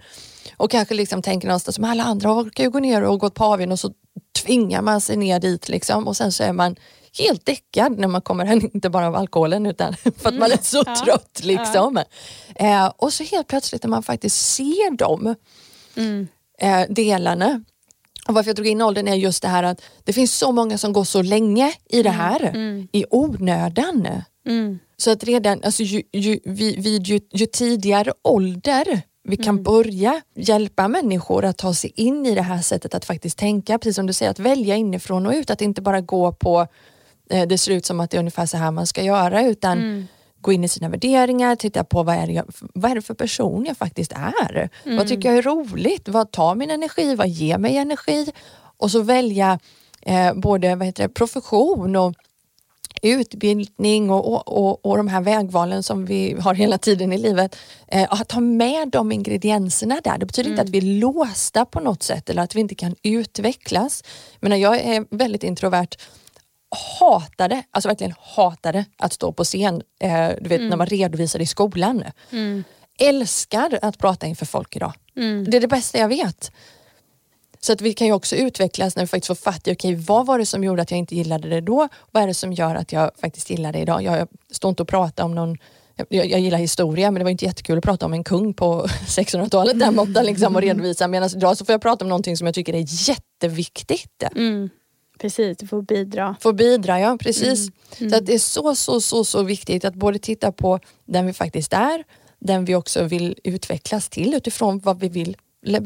Och 0.58 0.72
kanske 0.72 0.94
liksom 0.96 1.22
tänker 1.22 1.48
någonstans 1.48 1.76
som 1.76 1.84
alla 1.84 2.04
andra 2.04 2.32
orkar 2.34 2.64
ju 2.64 2.70
gå 2.70 2.80
ner 2.80 3.02
och 3.04 3.20
gå 3.20 3.28
ett 3.28 3.34
paven 3.34 3.72
och 3.72 3.80
så 3.80 3.92
tvingar 4.44 4.82
man 4.82 5.02
sig 5.02 5.18
ner 5.18 5.40
dit 5.40 5.70
liksom. 5.70 6.08
Och 6.08 6.18
sen 6.18 6.32
så 6.32 6.44
är 6.44 6.54
man 6.54 6.76
helt 7.18 7.46
däckad 7.46 8.00
när 8.00 8.08
man 8.08 8.22
kommer 8.22 8.46
hem, 8.46 8.60
inte 8.74 8.90
bara 8.90 9.08
av 9.08 9.16
alkoholen 9.16 9.66
utan 9.66 9.96
för 10.18 10.30
att 10.30 10.36
man 10.40 10.52
är 10.52 10.64
så 10.64 10.84
trött 10.84 11.40
liksom. 11.44 12.04
Eh, 12.56 12.92
och 12.98 13.14
så 13.14 13.24
helt 13.24 13.48
plötsligt 13.48 13.84
när 13.84 13.90
man 13.90 14.04
faktiskt 14.04 14.56
ser 14.56 14.98
dem 14.98 15.36
Mm. 15.96 16.28
eh, 16.62 16.82
delarna. 16.90 17.64
Och 18.28 18.34
varför 18.34 18.50
jag 18.50 18.56
drog 18.56 18.68
in 18.68 18.82
åldern 18.82 19.08
är 19.08 19.16
just 19.16 19.42
det 19.42 19.48
här 19.48 19.64
att 19.64 19.82
det 20.04 20.14
finns 20.14 20.38
så 20.38 20.52
många 20.52 20.78
som 20.78 20.94
går 20.94 21.04
så 21.04 21.22
länge 21.22 21.74
i 21.90 22.04
det 22.04 22.10
här 22.10 22.42
mm. 22.44 22.88
i 22.92 23.06
onödan. 23.10 24.08
Mm. 24.48 24.80
Så 24.98 25.12
att 25.12 25.24
redan 25.24 25.64
alltså, 25.64 25.84
ju, 25.84 26.02
ju, 26.14 26.40
vid, 26.44 26.84
vid 26.84 27.08
ju, 27.08 27.20
ju 27.32 27.46
tidigare 27.46 28.14
ålder 28.24 29.02
vi 29.24 29.38
kan 29.38 29.56
Mm. 29.56 29.64
börja 29.64 30.22
hjälpa 30.36 30.88
människor 30.88 31.46
att 31.46 31.58
ta 31.58 31.74
sig 31.74 31.92
in 31.96 32.26
i 32.26 32.36
det 32.36 32.42
här 32.42 32.62
sättet 32.62 32.94
att 32.94 33.06
faktiskt 33.06 33.38
tänka, 33.38 33.78
precis 33.80 33.96
som 33.96 34.06
du 34.08 34.14
säger, 34.14 34.32
att 34.32 34.40
välja 34.40 34.76
inifrån 34.76 35.26
och 35.26 35.34
ut, 35.34 35.50
att 35.50 35.62
inte 35.62 35.82
bara 35.82 36.02
gå 36.02 36.32
på 36.32 36.68
det 37.48 37.58
ser 37.58 37.72
ut 37.72 37.86
som 37.86 38.00
att 38.00 38.12
det 38.12 38.18
är 38.18 38.20
ungefär 38.20 38.46
så 38.46 38.58
här 38.58 38.72
man 38.72 38.88
ska 38.88 39.04
göra 39.04 39.46
utan 39.46 39.78
Mm. 39.78 40.08
gå 40.42 40.54
in 40.54 40.64
i 40.64 40.68
sina 40.68 40.90
värderingar, 40.90 41.56
titta 41.56 41.84
på 41.84 42.04
vad 42.04 42.16
är, 42.16 42.28
det 42.28 42.34
jag, 42.34 42.46
vad 42.74 42.92
är 42.92 42.96
det 42.96 43.02
för 43.02 43.14
person 43.14 43.66
jag 43.66 43.78
faktiskt 43.78 44.12
är? 44.12 44.70
Mm. 44.86 44.98
Vad 44.98 45.08
tycker 45.08 45.30
jag 45.30 45.38
är 45.38 45.42
roligt? 45.42 46.10
Vad 46.10 46.32
tar 46.32 46.56
min 46.56 46.72
energi? 46.72 47.16
Vad 47.16 47.30
ger 47.30 47.58
mig 47.58 47.78
energi? 47.78 48.32
Och 48.78 48.92
så 48.92 49.02
välja 49.02 49.60
eh, 50.02 50.34
både 50.34 50.76
vad 50.76 50.86
heter 50.86 51.04
det, 51.04 51.10
profession 51.10 51.96
och 51.96 52.14
utbildning 53.02 54.10
och, 54.10 54.34
och, 54.34 54.48
och, 54.48 54.86
och 54.86 54.98
de 54.98 55.08
här 55.08 55.22
vägvalen 55.22 55.84
som 55.84 56.06
vi 56.06 56.36
har 56.40 56.54
hela 56.54 56.78
tiden 56.78 57.14
i 57.14 57.18
livet. 57.18 57.56
Eh, 57.88 58.14
att 58.14 58.32
ha 58.32 58.42
med 58.42 58.90
de 58.90 59.12
ingredienserna 59.12 60.02
där. 60.04 60.18
Det 60.18 60.26
betyder 60.26 60.50
mm. 60.50 60.60
inte 60.60 60.62
att 60.62 60.70
vi 60.70 60.78
är 60.78 61.00
låsta 61.00 61.66
på 61.66 61.80
något 61.80 62.04
sätt 62.04 62.30
eller 62.30 62.42
att 62.42 62.56
vi 62.56 62.60
inte 62.60 62.76
kan 62.76 62.96
utvecklas. 63.04 64.04
Men 64.40 64.60
jag 64.60 64.80
är 64.80 65.06
väldigt 65.10 65.44
introvert 65.44 65.98
hatade, 67.00 67.64
alltså 67.72 67.90
verkligen 67.90 68.14
hatade 68.20 68.86
att 68.98 69.14
stå 69.14 69.32
på 69.32 69.44
scen, 69.44 69.82
eh, 70.00 70.30
du 70.42 70.50
vet 70.50 70.60
mm. 70.60 70.70
när 70.70 70.78
man 70.78 70.88
redovisar 70.88 71.40
i 71.40 71.46
skolan. 71.46 72.04
Mm. 72.32 72.64
Älskar 73.00 73.80
att 73.82 73.98
prata 73.98 74.28
inför 74.28 74.46
folk 74.46 74.76
idag. 74.76 74.94
Mm. 75.16 75.46
Det 75.50 75.58
är 75.58 75.62
det 75.62 75.68
bästa 75.68 75.98
jag 75.98 76.08
vet. 76.08 76.52
Så 77.62 77.74
att 77.74 77.82
vi 77.82 77.94
kan 77.94 78.08
ju 78.08 78.14
också 78.14 78.36
utvecklas 78.36 78.96
när 78.96 79.04
vi 79.04 79.08
faktiskt 79.08 79.28
får 79.28 79.36
fatt 79.36 79.68
i, 79.68 79.74
okej 79.74 79.94
okay, 79.94 80.06
vad 80.06 80.26
var 80.26 80.40
det 80.40 80.46
som 80.46 80.64
gjorde 80.64 80.82
att 80.82 80.92
jag 80.92 80.98
inte 80.98 81.16
gillade 81.16 81.50
det 81.50 81.62
då? 81.62 81.88
Vad 82.12 82.24
är 82.24 82.28
det 82.28 82.34
som 82.34 82.54
gör 82.54 82.76
att 82.76 82.92
jag 82.92 83.12
faktiskt 83.22 83.50
gillar 83.50 83.74
det 83.74 83.80
idag? 83.80 84.04
Jag, 84.04 84.28
står 84.52 84.70
inte 84.70 84.84
och 84.84 84.90
pratar 84.90 85.24
om 85.24 85.36
någon 85.36 85.58
jag, 86.10 86.26
jag, 86.26 86.40
gillar 86.40 86.58
historia 86.58 87.12
men 87.12 87.20
det 87.20 87.24
var 87.24 87.32
inte 87.32 87.46
jättekul 87.46 87.78
att 87.78 87.84
prata 87.84 88.06
om 88.06 88.14
en 88.14 88.24
kung 88.24 88.54
på 88.54 88.88
1600-talet 88.88 89.80
där 89.80 89.92
borta 89.92 90.22
liksom, 90.22 90.56
och 90.56 90.62
redovisa. 90.68 91.08
Medan 91.08 91.30
idag 91.36 91.58
så 91.58 91.66
får 91.66 91.74
jag 91.74 91.82
prata 91.82 92.06
om 92.06 92.10
någonting 92.10 92.38
som 92.38 92.48
jag 92.48 92.56
tycker 92.56 92.74
är 92.74 93.10
jätteviktigt. 93.10 94.24
Mm. 94.36 94.70
Precis, 95.22 95.58
du 95.58 95.68
får 95.68 95.82
bidra. 95.82 96.36
Får 96.40 96.54
bidra, 96.54 97.00
ja 97.00 97.18
precis. 97.20 97.60
Mm. 97.60 97.74
Mm. 97.98 98.10
Så 98.10 98.18
att 98.18 98.26
det 98.26 98.34
är 98.34 98.40
så, 98.40 98.76
så, 98.76 99.02
så, 99.02 99.26
så 99.26 99.44
viktigt 99.44 99.86
att 99.86 99.96
både 99.96 100.20
titta 100.20 100.52
på 100.52 100.80
den 101.06 101.26
vi 101.26 101.34
faktiskt 101.34 101.74
är, 101.74 102.04
den 102.40 102.66
vi 102.66 102.76
också 102.76 103.04
vill 103.04 103.36
utvecklas 103.44 104.10
till 104.10 104.34
utifrån 104.34 104.80
vad 104.80 105.00
vi 105.00 105.10
vill 105.10 105.38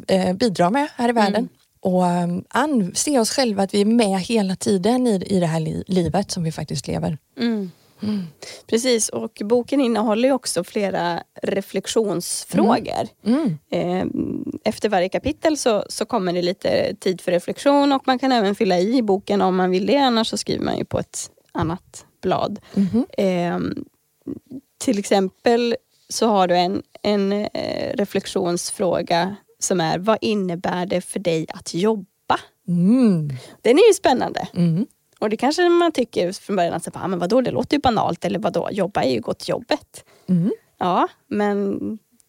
eh, 0.08 0.34
bidra 0.34 0.70
med 0.70 0.88
här 0.96 1.10
i 1.10 1.12
världen. 1.12 1.36
Mm 1.36 1.50
och 1.84 2.04
um, 2.04 2.44
anse 2.50 3.20
oss 3.20 3.30
själva 3.30 3.64
att 3.64 3.74
vi 3.74 3.82
är 3.82 3.86
med 3.86 4.20
hela 4.20 4.56
tiden 4.56 5.08
i, 5.08 5.24
i 5.26 5.40
det 5.40 5.46
här 5.46 5.60
li 5.60 5.84
livet 5.88 6.32
som 6.32 6.44
vi 6.44 6.52
faktiskt 6.52 6.88
lever. 6.88 7.18
Mm. 8.04 8.16
Mm. 8.16 8.26
Precis, 8.68 9.10
och 9.10 9.42
boken 9.44 9.82
innehåller 9.82 10.32
också 10.32 10.64
flera 10.64 11.24
reflektionsfrågor. 11.42 13.08
Mm. 13.26 13.58
Eh, 13.72 14.06
efter 14.66 14.90
varje 14.90 15.10
kapitel 15.10 15.58
så, 15.58 15.86
så 15.90 16.06
kommer 16.06 16.34
det 16.34 16.42
lite 16.42 16.96
tid 17.00 17.22
för 17.22 17.32
reflektion 17.32 17.92
och 17.92 18.08
man 18.08 18.20
kan 18.20 18.32
även 18.32 18.56
fylla 18.56 18.80
i 18.80 19.02
boken 19.02 19.42
om 19.42 19.56
man 19.56 19.72
vill 19.72 19.86
det, 19.86 19.98
annars 19.98 20.28
så 20.28 20.38
skriver 20.38 20.66
man 20.66 20.78
ju 20.78 20.86
på 20.86 21.00
ett 21.00 21.32
annat 21.52 22.06
blad. 22.22 22.60
Mm. 22.76 23.06
Eh, 23.18 23.84
till 24.78 25.00
exempel 25.00 25.76
så 26.10 26.28
har 26.28 26.48
du 26.48 26.56
en, 26.56 26.84
en 27.02 27.32
eh, 27.32 27.94
reflektionsfråga 27.94 29.36
som 29.60 29.82
är 29.82 30.00
vad 30.00 30.18
innebär 30.22 30.86
det 30.86 31.02
för 31.02 31.20
dig 31.20 31.46
att 31.50 31.74
jobba? 31.74 32.40
Mm. 32.68 33.30
Den 33.62 33.78
är 33.78 33.88
ju 33.88 33.94
spännande. 33.94 34.48
Och 35.24 35.30
det 35.30 35.38
kanske 35.38 35.70
man 35.70 35.92
tycker 35.92 36.32
från 36.32 36.56
början 36.56 36.74
att 36.74 36.88
ah, 36.94 37.08
men 37.08 37.20
vadå, 37.20 37.42
det 37.42 37.52
låter 37.52 37.78
ju 37.78 37.82
banalt 37.82 38.26
eller 38.26 38.40
vadå, 38.40 38.70
jobba 38.72 39.04
är 39.04 39.12
ju 39.12 39.22
gå 39.22 39.34
till 39.34 39.50
jobbet. 39.50 40.06
Mm. 40.30 40.52
Ja, 40.78 41.08
men 41.28 41.80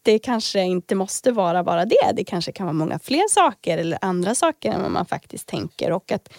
det 0.01 0.19
kanske 0.19 0.61
inte 0.61 0.95
måste 0.95 1.31
vara 1.31 1.63
bara 1.63 1.85
det. 1.85 2.11
Det 2.13 2.23
kanske 2.23 2.51
kan 2.51 2.65
vara 2.65 2.73
många 2.73 2.99
fler 2.99 3.29
saker 3.29 3.77
eller 3.77 3.97
andra 4.01 4.35
saker 4.35 4.71
än 4.71 4.81
vad 4.81 4.91
man 4.91 5.05
faktiskt 5.05 5.47
tänker. 5.47 5.91
Och 5.91 6.11
att 6.11 6.33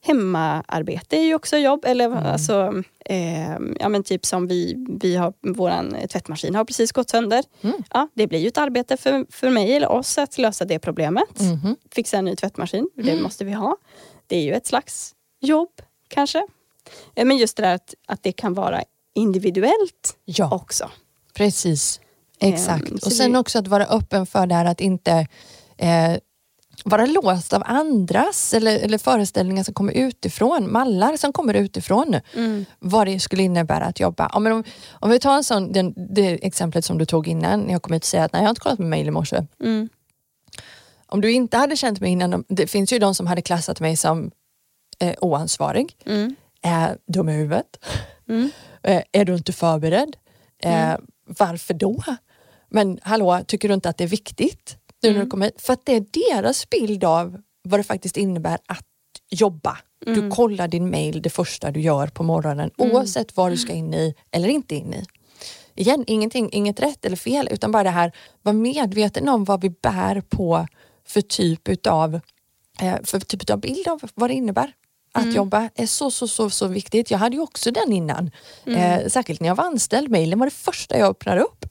hemmaarbete 0.00 1.16
är 1.16 1.22
ju 1.22 1.34
också 1.34 1.56
jobb. 1.56 1.84
Eller 1.84 2.06
mm. 2.06 2.18
alltså, 2.18 2.82
eh, 3.04 3.58
ja 3.80 3.88
men 3.88 4.02
typ 4.02 4.26
som 4.26 4.46
vi, 4.46 4.86
vi 5.00 5.16
har, 5.16 5.32
våran 5.40 5.96
tvättmaskin 6.10 6.54
har 6.54 6.64
precis 6.64 6.92
gått 6.92 7.10
sönder. 7.10 7.44
Mm. 7.60 7.82
Ja, 7.90 8.08
det 8.14 8.26
blir 8.26 8.38
ju 8.38 8.48
ett 8.48 8.58
arbete 8.58 8.96
för, 8.96 9.26
för 9.30 9.50
mig 9.50 9.76
eller 9.76 9.90
oss 9.90 10.18
att 10.18 10.38
lösa 10.38 10.64
det 10.64 10.78
problemet. 10.78 11.40
Mm. 11.40 11.76
Fixa 11.90 12.16
en 12.16 12.24
ny 12.24 12.36
tvättmaskin, 12.36 12.88
det 12.94 13.10
mm. 13.10 13.22
måste 13.22 13.44
vi 13.44 13.52
ha. 13.52 13.76
Det 14.26 14.36
är 14.36 14.42
ju 14.42 14.52
ett 14.52 14.66
slags 14.66 15.14
jobb 15.40 15.70
kanske. 16.08 16.46
Eh, 17.14 17.24
men 17.24 17.36
just 17.36 17.56
det 17.56 17.62
där 17.62 17.74
att, 17.74 17.94
att 18.06 18.22
det 18.22 18.32
kan 18.32 18.54
vara 18.54 18.82
individuellt 19.14 20.16
ja. 20.24 20.54
också. 20.54 20.90
Precis, 21.34 22.00
exakt. 22.40 22.90
Eh, 22.90 22.94
och 22.94 23.12
sen 23.12 23.32
vi... 23.32 23.38
också 23.38 23.58
att 23.58 23.68
vara 23.68 23.86
öppen 23.86 24.26
för 24.26 24.46
det 24.46 24.54
här 24.54 24.64
att 24.64 24.80
inte 24.80 25.26
eh, 25.76 26.16
vara 26.84 27.06
låst 27.06 27.52
av 27.52 27.62
andras 27.66 28.54
eller, 28.54 28.78
eller 28.78 28.98
föreställningar 28.98 29.64
som 29.64 29.74
kommer 29.74 29.92
utifrån, 29.92 30.72
mallar 30.72 31.16
som 31.16 31.32
kommer 31.32 31.54
utifrån. 31.54 32.20
Mm. 32.34 32.64
Vad 32.78 33.06
det 33.06 33.20
skulle 33.20 33.42
innebära 33.42 33.84
att 33.84 34.00
jobba. 34.00 34.30
Ja, 34.32 34.38
men 34.38 34.52
om, 34.52 34.64
om 34.90 35.10
vi 35.10 35.18
tar 35.18 35.36
en 35.36 35.44
sån, 35.44 35.72
den, 35.72 35.94
det 36.14 36.46
exemplet 36.46 36.84
som 36.84 36.98
du 36.98 37.04
tog 37.04 37.28
innan, 37.28 37.60
när 37.60 37.72
jag 37.72 37.82
kom 37.82 37.92
hit 37.92 38.02
och 38.02 38.06
säger 38.06 38.24
att 38.24 38.32
nej, 38.32 38.40
jag 38.40 38.46
har 38.46 38.50
inte 38.50 38.60
kollat 38.60 38.78
med 38.78 38.88
mejl 38.88 39.08
i 39.08 39.10
morse. 39.10 39.46
Mm. 39.60 39.88
Om 41.06 41.20
du 41.20 41.32
inte 41.32 41.56
hade 41.56 41.76
känt 41.76 42.00
mig 42.00 42.10
innan, 42.10 42.44
det 42.48 42.66
finns 42.66 42.92
ju 42.92 42.98
de 42.98 43.14
som 43.14 43.26
hade 43.26 43.42
klassat 43.42 43.80
mig 43.80 43.96
som 43.96 44.30
eh, 44.98 45.14
oansvarig, 45.20 45.96
mm. 46.06 46.34
eh, 46.64 46.88
dum 47.06 47.28
i 47.28 47.32
huvudet, 47.32 47.84
mm. 48.28 48.50
eh, 48.82 49.02
är 49.12 49.24
du 49.24 49.34
inte 49.34 49.52
förberedd? 49.52 50.16
Eh, 50.62 50.90
mm. 50.90 51.06
Varför 51.26 51.74
då? 51.74 52.02
Men 52.68 52.98
hallå, 53.02 53.40
tycker 53.46 53.68
du 53.68 53.74
inte 53.74 53.88
att 53.88 53.98
det 53.98 54.04
är 54.04 54.08
viktigt? 54.08 54.78
nu 55.04 55.10
när 55.10 55.14
du 55.14 55.20
mm. 55.20 55.30
kommer 55.30 55.46
hit. 55.46 55.62
För 55.62 55.72
att 55.72 55.86
det 55.86 55.94
är 55.94 56.04
deras 56.34 56.70
bild 56.70 57.04
av 57.04 57.40
vad 57.62 57.80
det 57.80 57.84
faktiskt 57.84 58.16
innebär 58.16 58.58
att 58.66 58.86
jobba. 59.30 59.78
Mm. 60.06 60.20
Du 60.20 60.30
kollar 60.30 60.68
din 60.68 60.90
mail 60.90 61.22
det 61.22 61.30
första 61.30 61.70
du 61.70 61.80
gör 61.80 62.06
på 62.06 62.22
morgonen 62.22 62.70
mm. 62.78 62.92
oavsett 62.92 63.36
vad 63.36 63.52
du 63.52 63.56
ska 63.56 63.72
in 63.72 63.94
i 63.94 64.14
eller 64.30 64.48
inte 64.48 64.74
in 64.74 64.94
i. 64.94 65.04
Igen, 65.74 66.04
ingenting, 66.06 66.48
inget 66.52 66.80
rätt 66.80 67.04
eller 67.04 67.16
fel 67.16 67.48
utan 67.50 67.72
bara 67.72 67.82
det 67.82 67.90
här, 67.90 68.12
var 68.42 68.52
medveten 68.52 69.28
om 69.28 69.44
vad 69.44 69.60
vi 69.60 69.70
bär 69.70 70.20
på 70.20 70.66
för 71.06 71.20
typ 71.20 71.68
utav, 71.68 72.20
eh, 72.80 72.94
för 73.04 73.20
typ 73.20 73.42
utav 73.42 73.60
bild 73.60 73.88
av 73.88 74.00
vad 74.14 74.30
det 74.30 74.34
innebär. 74.34 74.72
Att 75.16 75.22
mm. 75.22 75.36
jobba 75.36 75.68
är 75.74 75.86
så, 75.86 76.10
så, 76.10 76.28
så, 76.28 76.50
så 76.50 76.66
viktigt. 76.66 77.10
Jag 77.10 77.18
hade 77.18 77.36
ju 77.36 77.42
också 77.42 77.70
den 77.70 77.92
innan. 77.92 78.30
Mm. 78.66 79.00
Eh, 79.00 79.08
särskilt 79.08 79.40
när 79.40 79.48
jag 79.48 79.54
var 79.54 79.64
anställd. 79.64 80.10
Mailen 80.10 80.38
var 80.38 80.46
det 80.46 80.54
första 80.54 80.98
jag 80.98 81.10
öppnade 81.10 81.40
upp. 81.40 81.64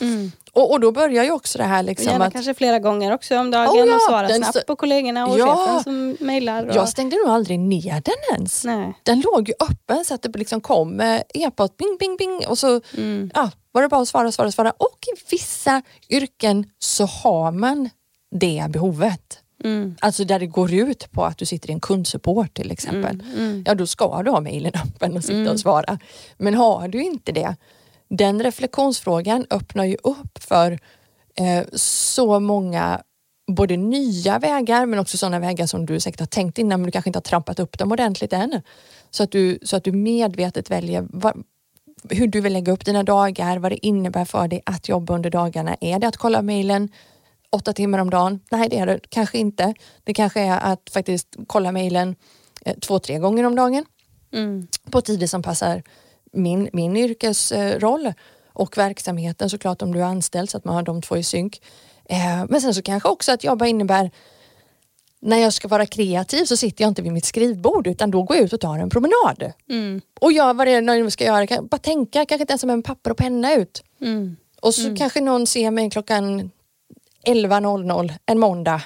Mm. 0.00 0.32
Och, 0.52 0.70
och, 0.70 0.80
då 0.80 0.92
börjar 0.92 1.24
ju 1.24 1.30
också 1.30 1.58
det 1.58 1.64
här 1.64 1.82
liksom 1.82 2.06
Gärna 2.06 2.24
att... 2.24 2.32
kanske 2.32 2.54
flera 2.54 2.78
gånger 2.78 3.14
också 3.14 3.38
om 3.38 3.50
dagen 3.50 3.70
oh 3.70 3.88
ja, 3.88 3.94
och 3.94 4.02
svara 4.02 4.28
snabbt 4.28 4.66
på 4.66 4.76
kollegorna 4.76 5.26
och 5.26 5.38
ja, 5.38 5.56
chefen 5.56 5.82
som 5.82 6.26
mejlar. 6.26 6.66
Och... 6.66 6.76
Jag 6.76 6.88
stängde 6.88 7.16
nog 7.16 7.28
aldrig 7.28 7.60
ner 7.60 8.02
den 8.04 8.36
ens. 8.36 8.64
Nej. 8.64 8.94
Den 9.02 9.20
låg 9.20 9.48
ju 9.48 9.54
öppen 9.60 10.04
så 10.04 10.14
att 10.14 10.22
det 10.22 10.38
liksom 10.38 10.60
kom 10.60 11.00
e-post, 11.34 11.76
bing, 11.76 11.96
bing, 12.00 12.16
bing 12.16 12.46
och 12.48 12.58
så 12.58 12.80
mm. 12.96 13.30
ja, 13.34 13.50
var 13.72 13.82
det 13.82 13.88
bara 13.88 14.00
att 14.00 14.08
svara, 14.08 14.32
svara, 14.32 14.52
svara. 14.52 14.70
Och 14.70 14.98
i 15.06 15.20
vissa 15.30 15.82
yrken 16.10 16.66
så 16.78 17.04
har 17.04 17.52
man 17.52 17.90
det 18.30 18.66
behovet. 18.70 19.42
Mm. 19.64 19.96
Alltså 20.00 20.24
där 20.24 20.38
det 20.38 20.46
går 20.46 20.74
ut 20.74 21.12
på 21.12 21.24
att 21.24 21.38
du 21.38 21.46
sitter 21.46 21.70
i 21.70 21.72
en 21.72 21.80
kundsupport 21.80 22.54
till 22.54 22.70
exempel. 22.70 23.20
Mm, 23.20 23.38
mm. 23.38 23.64
Ja 23.66 23.74
då 23.74 23.86
ska 23.86 24.22
du 24.22 24.30
ha 24.30 24.40
mejlen 24.40 24.72
öppen 24.74 25.16
och 25.16 25.24
sitta 25.24 25.38
och 25.38 25.46
mm. 25.46 25.58
svara. 25.58 25.98
Men 26.36 26.54
har 26.54 26.88
du 26.88 27.02
inte 27.02 27.32
det 27.32 27.56
den 28.08 28.42
reflektionsfrågan 28.42 29.46
öppnar 29.50 29.84
ju 29.84 29.96
upp 30.02 30.42
för 30.42 30.78
eh, 31.34 31.66
så 31.72 32.40
många 32.40 33.02
både 33.46 33.76
nya 33.76 34.38
vägar 34.38 34.86
men 34.86 34.98
också 34.98 35.18
sådana 35.18 35.38
vägar 35.38 35.66
som 35.66 35.86
du 35.86 36.00
säkert 36.00 36.20
har 36.20 36.26
tänkt 36.26 36.58
innan 36.58 36.80
men 36.80 36.86
du 36.86 36.92
kanske 36.92 37.08
inte 37.08 37.16
har 37.16 37.22
trampat 37.22 37.58
upp 37.58 37.78
dem 37.78 37.92
ordentligt 37.92 38.32
än. 38.32 38.62
Så 39.10 39.22
att 39.22 39.30
du, 39.30 39.58
så 39.62 39.76
att 39.76 39.84
du 39.84 39.92
medvetet 39.92 40.70
väljer 40.70 41.06
vad, 41.10 41.44
hur 42.10 42.26
du 42.26 42.40
vill 42.40 42.52
lägga 42.52 42.72
upp 42.72 42.84
dina 42.84 43.02
dagar, 43.02 43.58
vad 43.58 43.72
det 43.72 43.86
innebär 43.86 44.24
för 44.24 44.48
dig 44.48 44.62
att 44.66 44.88
jobba 44.88 45.14
under 45.14 45.30
dagarna. 45.30 45.76
Är 45.80 45.98
det 45.98 46.08
att 46.08 46.16
kolla 46.16 46.42
mejlen 46.42 46.88
åtta 47.50 47.72
timmar 47.72 47.98
om 47.98 48.10
dagen? 48.10 48.40
Nej, 48.50 48.68
det 48.68 48.78
är 48.78 48.86
det 48.86 49.00
kanske 49.08 49.38
inte. 49.38 49.74
Det 50.04 50.14
kanske 50.14 50.40
är 50.40 50.58
att 50.60 50.90
faktiskt 50.92 51.36
kolla 51.46 51.72
mejlen 51.72 52.16
eh, 52.64 52.78
två, 52.78 52.98
tre 52.98 53.18
gånger 53.18 53.44
om 53.44 53.54
dagen 53.54 53.84
mm. 54.32 54.66
på 54.90 55.00
tider 55.00 55.26
som 55.26 55.42
passar 55.42 55.82
min, 56.32 56.68
min 56.72 56.96
yrkesroll 56.96 58.12
och 58.52 58.78
verksamheten 58.78 59.50
såklart 59.50 59.82
om 59.82 59.92
du 59.92 60.00
är 60.00 60.04
anställd 60.04 60.50
så 60.50 60.56
att 60.56 60.64
man 60.64 60.74
har 60.74 60.82
de 60.82 61.02
två 61.02 61.16
i 61.16 61.22
synk. 61.22 61.62
Eh, 62.04 62.44
men 62.48 62.60
sen 62.60 62.74
så 62.74 62.82
kanske 62.82 63.08
också 63.08 63.32
att 63.32 63.44
jobba 63.44 63.66
innebär 63.66 64.10
när 65.20 65.38
jag 65.38 65.52
ska 65.52 65.68
vara 65.68 65.86
kreativ 65.86 66.44
så 66.44 66.56
sitter 66.56 66.84
jag 66.84 66.90
inte 66.90 67.02
vid 67.02 67.12
mitt 67.12 67.24
skrivbord 67.24 67.86
utan 67.86 68.10
då 68.10 68.22
går 68.22 68.36
jag 68.36 68.44
ut 68.44 68.52
och 68.52 68.60
tar 68.60 68.78
en 68.78 68.90
promenad. 68.90 69.52
Mm. 69.70 70.00
Och 70.20 70.32
gör 70.32 70.54
vad 70.54 70.66
det 70.66 70.72
är 70.72 70.82
jag 70.82 71.12
ska 71.12 71.24
göra. 71.24 71.62
Bara 71.62 71.78
tänka, 71.78 72.26
kanske 72.26 72.42
inte 72.42 72.52
ens 72.52 72.64
med 72.64 72.72
en 72.72 72.82
papper 72.82 73.10
och 73.10 73.16
penna 73.16 73.54
ut. 73.54 73.82
Mm. 74.00 74.36
Och 74.60 74.74
så 74.74 74.82
mm. 74.82 74.96
kanske 74.96 75.20
någon 75.20 75.46
ser 75.46 75.70
mig 75.70 75.90
klockan 75.90 76.50
11.00 77.28 78.12
en 78.26 78.38
måndag 78.38 78.82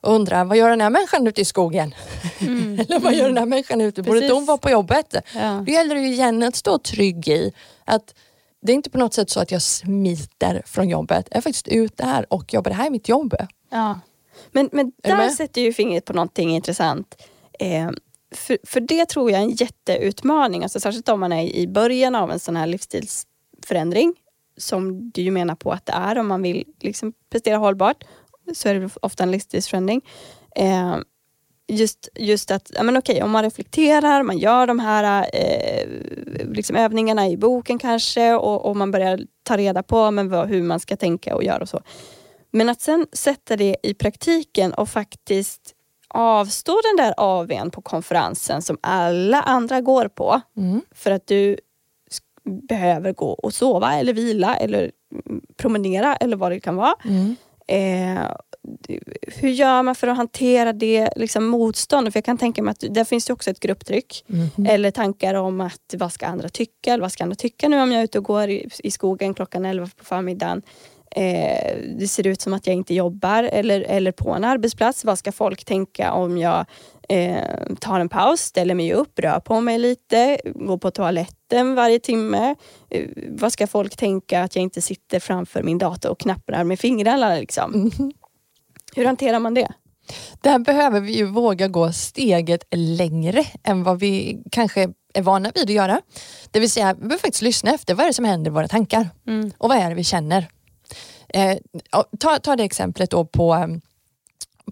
och 0.00 0.14
undrar 0.14 0.44
vad 0.44 0.56
gör 0.56 0.70
den 0.70 0.80
här 0.80 0.90
människan 0.90 1.26
ute 1.26 1.40
i 1.40 1.44
skogen? 1.44 1.94
Mm. 2.40 2.80
Eller 2.80 3.00
vad 3.00 3.14
gör 3.14 3.28
den 3.28 3.38
här 3.38 3.46
människan 3.46 3.80
ute? 3.80 4.02
Borde 4.02 4.20
inte 4.20 4.34
hon 4.34 4.44
vara 4.44 4.58
på 4.58 4.70
jobbet? 4.70 5.14
Ja. 5.34 5.62
Då 5.66 5.72
gäller 5.72 5.94
det 5.94 6.00
ju 6.00 6.12
igen 6.12 6.42
att 6.42 6.56
stå 6.56 6.78
trygg 6.78 7.28
i 7.28 7.52
att 7.84 8.14
det 8.62 8.72
är 8.72 8.74
inte 8.74 8.90
på 8.90 8.98
något 8.98 9.14
sätt 9.14 9.30
så 9.30 9.40
att 9.40 9.50
jag 9.50 9.62
smiter 9.62 10.62
från 10.66 10.88
jobbet. 10.88 11.28
Jag 11.30 11.36
är 11.38 11.40
faktiskt 11.40 11.68
ute 11.68 12.04
här 12.04 12.32
och 12.32 12.54
jobbar. 12.54 12.70
Det 12.70 12.76
här 12.76 12.86
är 12.86 12.90
mitt 12.90 13.08
jobb. 13.08 13.34
Ja. 13.70 14.00
Men, 14.52 14.68
men 14.72 14.92
där 15.02 15.28
sätter 15.28 15.60
ju 15.60 15.72
fingret 15.72 16.04
på 16.04 16.12
någonting 16.12 16.54
intressant. 16.54 17.22
Eh, 17.58 17.90
för, 18.34 18.58
för 18.66 18.80
det 18.80 19.06
tror 19.06 19.30
jag 19.30 19.40
är 19.40 19.44
en 19.44 19.50
jätteutmaning. 19.50 20.62
Alltså, 20.62 20.80
särskilt 20.80 21.08
om 21.08 21.20
man 21.20 21.32
är 21.32 21.42
i 21.42 21.68
början 21.68 22.14
av 22.14 22.30
en 22.30 22.38
sån 22.38 22.56
här 22.56 22.66
livsstilsförändring. 22.66 24.14
Som 24.56 25.10
du 25.10 25.22
ju 25.22 25.30
menar 25.30 25.54
på 25.54 25.72
att 25.72 25.86
det 25.86 25.92
är 25.92 26.18
om 26.18 26.26
man 26.26 26.42
vill 26.42 26.64
liksom 26.80 27.12
prestera 27.30 27.56
hållbart 27.56 28.04
så 28.54 28.68
är 28.68 28.74
det 28.74 28.90
ofta 29.02 29.22
en 29.22 29.30
livsstilsförändring. 29.30 30.00
Eh, 30.56 30.96
just, 31.68 32.08
just 32.14 32.50
att, 32.50 32.70
ja, 32.74 32.82
men 32.82 32.96
okej, 32.96 33.22
om 33.22 33.30
man 33.30 33.42
reflekterar, 33.42 34.22
man 34.22 34.38
gör 34.38 34.66
de 34.66 34.78
här 34.78 35.26
eh, 35.32 35.88
liksom 36.52 36.76
övningarna 36.76 37.28
i 37.28 37.36
boken 37.36 37.78
kanske 37.78 38.34
och, 38.34 38.64
och 38.64 38.76
man 38.76 38.90
börjar 38.90 39.20
ta 39.42 39.56
reda 39.56 39.82
på 39.82 40.10
men 40.10 40.28
vad, 40.28 40.48
hur 40.48 40.62
man 40.62 40.80
ska 40.80 40.96
tänka 40.96 41.34
och 41.34 41.44
göra 41.44 41.62
och 41.62 41.68
så. 41.68 41.80
Men 42.50 42.68
att 42.68 42.80
sen 42.80 43.06
sätta 43.12 43.56
det 43.56 43.76
i 43.82 43.94
praktiken 43.94 44.74
och 44.74 44.88
faktiskt 44.88 45.74
avstå 46.08 46.80
den 46.82 47.06
där 47.06 47.14
AWn 47.16 47.70
på 47.70 47.82
konferensen 47.82 48.62
som 48.62 48.78
alla 48.80 49.42
andra 49.42 49.80
går 49.80 50.08
på 50.08 50.40
Mm. 50.56 50.82
för 50.94 51.10
att 51.10 51.26
du 51.26 51.56
behöver 52.44 53.12
gå 53.12 53.30
och 53.30 53.54
sova 53.54 53.94
eller 53.94 54.12
vila 54.12 54.56
eller 54.56 54.90
promenera 55.56 56.16
eller 56.16 56.36
vad 56.36 56.52
det 56.52 56.60
kan 56.60 56.76
vara. 56.76 56.94
Mm. 57.04 57.36
Eh, 57.66 58.30
hur 59.22 59.48
gör 59.48 59.82
man 59.82 59.94
för 59.94 60.06
att 60.06 60.16
hantera 60.16 60.72
det 60.72 61.10
liksom, 61.16 61.46
motståndet? 61.46 62.12
För 62.12 62.18
jag 62.18 62.24
kan 62.24 62.38
tänka 62.38 62.62
mig 62.62 62.72
att 62.72 62.84
där 62.94 63.04
finns 63.04 63.26
det 63.26 63.32
också 63.32 63.50
ett 63.50 63.60
grupptryck. 63.60 64.24
Mhm. 64.26 64.66
Eller 64.66 64.90
tankar 64.90 65.34
om 65.34 65.60
att 65.60 65.94
vad 65.96 66.12
ska 66.12 66.26
andra 66.26 66.48
tycka? 66.48 66.92
Eller 66.92 67.02
vad 67.02 67.12
ska 67.12 67.24
andra 67.24 67.36
tycka 67.36 67.68
nu 67.68 67.82
om 67.82 67.92
jag 67.92 68.00
är 68.00 68.04
ute 68.04 68.18
och 68.18 68.24
går 68.24 68.48
i, 68.48 68.68
i 68.78 68.90
skogen 68.90 69.34
klockan 69.34 69.64
11 69.64 69.88
på 69.96 70.04
förmiddagen? 70.04 70.62
Eh, 71.10 71.76
det 71.98 72.08
ser 72.08 72.26
ut 72.26 72.40
som 72.40 72.54
att 72.54 72.66
jag 72.66 72.76
inte 72.76 72.94
jobbar 72.94 73.42
eller, 73.42 73.80
eller 73.80 74.12
på 74.12 74.30
en 74.30 74.44
arbetsplats. 74.44 75.04
Vad 75.04 75.18
ska 75.18 75.32
folk 75.32 75.64
tänka 75.64 76.12
om 76.12 76.38
jag 76.38 76.66
eh, 77.08 77.74
tar 77.80 78.00
en 78.00 78.08
paus, 78.08 78.40
ställer 78.40 78.74
mig 78.74 78.92
upp, 78.92 79.18
rör 79.18 79.40
på 79.40 79.60
mig 79.60 79.78
lite, 79.78 80.40
går 80.44 80.78
på 80.78 80.90
toaletten 80.90 81.74
varje 81.74 81.98
timme? 81.98 82.54
Eh, 82.90 83.08
vad 83.28 83.52
ska 83.52 83.66
folk 83.66 83.96
tänka 83.96 84.42
att 84.42 84.56
jag 84.56 84.62
inte 84.62 84.82
sitter 84.82 85.20
framför 85.20 85.62
min 85.62 85.78
dator 85.78 86.10
och 86.10 86.20
knapprar 86.20 86.64
med 86.64 86.80
fingrarna? 86.80 87.34
Liksom? 87.34 87.70
Mhm. 87.70 88.12
Hur 88.96 89.04
hanterar 89.04 89.38
man 89.38 89.54
det? 89.54 89.72
Där 90.40 90.58
behöver 90.58 91.00
vi 91.00 91.12
ju 91.12 91.24
våga 91.24 91.68
gå 91.68 91.92
steget 91.92 92.64
längre 92.74 93.44
än 93.62 93.82
vad 93.82 94.00
vi 94.00 94.42
kanske 94.50 94.88
är 95.14 95.22
vana 95.22 95.52
vid 95.54 95.64
att 95.64 95.70
göra. 95.70 96.00
Det 96.50 96.60
vill 96.60 96.70
säga, 96.70 96.94
vi 96.94 97.00
behöver 97.00 97.18
faktiskt 97.18 97.42
lyssna 97.42 97.74
efter 97.74 97.94
vad 97.94 98.04
är 98.04 98.08
det 98.08 98.14
som 98.14 98.24
händer 98.24 98.50
i 98.50 98.54
våra 98.54 98.68
tankar 98.68 99.08
och 99.58 99.68
vad 99.68 99.78
är 99.78 99.88
det 99.88 99.94
vi 99.94 100.04
känner. 100.04 100.48
Eh, 101.28 101.58
ta, 102.18 102.38
ta 102.38 102.56
det 102.56 102.64
exemplet 102.64 103.10
då 103.10 103.24
på 103.24 103.54
eh, 103.54 103.66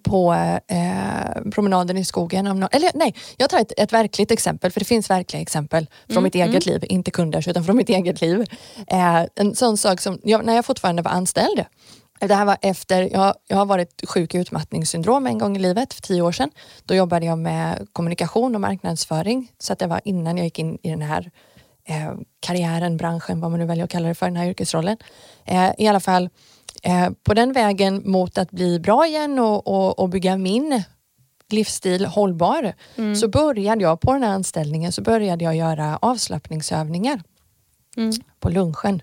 på 0.03 0.33
eh, 0.69 1.51
promenaden 1.51 1.97
i 1.97 2.05
skogen. 2.05 2.47
Om 2.47 2.61
nå- 2.61 2.69
eller 2.73 2.91
nej, 2.95 3.15
jag 3.37 3.51
tar 3.51 3.59
ett, 3.59 3.73
ett 3.77 3.93
verkligt 3.93 4.31
exempel, 4.31 4.71
för 4.71 4.81
det 4.81 4.87
finns 4.87 5.11
verkliga 5.11 5.43
exempel 5.43 5.87
från 6.09 6.23
mitt 6.23 6.35
eget 6.35 6.67
liv, 6.67 6.85
inte 6.89 7.11
kunders 7.11 7.49
utan 7.49 7.65
från 7.65 7.77
mitt 7.77 7.89
eget 7.89 8.21
liv. 8.21 8.45
Eh, 8.87 9.25
en 9.35 9.55
sån 9.55 9.77
sak 9.77 10.01
som, 10.01 10.19
jag, 10.23 10.45
när 10.45 10.55
jag 10.55 10.65
fortfarande 10.65 11.03
var 11.03 11.11
anställd, 11.11 11.65
det 12.21 12.35
här 12.35 12.45
var 12.45 12.57
efter, 12.63 13.09
jag, 13.13 13.35
jag 13.49 13.57
har 13.57 13.67
varit 13.67 14.03
sjuk 14.09 14.35
i 14.35 14.39
utmattningssyndrom 14.39 15.27
en 15.27 15.39
gång 15.39 15.57
i 15.57 15.59
livet 15.59 15.95
för 15.95 16.03
tio 16.03 16.23
år 16.23 16.33
sedan. 16.33 16.51
Då 16.85 16.95
jobbade 16.95 17.27
jag 17.27 17.39
med 17.39 17.87
kommunikation 17.93 18.55
och 18.55 18.61
marknadsföring, 18.61 19.53
så 19.59 19.73
att 19.73 19.79
det 19.79 19.87
var 19.87 20.01
innan 20.05 20.37
jag 20.37 20.45
gick 20.45 20.59
in 20.59 20.79
i 20.83 20.91
den 20.91 21.03
här 21.03 21.31
eh, 21.89 22.15
karriären, 22.41 22.97
branschen, 22.97 23.41
vad 23.41 23.51
man 23.51 23.61
nu 23.61 23.67
väljer 23.67 23.85
att 23.85 23.91
kalla 23.91 24.09
det 24.09 24.15
för, 24.15 24.27
den 24.27 24.37
här 24.37 24.47
yrkesrollen. 24.47 24.97
Eh, 25.45 25.71
I 25.79 25.89
alla 25.89 26.01
fall, 26.01 26.29
på 27.23 27.35
den 27.35 27.53
vägen 27.53 28.03
mot 28.05 28.39
att 28.39 28.51
bli 28.51 28.81
bra 28.81 29.07
igen 29.07 29.39
och, 29.39 29.67
och, 29.67 29.99
och 29.99 30.09
bygga 30.09 30.37
min 30.37 30.83
livsstil 31.51 32.07
hållbar, 32.07 32.75
så 33.15 33.29
började 33.29 33.83
jag 33.83 34.01
på 34.01 34.13
den 34.13 34.23
här 34.23 34.31
anställningen 34.31 34.93
så 34.93 35.03
började 35.03 35.45
jag 35.45 35.57
göra 35.57 35.99
avslappningsövningar 36.03 37.23
på 38.41 38.51
lunchen. 38.51 39.03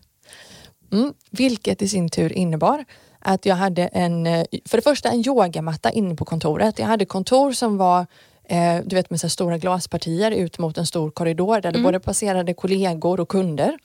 Mm, 0.91 1.13
vilket 1.31 1.81
i 1.81 1.87
sin 1.87 2.09
tur 2.09 2.33
innebar 2.33 2.85
att 3.19 3.45
jag 3.45 3.55
hade 3.55 3.87
en, 3.87 4.27
eh, 4.27 4.45
för 4.65 4.77
det 4.77 4.81
första 4.81 5.09
en 5.09 5.27
yogamatta 5.27 5.91
inne 5.91 6.15
på 6.15 6.25
kontoret. 6.25 6.79
Jag 6.79 6.85
hade 6.85 7.05
kontor 7.05 7.51
som 7.51 7.77
var 7.77 8.05
eh, 8.43 8.79
du 8.85 8.95
vet 8.95 9.09
med 9.09 9.19
så 9.19 9.29
stora 9.29 9.57
glaspartier 9.57 10.31
ut 10.31 10.59
mot 10.59 10.77
en 10.77 10.85
stor 10.85 11.11
korridor 11.11 11.61
där 11.61 11.71
det 11.71 11.79
både 11.83 11.99
passerade 11.99 12.53
kollegor 12.53 13.19
och 13.19 13.29
kunder. 13.29 13.77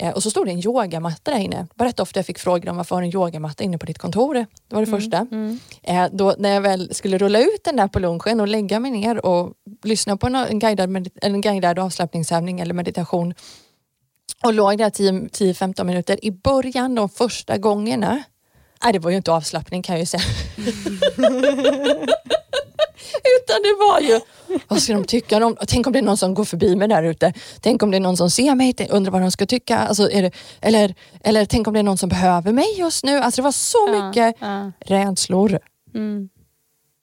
Eh, 0.00 0.10
och 0.10 0.22
så 0.22 0.30
stod 0.30 0.46
det 0.46 0.52
en 0.52 0.66
yogamatta 0.66 1.30
där 1.30 1.38
inne. 1.38 1.56
Det 1.56 1.68
var 1.74 1.86
rätt 1.86 2.00
ofta 2.00 2.18
jag 2.18 2.26
fick 2.26 2.38
frågor 2.38 2.68
om 2.68 2.76
varför 2.76 2.96
har 2.96 3.02
du 3.02 3.08
en 3.08 3.14
yogamatta 3.14 3.64
inne 3.64 3.78
på 3.78 3.86
ditt 3.86 3.98
kontor? 3.98 4.34
Det 4.34 4.74
var 4.74 4.80
det 4.80 4.90
första. 4.90 5.26
Eh, 5.82 6.06
då, 6.12 6.34
när 6.38 6.54
jag 6.54 6.60
väl 6.60 6.94
skulle 6.94 7.18
rulla 7.18 7.40
ut 7.40 7.64
den 7.64 7.76
där 7.76 7.88
på 7.88 7.98
lunchen 7.98 8.40
och 8.40 8.48
lägga 8.48 8.80
mig 8.80 8.90
ner 8.90 9.26
och 9.26 9.52
lyssna 9.84 10.16
på 10.16 10.26
en, 10.26 10.34
en, 10.34 10.58
guidad, 10.58 11.08
en 11.22 11.40
guidad 11.40 11.78
avslappningsövning 11.78 12.60
eller 12.60 12.74
meditation 12.74 13.34
och 14.42 14.54
låg 14.54 14.78
där 14.78 14.90
10 14.90 15.12
10-15 15.12 15.84
minuter 15.84 16.24
i 16.24 16.30
början, 16.30 16.94
de 16.94 17.08
första 17.08 17.58
gångerna. 17.58 18.22
Nej, 18.84 18.92
det 18.92 18.98
var 18.98 19.10
ju 19.10 19.16
inte 19.16 19.32
avslappning 19.32 19.82
kan 19.82 19.94
jag 19.94 20.00
ju 20.00 20.06
säga. 20.06 20.22
Utan 23.42 23.62
det 23.62 23.76
var 23.78 24.00
ju, 24.00 24.20
vad 24.68 24.82
ska 24.82 24.92
de 24.92 25.04
tycka 25.04 25.46
om, 25.46 25.56
tänk 25.68 25.86
om 25.86 25.92
det 25.92 25.98
är 25.98 26.02
någon 26.02 26.16
som 26.16 26.34
går 26.34 26.44
förbi 26.44 26.76
mig 26.76 26.88
där 26.88 27.02
ute. 27.02 27.32
Tänk 27.60 27.82
om 27.82 27.90
det 27.90 27.96
är 27.96 28.00
någon 28.00 28.16
som 28.16 28.30
ser 28.30 28.54
mig, 28.54 28.74
undrar 28.90 29.12
vad 29.12 29.22
de 29.22 29.30
ska 29.30 29.46
tycka. 29.46 29.78
Alltså, 29.78 30.06
det, 30.06 30.32
eller, 30.60 30.94
eller 31.24 31.44
tänk 31.44 31.66
om 31.66 31.74
det 31.74 31.80
är 31.80 31.84
någon 31.84 31.98
som 31.98 32.08
behöver 32.08 32.52
mig 32.52 32.78
just 32.78 33.04
nu. 33.04 33.18
Alltså 33.18 33.40
det 33.40 33.44
var 33.44 33.52
så 33.52 33.88
Ja, 33.88 34.06
mycket 34.06 34.36
ja. 34.40 34.72
rädslor. 34.80 35.58
Mm. 35.94 36.28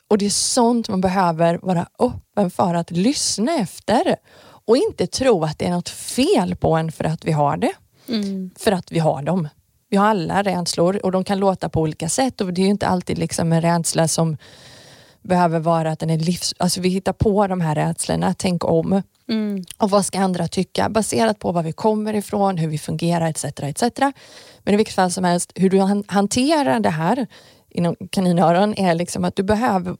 Och 0.10 0.18
det 0.18 0.26
är 0.26 0.30
sånt 0.30 0.89
man 0.89 1.01
behöver 1.01 1.60
vara 1.62 1.88
öppen 1.99 2.51
för 2.51 2.74
att 2.76 2.91
lyssna 2.91 3.55
efter. 3.55 4.16
Och 4.66 4.78
inte 4.78 5.08
tro 5.08 5.43
att 5.43 5.60
det 5.60 5.66
är 5.66 5.72
något 5.72 5.89
fel 5.89 6.55
på 6.55 6.76
en 6.76 6.91
för 6.91 7.03
att 7.03 7.26
vi 7.26 7.32
har 7.32 7.58
det. 7.58 7.74
Mm. 8.10 8.51
För 8.60 8.72
att 8.72 8.91
vi 8.91 8.99
har 8.99 9.22
dem. 9.22 9.47
Vi 9.89 9.97
har 9.97 10.08
alla 10.08 10.43
rädslor 10.43 10.99
och 11.03 11.12
de 11.12 11.24
kan 11.24 11.39
låta 11.39 11.70
på 11.70 11.82
olika 11.82 12.10
sätt 12.10 12.41
och 12.41 12.53
det 12.53 12.62
är 12.62 12.64
ju 12.64 12.70
inte 12.70 12.88
alltid 12.88 13.18
liksom 13.18 13.53
en 13.53 13.62
rädsla 13.62 14.08
som 14.08 14.38
behöver 15.28 15.59
vara 15.59 15.91
att 15.91 15.99
den 15.99 16.09
är 16.09 16.17
livs... 16.17 16.53
Alltså 16.57 16.82
vi 16.82 16.89
hittar 16.89 17.13
på 17.13 17.47
de 17.47 17.61
här 17.61 17.75
rädslorna, 17.75 18.36
tänk 18.38 18.65
om. 18.65 19.01
Mm. 19.30 19.63
Och 19.78 19.89
vad 19.89 20.05
ska 20.05 20.19
andra 20.19 20.47
tycka? 20.47 20.89
Baserat 20.89 21.39
på 21.39 21.51
var 21.51 21.63
vi 21.63 21.71
kommer 21.71 22.13
ifrån, 22.13 22.57
hur 22.57 22.67
vi 22.67 22.78
fungerar 22.78 23.30
etc. 23.30 23.45
etc. 23.45 23.84
Men 24.63 24.73
i 24.73 24.78
vilket 24.78 24.95
fall 24.95 25.11
som 25.11 25.23
helst, 25.23 25.51
hur 25.55 25.69
du 25.69 25.80
han- 25.80 26.03
hanterar 26.07 26.80
det 26.80 26.89
här 26.89 27.28
inom 27.69 27.95
kaninöron 28.09 28.73
är 28.78 28.95
liksom 28.95 29.25
att 29.25 29.36
du 29.36 29.43
behöver 29.43 29.97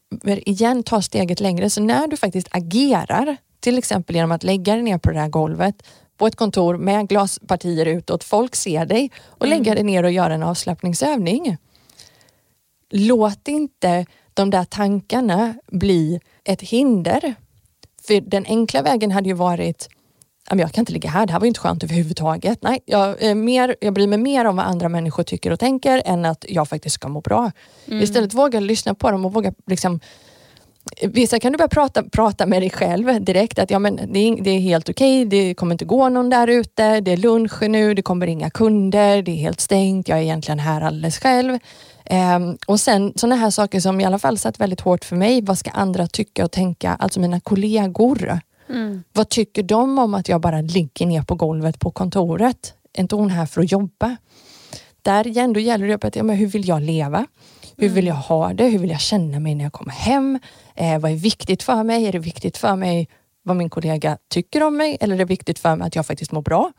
igen 0.50 0.84
ta 0.84 1.02
steget 1.02 1.40
längre. 1.40 1.70
Så 1.70 1.82
när 1.82 2.08
du 2.08 2.18
faktiskt 2.18 2.48
agerar, 2.52 3.38
till 3.60 3.78
exempel 3.78 4.16
genom 4.16 4.32
att 4.32 4.44
lägga 4.44 4.74
dig 4.74 4.84
ner 4.84 4.98
på 4.98 5.12
det 5.12 5.20
här 5.20 5.30
golvet 5.30 5.84
på 6.18 6.28
ett 6.28 6.36
kontor 6.36 6.78
med 6.78 7.10
glaspartier 7.10 7.86
utåt, 7.86 8.24
folk 8.24 8.56
ser 8.56 8.86
dig 8.86 9.12
och 9.28 9.48
lägga 9.48 9.76
dig 9.76 9.84
ner 9.84 10.04
och 10.04 10.12
göra 10.12 10.34
en 10.34 10.44
avslappningsövning. 10.44 11.58
Låt 12.90 13.48
inte 13.48 14.06
de 14.38 14.50
där 14.50 14.64
tankarna 14.64 15.54
bli 15.72 16.20
ett 16.44 16.62
hinder. 16.62 17.36
För 18.08 18.22
den 18.22 18.46
enkla 18.46 18.82
vägen 18.82 19.12
hade 19.12 19.30
ju 19.30 19.36
varit 19.36 19.90
"Ja, 20.50 20.56
men 20.56 20.60
jag 20.60 20.72
kan 20.72 20.82
inte 20.82 20.94
ligga 20.94 21.10
här, 21.10 21.26
det 21.26 21.34
här 21.34 21.40
var 21.40 21.46
ju 21.46 21.48
inte 21.48 21.60
skönt 21.60 21.84
överhuvudtaget. 21.84 22.60
Nej, 22.62 22.80
jag, 22.86 23.22
är 23.24 23.36
mer, 23.36 23.76
jag 23.82 23.94
bryr 23.94 24.08
mig 24.08 24.18
mer 24.20 24.46
om 24.46 24.56
vad 24.56 24.66
andra 24.66 24.90
människor 24.90 25.24
tycker 25.24 25.52
och 25.52 25.60
tänker 25.60 26.02
än 26.06 26.26
att 26.26 26.46
jag 26.50 26.70
faktiskt 26.70 26.96
ska 26.96 27.08
må 27.08 27.22
bra. 27.22 27.52
Istället 27.86 28.34
våga 28.34 28.60
lyssna 28.60 28.96
på 28.96 29.12
dem 29.12 29.26
och 29.26 29.34
våga 29.34 29.54
liksom 29.68 30.00
Vissa 31.02 31.40
kan 31.40 31.52
du 31.52 31.58
börja 31.58 31.68
prata, 31.68 32.04
prata 32.04 32.46
med 32.46 32.62
dig 32.62 32.70
själv 32.70 33.24
direkt 33.24 33.60
att 33.60 33.72
ja, 33.72 33.80
men 33.80 33.96
det, 33.96 34.20
är, 34.20 34.44
det 34.44 34.50
är 34.50 34.60
helt 34.60 34.90
okej, 34.90 35.26
det 35.26 35.54
kommer 35.54 35.72
inte 35.72 35.86
gå 35.86 36.10
någon 36.10 36.30
där 36.30 36.48
ute, 36.48 37.00
det 37.02 37.12
är 37.12 37.18
lunch 37.18 37.62
nu, 37.62 37.94
det 37.94 38.02
kommer 38.02 38.28
inga 38.28 38.50
kunder, 38.50 39.22
det 39.22 39.32
är 39.32 39.36
helt 39.36 39.62
stängt, 39.62 40.08
jag 40.10 40.18
är 40.18 40.22
egentligen 40.22 40.60
här 40.60 40.82
alldeles 40.82 41.20
själv. 41.20 41.60
Ehm, 42.10 42.58
och 42.68 42.80
sen 42.80 43.14
sådana 43.16 43.36
här 43.36 43.50
saker 43.50 43.80
som 43.80 44.02
i 44.02 44.06
alla 44.06 44.20
fall 44.20 44.38
satt 44.38 44.60
väldigt 44.60 44.82
hårt 44.82 45.06
för 45.06 45.16
mig, 45.16 45.42
vad 45.42 45.58
ska 45.58 45.70
andra 45.72 46.08
tycka 46.08 46.46
och 46.46 46.52
tänka, 46.52 46.96
alltså 46.96 47.20
mina 47.20 47.40
kollegor. 47.40 48.40
Mm. 48.70 49.04
Vad 49.14 49.30
tycker 49.30 49.64
de 49.64 50.00
om 50.00 50.14
att 50.14 50.30
jag 50.30 50.42
bara 50.42 50.62
ligger 50.62 51.06
ner 51.06 51.22
på 51.22 51.36
golvet 51.36 51.80
på 51.80 51.92
kontoret? 51.92 52.74
Är 52.94 53.02
inte 53.02 53.16
hon 53.16 53.30
här 53.30 53.46
för 53.46 53.62
att 53.62 53.72
jobba? 53.72 54.18
Där 55.02 55.28
igen, 55.28 55.54
då 55.54 55.60
gäller 55.60 55.88
det 55.88 56.06
att 56.06 56.16
ja, 56.16 56.24
men 56.24 56.36
hur 56.36 56.48
vill 56.48 56.68
jag 56.68 56.82
leva? 56.82 57.28
Hur 57.78 57.90
vill 57.90 58.08
jag 58.08 58.16
ha 58.16 58.54
det? 58.54 58.64
Hur 58.64 58.80
vill 58.80 58.90
jag 58.90 59.00
känna 59.00 59.40
mig 59.40 59.56
när 59.56 59.64
jag 59.64 59.74
kommer 59.74 59.92
hem? 59.92 60.40
Eh, 60.76 61.00
vad 61.00 61.12
är 61.12 61.16
viktigt 61.16 61.64
för 61.64 61.84
mig? 61.84 62.06
Är 62.06 62.12
det 62.12 62.20
viktigt 62.20 62.58
för 62.58 62.76
mig 62.76 63.08
vad 63.48 63.58
min 63.58 63.70
kollega 63.70 64.18
tycker 64.28 64.64
om 64.64 64.78
mig? 64.78 64.98
Eller 65.00 65.16
är 65.16 65.20
det 65.20 65.26
viktigt 65.26 65.60
för 65.60 65.76
mig 65.76 65.88
att 65.88 65.96
jag 65.96 66.06
faktiskt 66.06 66.32
mår 66.32 66.42
bra? 66.42 66.72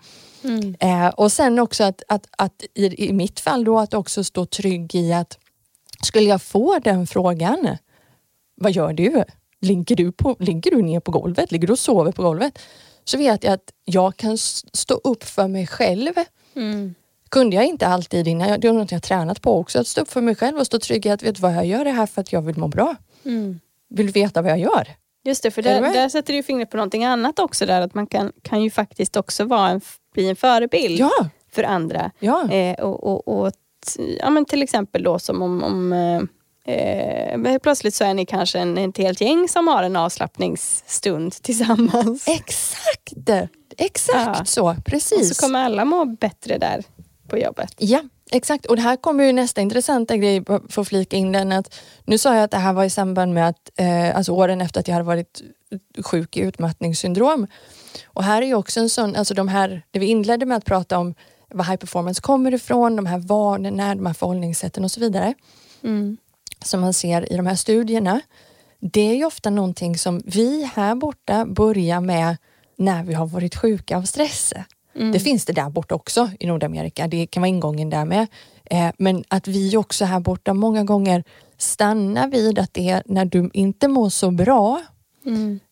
Mm. 0.45 0.77
Eh, 0.81 1.09
och 1.09 1.33
sen 1.33 1.59
också 1.59 1.85
att, 1.85 2.03
att, 2.09 2.27
att 2.39 2.65
i, 2.75 3.09
i 3.09 3.13
mitt 3.13 3.41
fall 3.41 3.65
då 3.65 3.79
att 3.79 3.95
också 3.95 4.25
stå 4.25 4.47
trygg 4.47 4.95
i 4.95 5.13
att 5.13 5.39
skulle 6.03 6.29
jag 6.29 6.43
få 6.43 6.79
den 6.79 7.07
frågan, 7.07 7.77
vad 8.55 8.73
gör 8.73 8.93
du? 8.93 9.25
Ligger 9.61 9.97
du, 9.97 10.13
på, 10.13 10.37
ligger 10.39 10.71
du 10.71 10.83
ner 10.83 11.01
på 11.01 11.11
golvet? 11.11 11.53
Ligger 11.53 11.67
du 11.67 11.73
och 11.73 11.79
sover 11.79 12.13
på 12.13 12.23
golvet? 12.23 12.59
Så 13.05 13.19
vet 13.19 13.45
jag 13.45 13.53
att 13.53 13.73
jag 13.85 14.17
kan 14.17 14.39
stå 14.73 14.95
upp 14.95 15.25
för 15.25 15.49
mig 15.49 15.67
själv. 15.67 16.13
Mm. 16.57 16.95
Kunde 17.29 17.57
jag 17.57 17.65
inte 17.65 17.87
alltid 17.87 18.29
innan, 18.29 18.61
det 18.61 18.69
är 18.69 18.73
något 18.73 18.93
jag 18.93 19.03
tränat 19.03 19.43
på 19.43 19.59
också, 19.59 19.81
att 19.81 19.87
stå 19.87 20.01
upp 20.01 20.11
för 20.11 20.21
mig 20.21 20.35
själv 20.35 20.59
och 20.59 20.67
stå 20.67 20.79
trygg 20.79 21.07
i 21.07 21.11
att 21.11 21.23
vet 21.23 21.41
vad 21.41 21.55
jag 21.55 21.67
gör 21.67 21.85
det 21.85 21.91
här 21.91 22.07
för 22.07 22.21
att 22.21 22.33
jag 22.33 22.43
vill 22.43 22.57
må 22.57 22.69
bra. 22.69 22.97
Mm. 23.25 23.61
Vill 23.89 24.09
veta 24.09 24.43
vad 24.43 24.51
jag 24.51 24.59
gör. 24.59 24.89
Just 25.29 25.43
det, 25.43 25.51
för 25.51 25.63
där, 25.63 25.81
med? 25.81 25.93
där 25.93 26.09
sätter 26.09 26.33
du 26.33 26.43
fingret 26.43 26.71
på 26.71 26.77
någonting 26.77 27.05
annat 27.05 27.39
också. 27.39 27.67
Där, 27.67 27.81
att 27.81 27.95
man 27.95 28.07
kan, 28.07 28.33
kan 28.43 28.63
ju 28.63 28.71
faktiskt 28.71 29.17
också 29.17 29.45
vara 29.45 29.69
en, 29.69 29.81
bli 30.15 30.29
en 30.29 30.37
förebild 30.37 31.01
Ja, 31.01 31.11
för 31.53 31.63
andra. 31.63 32.11
ja. 32.19 32.51
Eh, 32.53 32.75
och, 32.85 33.05
och, 33.05 33.29
och 33.47 33.53
ja, 34.21 34.31
men 34.31 34.45
till 34.45 34.63
exempel 34.63 35.03
då 35.03 35.19
som 35.19 35.43
om, 35.43 35.63
om 35.63 35.93
eh, 35.93 36.21
Eh, 36.69 37.59
plötsligt 37.63 37.95
så 37.95 38.05
är 38.05 38.15
ni 38.15 38.27
kanske 38.27 38.59
en, 38.59 38.79
ett 38.79 38.99
helt 38.99 39.21
gäng 39.21 39.49
som 39.49 39.69
har 39.69 39.83
en 39.83 39.97
avslappningsstund 39.97 41.33
tillsammans. 41.43 42.29
Exakt! 42.29 43.13
Exakt 43.79 44.39
Ja. 44.39 44.45
så, 44.45 44.77
precis. 44.85 45.31
Och 45.31 45.37
så 45.37 45.43
kommer 45.43 45.65
alla 45.65 45.85
må 45.85 46.05
bättre 46.05 46.59
där 46.59 46.85
på 47.29 47.39
jobbet. 47.39 47.75
Ja, 47.79 48.01
exakt. 48.31 48.67
Och 48.67 48.77
det 48.77 48.83
här 48.83 48.97
kommer 48.97 49.25
ju 49.25 49.33
nästa 49.33 49.61
intressanta 49.61 50.17
grej, 50.17 50.45
för 50.69 50.83
att 50.83 50.89
flika 50.89 51.17
in 51.17 51.33
den. 51.33 51.53
Att 51.53 51.75
nu 52.05 52.19
sa 52.19 52.35
jag 52.35 52.45
att 52.45 52.51
det 52.51 52.57
här 52.57 52.73
var 52.73 52.85
i 52.85 52.91
samband 52.91 53.35
med 53.35 53.49
att, 53.49 53.71
eh, 53.77 54.17
alltså 54.17 54.33
åren 54.33 54.61
efter 54.61 54.81
att 54.81 54.89
jag 54.89 54.95
hade 54.95 55.07
varit 55.07 55.43
sjuk 56.05 56.37
i 56.37 56.41
utmattningssyndrom. 56.41 57.47
Och 58.07 58.25
här 58.25 58.43
är 58.43 58.47
ju 58.47 58.55
också 58.55 58.81
en 58.81 58.91
sån, 58.91 59.17
alltså 59.17 59.35
de 59.35 59.49
här, 59.49 59.83
det 59.91 59.99
vi 59.99 60.07
inledde 60.07 60.47
med 60.47 60.57
att 60.57 60.65
prata 60.65 60.99
om 60.99 61.15
var 61.51 61.65
high 61.65 61.77
performance 61.77 62.21
kommer 62.21 62.55
ifrån, 62.55 62.97
de 62.97 63.07
här 63.07 63.19
vanorna, 63.19 63.95
de 63.95 64.07
här 64.07 64.15
förhållningssätten 64.15 64.85
och 64.85 64.91
så 64.91 65.01
vidare. 65.01 65.35
Som 66.65 66.81
man 66.81 66.95
ser 66.95 67.33
i 67.33 67.37
de 67.37 67.47
här 67.47 67.55
studierna. 67.55 68.21
Det 68.81 69.01
är 69.01 69.15
ju 69.15 69.25
ofta 69.25 69.51
någonting 69.51 69.99
som 69.99 70.23
vi 70.25 70.71
här 70.75 70.95
borta 70.95 71.45
börjar 71.47 72.01
med 72.01 72.37
när 72.77 73.05
vi 73.05 73.15
har 73.15 73.27
varit 73.27 73.57
sjuka 73.57 73.97
av 73.97 74.03
stress. 74.03 74.55
Det 75.13 75.21
finns 75.21 75.45
det 75.45 75.53
där 75.53 75.71
borta 75.71 75.95
också 75.95 76.31
i 76.41 76.47
Nordamerika. 76.47 77.09
Det 77.09 77.27
kan 77.27 77.41
vara 77.41 77.49
ingången 77.49 77.91
där 77.91 78.05
med. 78.05 78.27
Eh, 78.65 78.91
men 78.99 79.25
att 79.29 79.49
vi 79.49 79.77
också 79.77 80.05
här 80.05 80.21
borta 80.21 80.55
många 80.55 80.85
gånger 80.85 81.25
stannar 81.59 82.29
vid 82.29 82.59
att 82.59 82.75
det 82.75 82.89
är 82.89 83.03
när 83.07 83.25
du 83.25 83.51
inte 83.53 83.89
mår 83.89 84.09
så 84.11 84.31
bra 84.31 84.83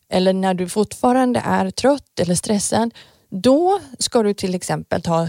eller 0.08 0.32
när 0.32 0.54
du 0.54 0.68
fortfarande 0.68 1.42
är 1.44 1.70
trött 1.70 2.20
eller 2.20 2.34
stressad. 2.34 2.94
Då 3.30 3.80
ska 3.98 4.22
du 4.22 4.34
till 4.34 4.54
exempel 4.54 5.02
ta 5.02 5.28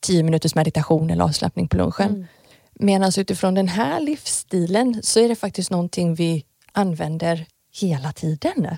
10 0.00 0.22
minuters 0.22 0.54
meditation 0.54 1.10
eller 1.10 1.24
avslappning 1.24 1.68
på 1.68 1.76
lunchen. 1.76 2.26
Medan 2.74 3.12
utifrån 3.18 3.54
den 3.54 3.68
här 3.68 4.00
livsstilen 4.00 5.00
så 5.02 5.20
är 5.20 5.28
det 5.28 5.36
faktiskt 5.36 5.70
någonting 5.70 6.14
vi 6.14 6.44
använder 6.72 7.46
hela 7.80 8.12
tiden. 8.12 8.76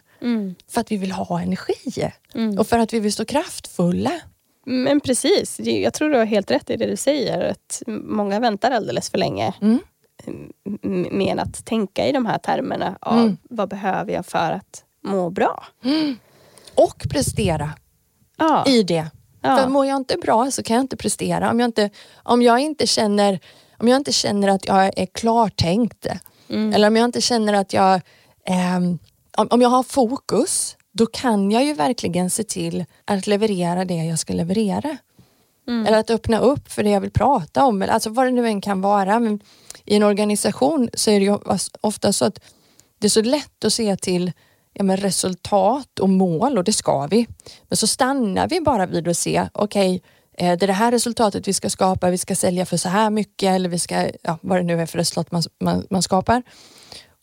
För 0.68 0.80
att 0.80 0.92
vi 0.92 0.96
vill 0.96 1.12
ha 1.12 1.40
energi 1.40 2.10
och 2.58 2.66
för 2.66 2.78
att 2.78 2.92
vi 2.92 3.00
vill 3.00 3.12
stå 3.12 3.24
kraftfulla. 3.24 4.20
Men 4.66 5.00
precis, 5.00 5.60
jag 5.60 5.94
tror 5.94 6.10
du 6.10 6.18
har 6.18 6.24
helt 6.24 6.50
rätt 6.50 6.70
i 6.70 6.76
det 6.76 6.86
du 6.86 6.96
säger. 6.96 7.50
Att 7.50 7.82
många 7.86 8.40
väntar 8.40 8.70
alldeles 8.70 9.10
för 9.10 9.18
länge 9.18 9.54
Mm. 9.62 9.78
m- 10.82 11.06
med 11.10 11.38
att 11.40 11.64
tänka 11.64 12.06
i 12.06 12.12
de 12.12 12.26
här 12.26 12.38
termerna 12.38 12.98
av 13.00 13.18
Mm. 13.18 13.36
vad 13.42 13.68
behöver 13.68 14.12
jag 14.12 14.26
för 14.26 14.50
att 14.52 14.84
må 15.04 15.30
bra. 15.30 15.64
Och 16.74 17.02
prestera 17.10 17.70
Ja, 18.36 18.64
i 18.66 18.82
det. 18.82 19.06
Ja. 19.40 19.56
För 19.56 19.68
mår 19.68 19.86
jag 19.86 19.96
inte 19.96 20.16
bra 20.16 20.50
så 20.50 20.62
kan 20.62 20.74
jag 20.76 20.84
inte 20.84 20.96
prestera. 20.96 21.50
Om 21.50 21.60
jag 21.60 21.68
inte, 21.68 21.90
om 22.22 22.42
jag 22.42 22.58
inte, 22.60 22.86
känner, 22.86 23.40
om 23.78 23.88
jag 23.88 23.96
inte 23.96 24.12
känner 24.12 24.48
att 24.48 24.66
jag 24.66 24.98
är 24.98 25.06
klartänkt 25.06 26.06
eller 26.48 26.88
om 26.88 26.96
jag 26.96 27.04
inte 27.04 27.20
känner 27.20 27.52
att 27.54 27.72
jag 27.72 28.00
om, 29.36 29.48
om 29.50 29.60
jag 29.62 29.68
har 29.68 29.82
fokus 29.82 30.76
då 30.96 31.06
kan 31.06 31.50
jag 31.50 31.64
ju 31.64 31.74
verkligen 31.74 32.30
se 32.30 32.44
till 32.44 32.84
att 33.04 33.26
leverera 33.26 33.84
det 33.84 33.94
jag 33.94 34.18
ska 34.18 34.32
leverera. 34.32 34.98
Eller 35.86 35.98
att 35.98 36.10
öppna 36.10 36.38
upp 36.38 36.72
för 36.72 36.82
det 36.82 36.90
jag 36.90 37.00
vill 37.00 37.10
prata 37.10 37.64
om. 37.64 37.82
Eller 37.82 37.92
Alltså 37.92 38.10
vad 38.10 38.26
det 38.26 38.30
nu 38.30 38.46
än 38.46 38.60
kan 38.60 38.80
vara. 38.80 39.20
Men 39.20 39.40
I 39.84 39.96
en 39.96 40.02
organisation 40.02 40.88
så 40.94 41.10
är 41.10 41.20
det 41.20 41.26
ju 41.26 41.38
ofta 41.80 42.12
så 42.12 42.24
att 42.24 42.40
det 42.98 43.06
är 43.06 43.10
så 43.10 43.22
lätt 43.22 43.64
att 43.64 43.72
se 43.72 43.96
till 43.96 44.32
ja, 44.72 44.84
men 44.84 44.96
resultat 44.96 45.98
och 45.98 46.08
mål 46.08 46.58
och 46.58 46.64
det 46.64 46.72
ska 46.72 47.06
vi. 47.06 47.26
Men 47.68 47.76
så 47.76 47.86
stannar 47.86 48.48
vi 48.48 48.60
bara 48.60 48.86
vid 48.86 49.08
att 49.08 49.16
se, 49.16 49.48
okej, 49.52 50.02
eh, 50.38 50.58
det 50.58 50.64
är 50.64 50.66
det 50.66 50.72
här 50.72 50.90
resultatet 50.90 51.48
vi 51.48 51.52
ska 51.52 51.70
skapa, 51.70 52.10
vi 52.10 52.18
ska 52.18 52.34
sälja 52.34 52.66
för 52.66 52.76
så 52.76 52.88
här 52.88 53.10
mycket 53.10 53.48
eller 53.48 53.68
vi 53.68 53.78
ska, 53.78 54.10
ja, 54.22 54.38
vad 54.40 54.58
det 54.58 54.62
nu 54.62 54.80
är 54.80 54.86
för 54.86 54.98
resultat 54.98 55.32
man, 55.32 55.42
man, 55.60 55.86
man 55.90 56.02
skapar. 56.02 56.42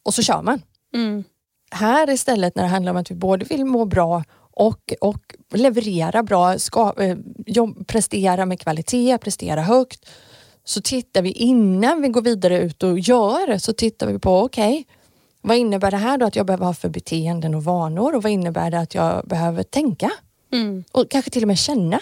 Och 0.03 0.13
så 0.13 0.21
kör 0.21 0.41
man. 0.41 0.61
Mm. 0.93 1.23
Här 1.71 2.09
istället 2.09 2.55
när 2.55 2.63
det 2.63 2.69
handlar 2.69 2.91
om 2.91 2.97
att 2.97 3.11
vi 3.11 3.15
både 3.15 3.45
vill 3.45 3.65
må 3.65 3.85
bra 3.85 4.23
och, 4.53 4.93
och 5.01 5.35
leverera 5.53 6.23
bra, 6.23 6.59
ska, 6.59 6.93
eh, 6.97 7.17
jobb, 7.45 7.87
prestera 7.87 8.45
med 8.45 8.59
kvalitet, 8.59 9.17
prestera 9.17 9.61
högt. 9.61 10.09
Så 10.63 10.81
tittar 10.81 11.21
vi 11.21 11.31
innan 11.31 12.01
vi 12.01 12.07
går 12.07 12.21
vidare 12.21 12.59
ut 12.59 12.83
och 12.83 12.99
gör, 12.99 13.57
så 13.57 13.73
tittar 13.73 14.07
vi 14.07 14.19
på 14.19 14.39
okej, 14.39 14.85
vad 15.41 15.57
innebär 15.57 15.91
det 15.91 15.97
här 15.97 16.17
då 16.17 16.25
att 16.25 16.35
jag 16.35 16.45
behöver 16.45 16.65
ha 16.65 16.73
för 16.73 16.89
beteenden 16.89 17.55
och 17.55 17.63
vanor 17.63 18.15
och 18.15 18.23
vad 18.23 18.31
innebär 18.31 18.71
det 18.71 18.79
att 18.79 18.95
jag 18.95 19.27
behöver 19.27 19.63
tänka 19.63 20.11
Mm. 20.53 20.83
och 20.91 21.11
kanske 21.11 21.31
till 21.31 21.43
och 21.43 21.47
med 21.47 21.57
känna 21.57 21.99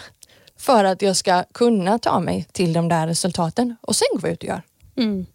för 0.58 0.84
att 0.84 1.02
jag 1.02 1.16
ska 1.16 1.44
kunna 1.44 2.00
ta 2.00 2.20
mig 2.20 2.48
till 2.52 2.74
de 2.74 2.88
där 2.88 3.08
resultaten 3.08 3.76
och 3.82 3.96
sen 3.96 4.08
går 4.14 4.22
vi 4.22 4.30
ut 4.34 4.44
och 4.44 4.50
gör. 4.50 4.62
Mm. 4.96 5.26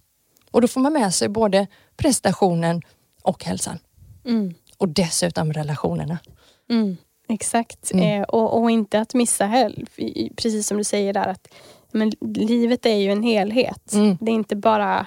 Och 0.51 0.61
då 0.61 0.69
får 0.69 0.81
man 0.81 0.93
med 0.93 1.15
sig 1.15 1.29
både 1.29 1.67
prestationen 1.97 2.83
och 3.23 3.45
hälsan. 3.45 3.79
Mm. 4.25 4.55
Och 4.79 4.89
dessutom 4.89 5.53
relationerna. 5.53 6.19
Mm. 6.71 6.97
Exakt. 7.29 7.93
Mm. 7.93 8.23
Eh, 8.23 8.23
och, 8.23 8.63
och 8.63 8.71
inte 8.71 9.01
att 9.01 9.15
missa 9.15 9.47
heller. 9.47 9.85
Precis 10.37 10.67
som 10.67 10.79
du 10.79 10.85
säger 10.85 11.13
där 11.13 11.27
att 11.27 11.49
men 11.93 12.13
livet 12.21 12.87
är 12.87 12.97
ju 12.97 13.13
en 13.13 13.23
helhet. 13.23 13.93
Mm. 13.93 14.17
Det 14.21 14.31
är 14.31 14.35
inte 14.35 14.57
bara 14.57 15.07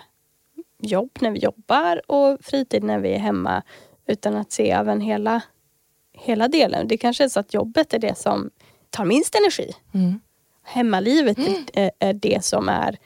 jobb 0.82 1.10
när 1.20 1.32
vi 1.32 1.40
jobbar 1.40 2.12
och 2.12 2.38
fritid 2.42 2.84
när 2.84 3.00
vi 3.00 3.14
är 3.14 3.20
hemma. 3.20 3.64
Utan 4.08 4.36
att 4.36 4.52
se 4.52 4.72
även 4.72 5.02
hela, 5.02 5.42
hela 6.14 6.48
delen. 6.48 6.88
Det 6.88 6.98
kanske 6.98 7.24
är 7.24 7.30
så 7.30 7.40
att 7.40 7.54
jobbet 7.54 7.94
är 7.94 8.00
det 8.00 8.18
som 8.18 8.50
tar 8.90 9.06
minst 9.06 9.36
energi. 9.36 9.72
Mm. 9.94 10.20
Hemmalivet 10.64 11.38
är, 11.74 11.92
är 12.00 12.14
det 12.14 12.46
som 12.46 12.70
är 12.70 12.98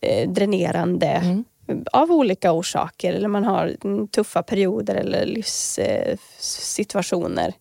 eh, 0.00 0.30
dränerande 0.30 1.06
Mm. 1.06 1.44
Av 1.92 2.12
olika 2.12 2.52
orsaker. 2.52 3.12
Eller 3.12 3.28
man 3.28 3.44
har 3.44 3.76
mm, 3.84 4.08
tuffa 4.08 4.42
perioder 4.42 4.94
eller 4.94 5.26
livssituationer 5.26 7.54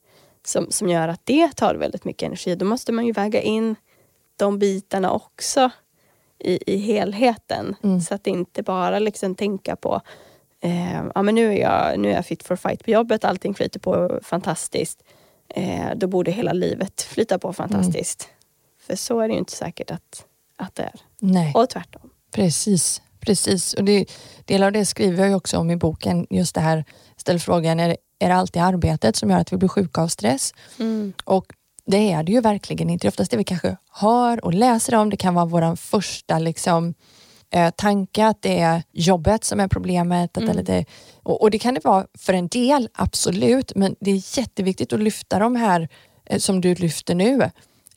som, 0.46 0.72
som 0.72 0.90
gör 0.90 1.08
att 1.08 1.22
det 1.24 1.56
tar 1.56 1.76
väldigt 1.76 2.06
mycket 2.06 2.28
energi. 2.28 2.56
Då 2.56 2.66
måste 2.66 2.92
man 2.92 3.06
ju 3.06 3.12
väga 3.12 3.42
in 3.42 3.76
de 4.36 4.60
bitarna 4.60 5.12
också 5.12 5.72
i, 6.40 6.74
i 6.74 6.78
helheten. 6.78 7.76
Mm. 7.84 8.02
Så 8.02 8.16
att 8.16 8.28
inte 8.28 8.64
bara 8.64 9.00
liksom 9.00 9.36
tänka 9.36 9.76
på 9.76 10.02
eh, 10.62 11.04
ja, 11.16 11.22
men 11.22 11.36
nu, 11.36 11.54
är 11.54 11.62
jag, 11.62 12.00
nu 12.00 12.10
är 12.10 12.14
jag 12.16 12.26
fit 12.26 12.44
for 12.44 12.56
fight 12.56 12.86
på 12.86 12.92
jobbet, 12.92 13.26
allting 13.26 13.54
flyter 13.54 13.80
på 13.80 14.20
fantastiskt. 14.24 15.04
Eh, 15.50 15.92
då 15.96 16.08
borde 16.08 16.32
hela 16.32 16.54
livet 16.54 17.02
flyta 17.02 17.40
på 17.40 17.54
fantastiskt. 17.54 18.30
För 18.82 18.96
så 18.96 19.20
är 19.20 19.28
det 19.28 19.34
ju 19.34 19.40
inte 19.40 19.54
säkert 19.54 19.92
att, 19.92 20.26
att 20.58 20.76
det 20.76 20.84
är. 20.84 21.02
Nej, 21.20 21.54
Och 21.56 21.70
tvärtom. 21.70 22.10
precis. 22.32 23.02
Precis. 23.20 23.74
Och 23.74 23.84
det, 23.84 24.06
del 24.46 24.64
av 24.64 24.72
det 24.72 24.86
skriver 24.86 25.26
jag 25.26 25.38
också 25.38 25.58
om 25.58 25.72
i 25.72 25.76
boken. 25.76 26.28
Just 26.30 26.56
det 26.56 26.62
här, 26.62 26.86
ställ 27.18 27.40
frågan, 27.40 27.80
är 27.80 27.98
är 28.20 28.30
det 28.30 28.36
alltid 28.36 28.62
arbetet 28.62 29.16
som 29.16 29.30
gör 29.30 29.38
att 29.38 29.54
vi 29.54 29.58
blir 29.58 29.70
sjuka 29.70 30.02
av 30.02 30.08
stress? 30.08 30.54
Och 31.24 31.46
det 31.86 32.12
är 32.12 32.24
det 32.24 32.32
ju 32.32 32.42
verkligen 32.42 32.90
inte. 32.90 33.04
Det 33.04 33.08
är 33.08 33.12
oftast 33.12 33.32
det 33.32 33.38
vi 33.38 33.44
kanske 33.44 33.78
hör 33.92 34.46
och 34.46 34.54
läser 34.54 34.96
om. 34.96 35.10
Det 35.10 35.18
kan 35.18 35.34
vara 35.34 35.46
vår 35.46 35.76
första 35.76 36.40
liksom, 36.40 36.94
eh, 37.52 37.70
tanke 37.70 38.26
att 38.26 38.42
det 38.42 38.60
är 38.60 38.84
jobbet 38.92 39.44
som 39.44 39.60
är 39.60 39.68
problemet. 39.68 40.38
Att, 40.38 40.44
eller 40.44 40.64
det, 40.64 40.86
och, 41.24 41.42
och 41.42 41.52
det 41.52 41.60
kan 41.60 41.74
det 41.74 41.84
vara 41.84 42.06
för 42.18 42.34
en 42.34 42.48
del, 42.48 42.90
absolut. 42.94 43.72
Men 43.76 43.96
det 44.00 44.12
är 44.12 44.40
jätteviktigt 44.40 44.94
att 44.94 45.00
lyfta 45.00 45.40
de 45.40 45.56
här 45.56 45.90
eh, 46.26 46.40
som 46.40 46.62
du 46.62 46.76
lyfter 46.76 47.16
nu. 47.16 47.50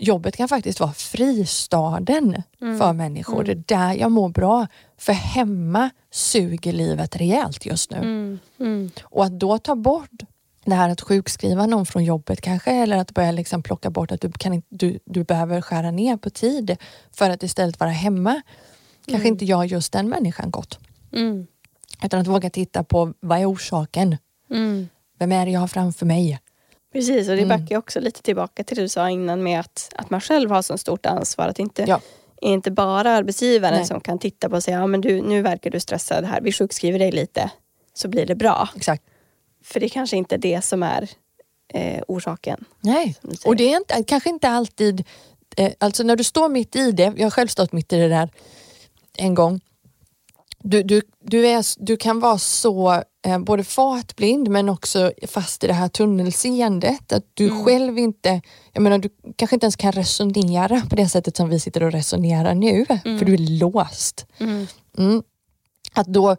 Jobbet 0.05 0.37
kan 0.37 0.49
faktiskt 0.49 0.81
vara 0.81 0.93
fristaden 0.93 2.43
för 2.59 2.93
människor. 2.93 3.45
Det 3.45 3.53
är 3.53 3.63
där 3.67 3.95
jag 3.95 4.13
mår 4.13 4.29
bra. 4.29 4.67
För 4.99 5.13
hemma 5.13 5.91
suger 6.11 6.73
livet 6.73 7.17
rejält 7.17 7.67
just 7.67 7.91
nu. 7.91 7.97
Mm. 7.97 8.39
Mm. 8.61 8.91
Och 9.03 9.25
att 9.25 9.41
då 9.41 9.59
ta 9.59 9.75
bort 9.75 10.23
det 10.65 10.75
här 10.75 10.89
att 10.89 11.01
sjukskriva 11.01 11.67
någon 11.67 11.87
från 11.87 12.05
jobbet 12.05 12.41
kanske 12.41 12.71
eller 12.71 12.97
att 12.97 13.15
börja 13.15 13.33
liksom 13.33 13.63
plocka 13.63 13.91
bort 13.91 14.13
att 14.13 14.21
du, 14.21 14.33
kan 14.33 14.63
du, 14.69 14.99
du 15.05 15.25
behöver 15.25 15.61
skära 15.61 15.91
ner 15.91 16.17
på 16.17 16.31
tid 16.31 16.77
för 17.13 17.31
att 17.31 17.43
istället 17.43 17.81
vara 17.81 17.91
hemma. 17.91 18.43
Kanske 19.07 19.29
inte 19.29 19.45
gör 19.45 19.65
just 19.65 19.93
den 19.93 20.09
människan 20.09 20.51
gott. 20.51 20.79
Mm. 21.13 21.47
Utan 22.05 22.21
att 22.21 22.27
våga 22.27 22.51
titta 22.51 22.85
på 22.85 23.15
vad 23.21 23.39
är 23.39 23.53
orsaken? 23.53 24.17
Mm. 24.51 24.89
Vem 25.19 25.33
är 25.33 25.47
det 25.47 25.53
jag 25.53 25.61
har 25.61 25.69
framför 25.69 26.07
mig? 26.07 26.39
Precis, 26.93 27.29
och 27.29 27.37
det 27.37 27.43
Mm. 27.43 27.61
backar 27.61 27.77
också 27.77 28.01
lite 28.01 28.23
tillbaka 28.23 28.65
till 28.65 28.77
det 28.77 28.83
du 28.83 28.89
sa 28.89 29.11
innan 29.11 29.43
med 29.43 29.61
att, 29.61 29.93
att 29.97 30.11
man 30.11 30.21
själv 30.21 30.51
har 30.51 30.63
så 30.63 30.79
stort 30.79 31.07
ansvar. 31.07 31.49
Att 31.49 31.59
inte, 31.59 31.85
Ja. 31.89 32.01
inte 32.41 32.71
bara 32.71 33.11
arbetsgivaren 33.11 33.75
Nej. 33.75 33.87
som 33.87 34.01
kan 34.01 34.19
titta 34.19 34.49
på 34.49 34.57
och 34.57 34.63
säga 34.63 34.79
ja, 34.79 34.87
men 34.87 35.01
du, 35.01 35.23
nu 35.23 35.43
verkar 35.43 35.71
du 35.71 35.81
stressad 35.81 36.25
här, 36.25 36.41
vi 36.41 36.53
sjukskriver 36.53 36.99
dig 36.99 37.13
lite 37.13 37.51
så 37.95 38.09
blir 38.09 38.27
det 38.27 38.35
bra. 38.35 38.69
Exakt. 38.77 39.03
För 39.65 39.81
det 39.81 39.89
kanske 39.89 40.17
inte 40.17 40.35
är 40.35 40.39
det 40.39 40.65
som 40.65 40.83
är 40.83 41.09
eh, 41.75 42.03
orsaken. 42.09 42.65
Nej, 42.81 43.17
och 43.45 43.57
det 43.57 43.73
är 43.73 43.77
inte, 43.77 44.03
kanske 44.07 44.29
inte 44.31 44.49
alltid... 44.49 45.05
Eh, 45.57 45.73
alltså 45.79 46.03
när 46.03 46.17
du 46.17 46.25
står 46.25 46.49
mitt 46.49 46.77
i 46.77 46.93
det, 46.93 47.13
jag 47.17 47.25
har 47.27 47.31
själv 47.31 47.49
stått 47.49 47.73
mitt 47.73 47.93
i 47.93 47.97
det 47.99 48.09
där 48.09 48.29
en 49.17 49.35
gång. 49.35 49.61
Du, 50.65 50.83
du, 50.83 51.03
du, 51.25 51.47
är, 51.47 51.65
du 51.85 51.97
kan 51.97 52.21
vara 52.21 52.39
så 52.39 53.03
eh, 53.27 53.39
både 53.39 53.65
fartblind 53.65 54.49
men 54.49 54.69
också 54.69 55.13
fast 55.27 55.65
i 55.65 55.67
det 55.67 55.73
här 55.73 55.89
tunnelseendet. 55.89 57.13
Att 57.13 57.25
du 57.35 57.47
Mm. 57.49 57.65
själv 57.65 57.99
inte, 57.99 58.41
jag 58.73 58.83
menar 58.83 58.99
du 58.99 59.09
kanske 59.37 59.57
inte 59.57 59.65
ens 59.67 59.77
kan 59.77 59.93
resonera 59.93 60.83
på 60.91 60.97
det 60.97 61.09
sättet 61.09 61.37
som 61.37 61.49
vi 61.49 61.61
sitter 61.61 61.83
och 61.83 61.93
resonerar 61.93 62.55
nu. 62.55 62.87
För 62.87 63.25
du 63.25 63.35
är 63.35 63.59
låst. 63.61 64.27
Mm. 64.39 64.67
Mm. 64.99 65.23
Att 65.95 66.07
då 66.07 66.37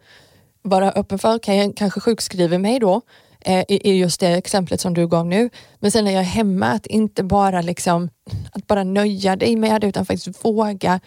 vara 0.61 0.91
öppen 0.91 1.19
för, 1.19 1.39
kan 1.39 1.57
jag 1.57 1.77
kanske 1.77 1.99
sjukskriver 1.99 2.57
mig 2.57 2.79
då 2.79 3.01
eh, 3.45 3.59
i 3.67 3.89
i 3.89 3.97
just 3.97 4.19
det 4.19 4.27
exemplet 4.27 4.81
som 4.81 4.93
du 4.93 5.07
gav 5.07 5.25
nu. 5.25 5.49
Men 5.79 5.91
sen 5.91 6.05
när 6.05 6.11
jag 6.11 6.21
är 6.21 6.25
hemma, 6.25 6.65
att 6.65 6.85
inte 6.85 7.23
bara 7.23 7.61
liksom 7.61 8.09
att 8.51 8.67
bara 8.67 8.83
nöja 8.83 9.35
dig 9.35 9.55
med 9.55 9.81
det 9.81 9.87
utan 9.87 10.05
faktiskt 10.05 10.45
våga. 10.45 10.99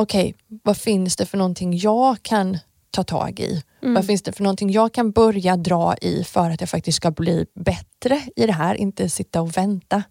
Okej, 0.00 0.34
vad 0.62 0.76
finns 0.76 1.16
det 1.16 1.26
för 1.26 1.38
någonting 1.38 1.78
jag 1.78 2.22
kan 2.22 2.58
ta 2.90 3.02
tag 3.04 3.40
i? 3.40 3.62
Vad 3.94 4.06
finns 4.06 4.22
det 4.22 4.32
för 4.32 4.42
någonting 4.42 4.70
jag 4.70 4.92
kan 4.92 5.10
börja 5.10 5.56
dra 5.56 5.94
i 6.00 6.24
för 6.24 6.50
att 6.50 6.60
jag 6.60 6.70
faktiskt 6.70 6.96
ska 6.96 7.10
bli 7.10 7.46
bättre 7.54 8.22
i 8.36 8.46
det 8.46 8.52
här, 8.52 8.74
inte 8.74 9.08
sitta 9.08 9.40
och 9.40 9.56
vänta. 9.56 10.02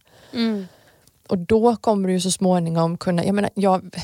Och 1.27 1.38
då 1.38 1.75
kommer 1.75 2.09
du 2.09 2.19
så 2.19 2.31
småningom 2.31 2.97
kunna, 2.97 3.25
jag 3.25 3.35
menar, 3.35 3.51
jag, 3.53 3.95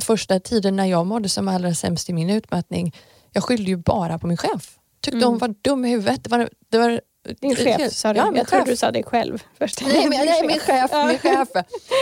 första 0.00 0.40
tiden 0.40 0.76
när 0.76 0.84
jag 0.84 1.06
mådde 1.06 1.28
som 1.28 1.48
allra 1.48 1.74
sämst 1.74 2.10
i 2.10 2.12
min 2.12 2.30
utmattning, 2.30 2.94
jag 3.32 3.44
skyllde 3.44 3.70
ju 3.70 3.76
bara 3.76 4.18
på 4.18 4.26
min 4.26 4.36
chef. 4.36 4.78
Tyckte 5.00 5.26
hon 5.26 5.38
var 5.38 5.54
dum 5.62 5.84
i 5.84 5.90
huvudet. 5.90 6.24
Det 6.24 6.30
var, 6.30 6.48
det 6.68 6.78
var, 6.78 7.00
Din 7.40 7.56
chef 7.56 7.92
sa 7.92 8.12
du. 8.12 8.18
Ja, 8.18 8.32
jag 8.36 8.48
tror 8.48 8.60
chef. 8.60 8.68
du 8.68 8.76
sa 8.76 8.90
det 8.90 9.02
själv 9.02 9.42
först. 9.58 9.82
Nej, 9.82 10.08
men, 10.08 10.26
nej, 10.26 10.46
min 10.46 10.60
chef. 10.66 10.90
Min 11.08 11.18
chef. 11.18 11.48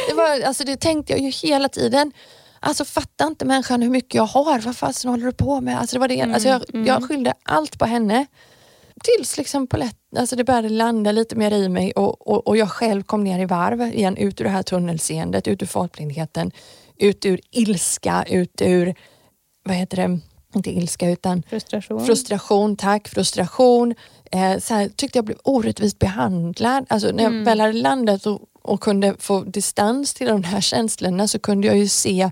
Det, 0.08 0.14
var, 0.14 0.40
alltså, 0.40 0.64
det 0.64 0.76
tänkte 0.76 1.12
jag 1.12 1.20
ju 1.20 1.30
hela 1.30 1.68
tiden. 1.68 2.12
Alltså 2.60 2.84
fattar 2.84 3.26
inte 3.26 3.44
människan 3.44 3.82
hur 3.82 3.90
mycket 3.90 4.14
jag 4.14 4.26
har? 4.26 4.60
Vad 4.60 4.76
fasen 4.76 5.10
håller 5.10 5.26
du 5.26 5.32
på 5.32 5.60
med? 5.60 5.80
Alltså, 5.80 5.96
det 5.96 6.00
var 6.00 6.08
det. 6.08 6.22
Alltså, 6.22 6.48
jag, 6.48 6.62
jag 6.86 7.08
skyllde 7.08 7.34
allt 7.42 7.78
på 7.78 7.84
henne. 7.84 8.26
Tills 9.02 9.38
liksom 9.38 9.66
polett, 9.66 9.96
alltså 10.18 10.36
det 10.36 10.44
började 10.44 10.68
landa 10.68 11.12
lite 11.12 11.36
mer 11.36 11.50
i 11.50 11.68
mig 11.68 11.92
och, 11.92 12.28
och, 12.28 12.46
och 12.46 12.56
jag 12.56 12.70
själv 12.70 13.02
kom 13.02 13.24
ner 13.24 13.38
i 13.38 13.44
varv 13.44 13.82
igen. 13.82 14.16
Ut 14.16 14.40
ur 14.40 14.44
det 14.44 14.50
här 14.50 14.62
tunnelseendet, 14.62 15.48
ut 15.48 15.62
ur 15.62 15.66
fartblindheten, 15.66 16.50
ut 16.96 17.26
ur 17.26 17.40
ilska, 17.50 18.24
ut 18.28 18.62
ur, 18.62 18.94
vad 19.64 19.76
heter 19.76 19.96
det, 19.96 20.20
inte 20.54 20.70
ilska 20.70 21.10
utan 21.10 21.42
Frustration. 21.42 22.06
Frustration, 22.06 22.76
tack. 22.76 23.08
Frustration. 23.08 23.94
Eh, 24.32 24.58
så 24.58 24.74
här, 24.74 24.88
tyckte 24.88 25.18
jag 25.18 25.24
blev 25.24 25.38
orättvist 25.44 25.98
behandlad. 25.98 26.86
Alltså, 26.88 27.10
när 27.12 27.24
jag 27.24 27.44
väl 27.44 27.60
hade 27.60 27.72
landat 27.72 28.26
och, 28.26 28.40
och 28.66 28.80
kunde 28.80 29.14
få 29.18 29.40
distans 29.40 30.14
till 30.14 30.26
de 30.26 30.44
här 30.44 30.60
känslorna 30.60 31.28
så 31.28 31.38
kunde 31.38 31.66
jag 31.66 31.76
ju 31.76 31.88
se 31.88 32.30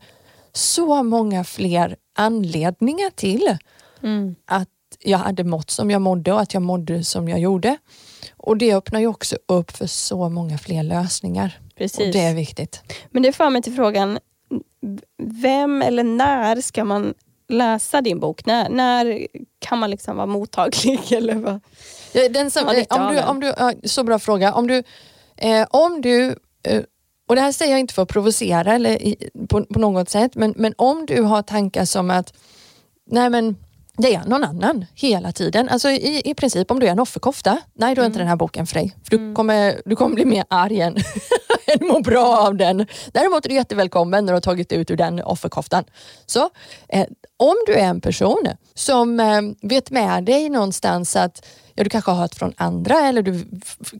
så 0.52 1.02
många 1.02 1.44
fler 1.44 1.96
anledningar 2.16 3.10
till 3.10 3.58
Mm. 4.02 4.34
att 4.46 4.68
jag 5.00 5.18
hade 5.18 5.44
mått 5.44 5.70
som 5.70 5.90
jag 5.90 6.02
mådde 6.02 6.32
och 6.32 6.40
att 6.40 6.54
jag 6.54 6.62
mådde 6.62 7.04
som 7.04 7.28
jag 7.28 7.40
gjorde. 7.40 7.76
Och 8.36 8.56
det 8.56 8.74
öppnar 8.74 9.00
ju 9.00 9.06
också 9.06 9.36
upp 9.48 9.70
för 9.70 9.86
så 9.86 10.28
många 10.28 10.58
fler 10.58 10.82
lösningar. 10.82 11.58
Precis. 11.76 11.98
Och 12.06 12.12
det 12.12 12.20
är 12.20 12.34
viktigt. 12.34 12.82
Men 13.10 13.22
det 13.22 13.32
för 13.32 13.50
mig 13.50 13.62
till 13.62 13.74
frågan, 13.74 14.18
vem 15.22 15.82
eller 15.82 16.04
när 16.04 16.60
ska 16.60 16.84
man 16.84 17.14
läsa 17.48 18.00
din 18.00 18.20
bok? 18.20 18.46
När, 18.46 18.68
när 18.68 19.26
kan 19.58 19.78
man 19.78 19.90
liksom 19.90 20.16
vara 20.16 20.26
mottaglig? 20.26 21.00
Eller 21.12 21.34
vad? 21.34 21.60
Den 22.32 22.50
som, 22.50 22.68
eh, 22.68 22.84
om 22.88 23.14
du, 23.14 23.22
om 23.22 23.40
du, 23.40 23.88
så 23.88 24.04
bra 24.04 24.18
fråga. 24.18 24.52
Om 24.52 24.66
du, 24.66 24.82
eh, 25.36 25.66
om 25.70 26.00
du 26.00 26.36
eh, 26.62 26.82
och 27.28 27.34
det 27.34 27.40
här 27.40 27.52
säger 27.52 27.72
jag 27.72 27.80
inte 27.80 27.94
för 27.94 28.02
att 28.02 28.08
provocera 28.08 28.74
eller 28.74 29.02
i, 29.02 29.30
på, 29.48 29.64
på 29.64 29.78
något 29.78 30.10
sätt, 30.10 30.34
men, 30.34 30.54
men 30.56 30.74
om 30.78 31.06
du 31.06 31.22
har 31.22 31.42
tankar 31.42 31.84
som 31.84 32.10
att 32.10 32.34
nej 33.10 33.30
men 33.30 33.56
det 33.96 34.14
är 34.14 34.24
någon 34.24 34.44
annan 34.44 34.84
hela 34.94 35.32
tiden. 35.32 35.68
Alltså 35.68 35.90
i, 35.90 36.22
i 36.24 36.34
princip 36.34 36.70
om 36.70 36.80
du 36.80 36.86
är 36.86 36.90
en 36.90 37.00
offerkofta, 37.00 37.58
nej 37.74 37.94
då 37.94 38.02
är 38.02 38.06
inte 38.06 38.18
den 38.18 38.28
här 38.28 38.36
boken 38.36 38.66
för 38.66 38.74
dig. 38.74 38.96
För 39.04 39.18
du, 39.18 39.34
kommer, 39.34 39.80
du 39.84 39.96
kommer 39.96 40.14
bli 40.14 40.24
mer 40.24 40.44
arg 40.48 40.80
än, 40.80 40.96
än 41.66 41.86
må 41.86 42.00
bra 42.00 42.38
av 42.38 42.56
den. 42.56 42.86
Däremot 43.12 43.44
är 43.44 43.48
du 43.48 43.54
jättevälkommen 43.54 44.24
när 44.24 44.32
du 44.32 44.36
har 44.36 44.40
tagit 44.40 44.72
ut 44.72 44.90
ur 44.90 44.96
den 44.96 45.22
offerkoftan. 45.22 45.84
Så 46.26 46.50
eh, 46.88 47.06
om 47.36 47.54
du 47.66 47.74
är 47.74 47.86
en 47.86 48.00
person 48.00 48.46
som 48.74 49.20
eh, 49.20 49.40
vet 49.62 49.90
med 49.90 50.24
dig 50.24 50.48
någonstans 50.48 51.16
att 51.16 51.46
ja, 51.74 51.84
du 51.84 51.90
kanske 51.90 52.10
har 52.10 52.18
hört 52.18 52.34
från 52.34 52.52
andra 52.56 53.00
eller 53.00 53.22
du 53.22 53.44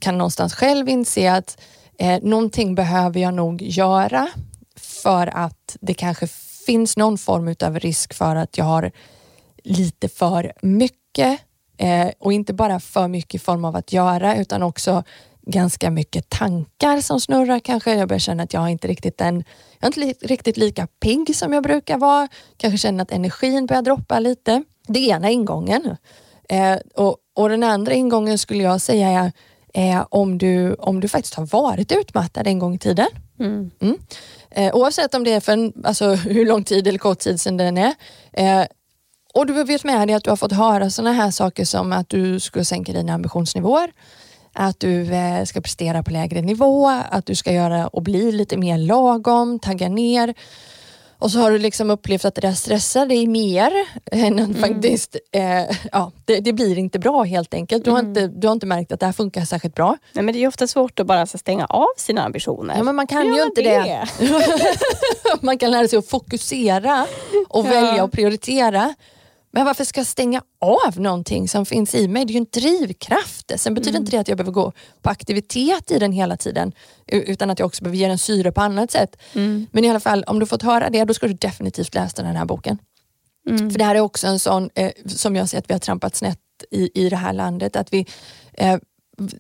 kan 0.01 0.19
någonstans 0.19 0.55
själv 0.55 0.89
inse 0.89 1.33
att 1.33 1.61
eh, 1.99 2.23
någonting 2.23 2.75
behöver 2.75 3.21
jag 3.21 3.35
nog 3.35 3.63
göra 3.63 4.29
för 4.77 5.27
att 5.27 5.77
det 5.81 5.95
kanske 5.95 6.27
finns 6.67 6.97
någon 6.97 7.19
form 7.19 7.55
av 7.63 7.79
risk 7.79 8.15
för 8.15 8.37
att 8.37 8.59
jag 8.59 8.65
har 8.65 8.93
lite 9.65 10.09
för 10.09 10.53
mycket 10.63 11.41
eh, 11.77 12.09
och 12.19 12.33
inte 12.33 12.53
bara 12.53 12.81
för 12.81 13.09
mycket 13.09 13.35
i 13.35 13.39
form 13.39 13.65
av 13.65 13.77
att 13.77 13.93
göra 13.93 14.37
utan 14.37 14.63
också 14.63 15.03
ganska 15.47 15.91
mycket 15.91 16.29
tankar 16.29 17.01
som 17.01 17.21
snurrar 17.21 17.59
kanske. 17.59 17.95
Jag 17.95 18.09
börjar 18.09 18.19
känna 18.19 18.43
att 18.43 18.53
jag 18.53 18.71
inte 18.71 18.89
riktigt 18.89 19.19
den, 19.19 19.45
jag 19.79 19.83
är 19.83 19.87
inte 19.87 20.01
li, 20.01 20.15
riktigt 20.23 20.57
lika 20.57 20.87
pigg 20.87 21.37
som 21.37 21.53
jag 21.53 21.63
brukar 21.63 21.99
vara. 21.99 22.29
Kanske 22.57 22.79
känner 22.79 23.03
att 23.03 23.13
energin 23.13 23.67
börjar 23.67 23.83
droppa 23.83 24.19
lite. 24.19 24.65
Det 24.89 24.99
är 24.99 25.17
ena 25.17 25.31
ingången. 25.31 25.97
Eh, 26.49 26.77
och, 26.95 27.17
och 27.35 27.49
den 27.49 27.63
andra 27.63 27.93
ingången 27.93 28.39
skulle 28.39 28.63
jag 28.63 28.81
säga 28.81 29.33
är 29.75 29.97
eh, 29.97 30.07
om, 30.11 30.39
du, 30.39 30.75
om 30.75 31.01
du 31.01 31.09
faktiskt 31.09 31.35
har 31.35 31.47
varit 31.47 31.93
utmattad 31.93 32.47
en 32.47 32.59
gång 32.59 32.75
i 32.75 32.79
tiden. 32.79 33.09
Mm. 33.41 33.71
Mm. 33.81 33.99
Eh, 34.51 34.75
oavsett 34.75 35.15
om 35.15 35.25
det 35.25 35.33
är 35.33 35.41
för 35.41 35.53
en, 35.53 35.73
alltså, 35.85 36.15
hur 36.15 36.47
lång 36.47 36.65
tid 36.65 36.89
eller 36.89 36.99
kort 36.99 37.19
tid 37.19 37.41
sedan 37.41 37.57
den 37.57 37.79
är. 37.79 37.95
Eh, 38.33 38.67
och 39.35 39.47
du 39.47 39.65
vet 39.65 39.85
med 39.85 40.09
dig 40.09 40.15
att 40.15 40.25
du 40.25 40.31
har 40.31 40.37
fått 40.37 40.53
höra 40.53 40.91
sådana 40.91 41.13
här 41.13 41.31
saker 41.31 41.65
som 41.65 41.93
att 41.93 42.09
du 42.09 42.41
ska 42.41 42.65
sänka 42.65 42.93
dina 42.93 43.13
ambitionsnivåer, 43.15 43.93
att 44.53 44.81
du 44.81 45.15
eh, 45.15 45.45
ska 45.45 45.61
prestera 45.61 46.03
på 46.03 46.11
lägre 46.11 46.43
nivå, 46.43 46.89
att 47.11 47.27
du 47.27 47.35
ska 47.35 47.53
göra 47.53 47.87
och 47.87 48.03
bli 48.03 48.33
lite 48.33 48.57
mer 48.57 48.79
lagom, 48.79 49.59
tagga 49.59 49.89
ner. 49.89 50.35
Och 51.25 51.31
så 51.31 51.39
har 51.39 51.51
du 51.51 51.59
liksom 51.59 51.91
upplevt 51.91 52.25
att 52.25 52.35
det 52.35 52.41
där 52.41 52.53
stressar 52.53 53.07
dig 53.07 53.27
mer 53.27 53.73
än 54.13 54.39
att 54.39 54.59
faktiskt, 54.61 55.17
eh, 55.33 55.77
ja, 55.93 56.13
det, 56.25 56.41
det 56.41 56.53
blir 56.53 56.79
inte 56.79 56.99
bra 56.99 57.23
helt 57.23 57.55
enkelt. 57.55 57.85
Du 57.85 57.91
har, 57.91 57.99
inte, 57.99 58.27
du 58.27 58.47
har 58.47 58.53
inte 58.53 58.67
märkt 58.67 58.93
att 58.93 59.01
det 59.01 59.07
här 59.07 59.13
funkar 59.13 59.45
särskilt 59.45 59.75
bra. 59.75 59.97
Nej, 60.13 60.25
men 60.25 60.35
det 60.35 60.45
är 60.45 60.49
ofta 60.49 60.67
svårt 60.67 61.01
att 61.01 61.07
bara 61.07 61.27
stänga 61.27 61.67
av 61.67 61.87
sina 61.97 62.25
ambitioner. 62.25 62.77
Ja, 62.77 62.83
men 62.83 62.95
man 62.95 63.07
kan 63.07 63.23
Hur 63.27 63.37
ju 63.37 63.43
inte 63.43 63.63
man 63.63 63.89
det. 63.89 64.09
Man 65.41 65.59
kan 65.59 65.71
lära 65.71 65.89
sig 65.89 65.99
att 65.99 66.09
fokusera 66.09 67.07
och 67.49 67.67
Ja. 67.67 67.71
välja 67.71 68.05
och 68.05 68.13
prioritera. 68.13 68.95
Men 69.55 69.65
varför 69.65 69.85
ska 69.85 70.01
jag 70.01 70.07
stänga 70.07 70.43
av 70.61 71.01
någonting 71.01 71.49
som 71.49 71.67
finns 71.67 71.95
i 71.95 72.09
mig? 72.09 72.25
Det 72.25 72.31
är 72.31 72.35
ju 72.35 72.39
en 72.39 72.47
drivkraft. 72.53 73.53
Sen 73.57 73.75
betyder 73.75 73.99
inte 73.99 74.11
det 74.11 74.19
att 74.19 74.29
jag 74.29 74.37
behöver 74.37 74.53
gå 74.53 74.73
på 75.03 75.11
aktivitet 75.11 75.91
i 75.91 75.99
den 75.99 76.13
hela 76.13 76.37
tiden. 76.37 76.73
Utan 77.07 77.51
att 77.51 77.59
jag 77.59 77.67
också 77.67 77.85
behöver 77.85 77.99
ge 77.99 78.09
den 78.09 78.19
syre 78.19 78.53
på 78.53 78.61
annat 78.61 78.91
sätt. 78.91 79.17
Mm. 79.33 79.67
Men 79.73 79.85
i 79.85 79.91
alla 79.91 80.01
fall, 80.01 80.25
om 80.25 80.39
du 80.39 80.47
fått 80.47 80.63
höra 80.63 80.91
det, 80.91 81.05
då 81.05 81.15
ska 81.15 81.27
du 81.27 81.35
definitivt 81.35 81.95
läsa 81.95 82.23
den 82.23 82.37
här 82.37 82.45
boken. 82.45 82.79
Mm. 83.49 83.71
För 83.71 83.79
det 83.79 83.85
här 83.85 83.95
är 83.95 84.01
också 84.01 84.27
en 84.27 84.39
sån, 84.39 84.71
eh, 84.75 84.93
som 85.07 85.37
jag 85.37 85.49
ser 85.49 85.59
att 85.59 85.71
vi 85.71 85.75
har 85.75 85.81
trampat 85.81 86.17
snett 86.17 86.41
i, 86.71 87.05
i 87.05 87.09
det 87.09 87.17
här 87.17 87.33
landet. 87.33 87.77
Att 87.77 87.93
vi, 87.93 88.07
eh, 88.53 88.79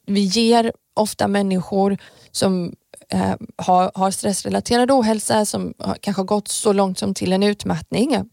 vi 0.06 0.20
ger 0.20 0.72
ofta 0.94 1.28
människor 1.28 1.98
som 2.30 2.74
eh, 3.08 3.34
har, 3.56 3.92
har 3.94 4.10
stressrelaterad 4.10 4.90
ohälsa, 4.90 5.44
som 5.44 5.74
har, 5.78 5.94
kanske 5.94 6.20
har 6.20 6.26
gått 6.26 6.48
så 6.48 6.72
långt 6.72 6.98
som 6.98 7.14
till 7.14 7.32
en 7.32 7.42
utmattning. 7.42 8.30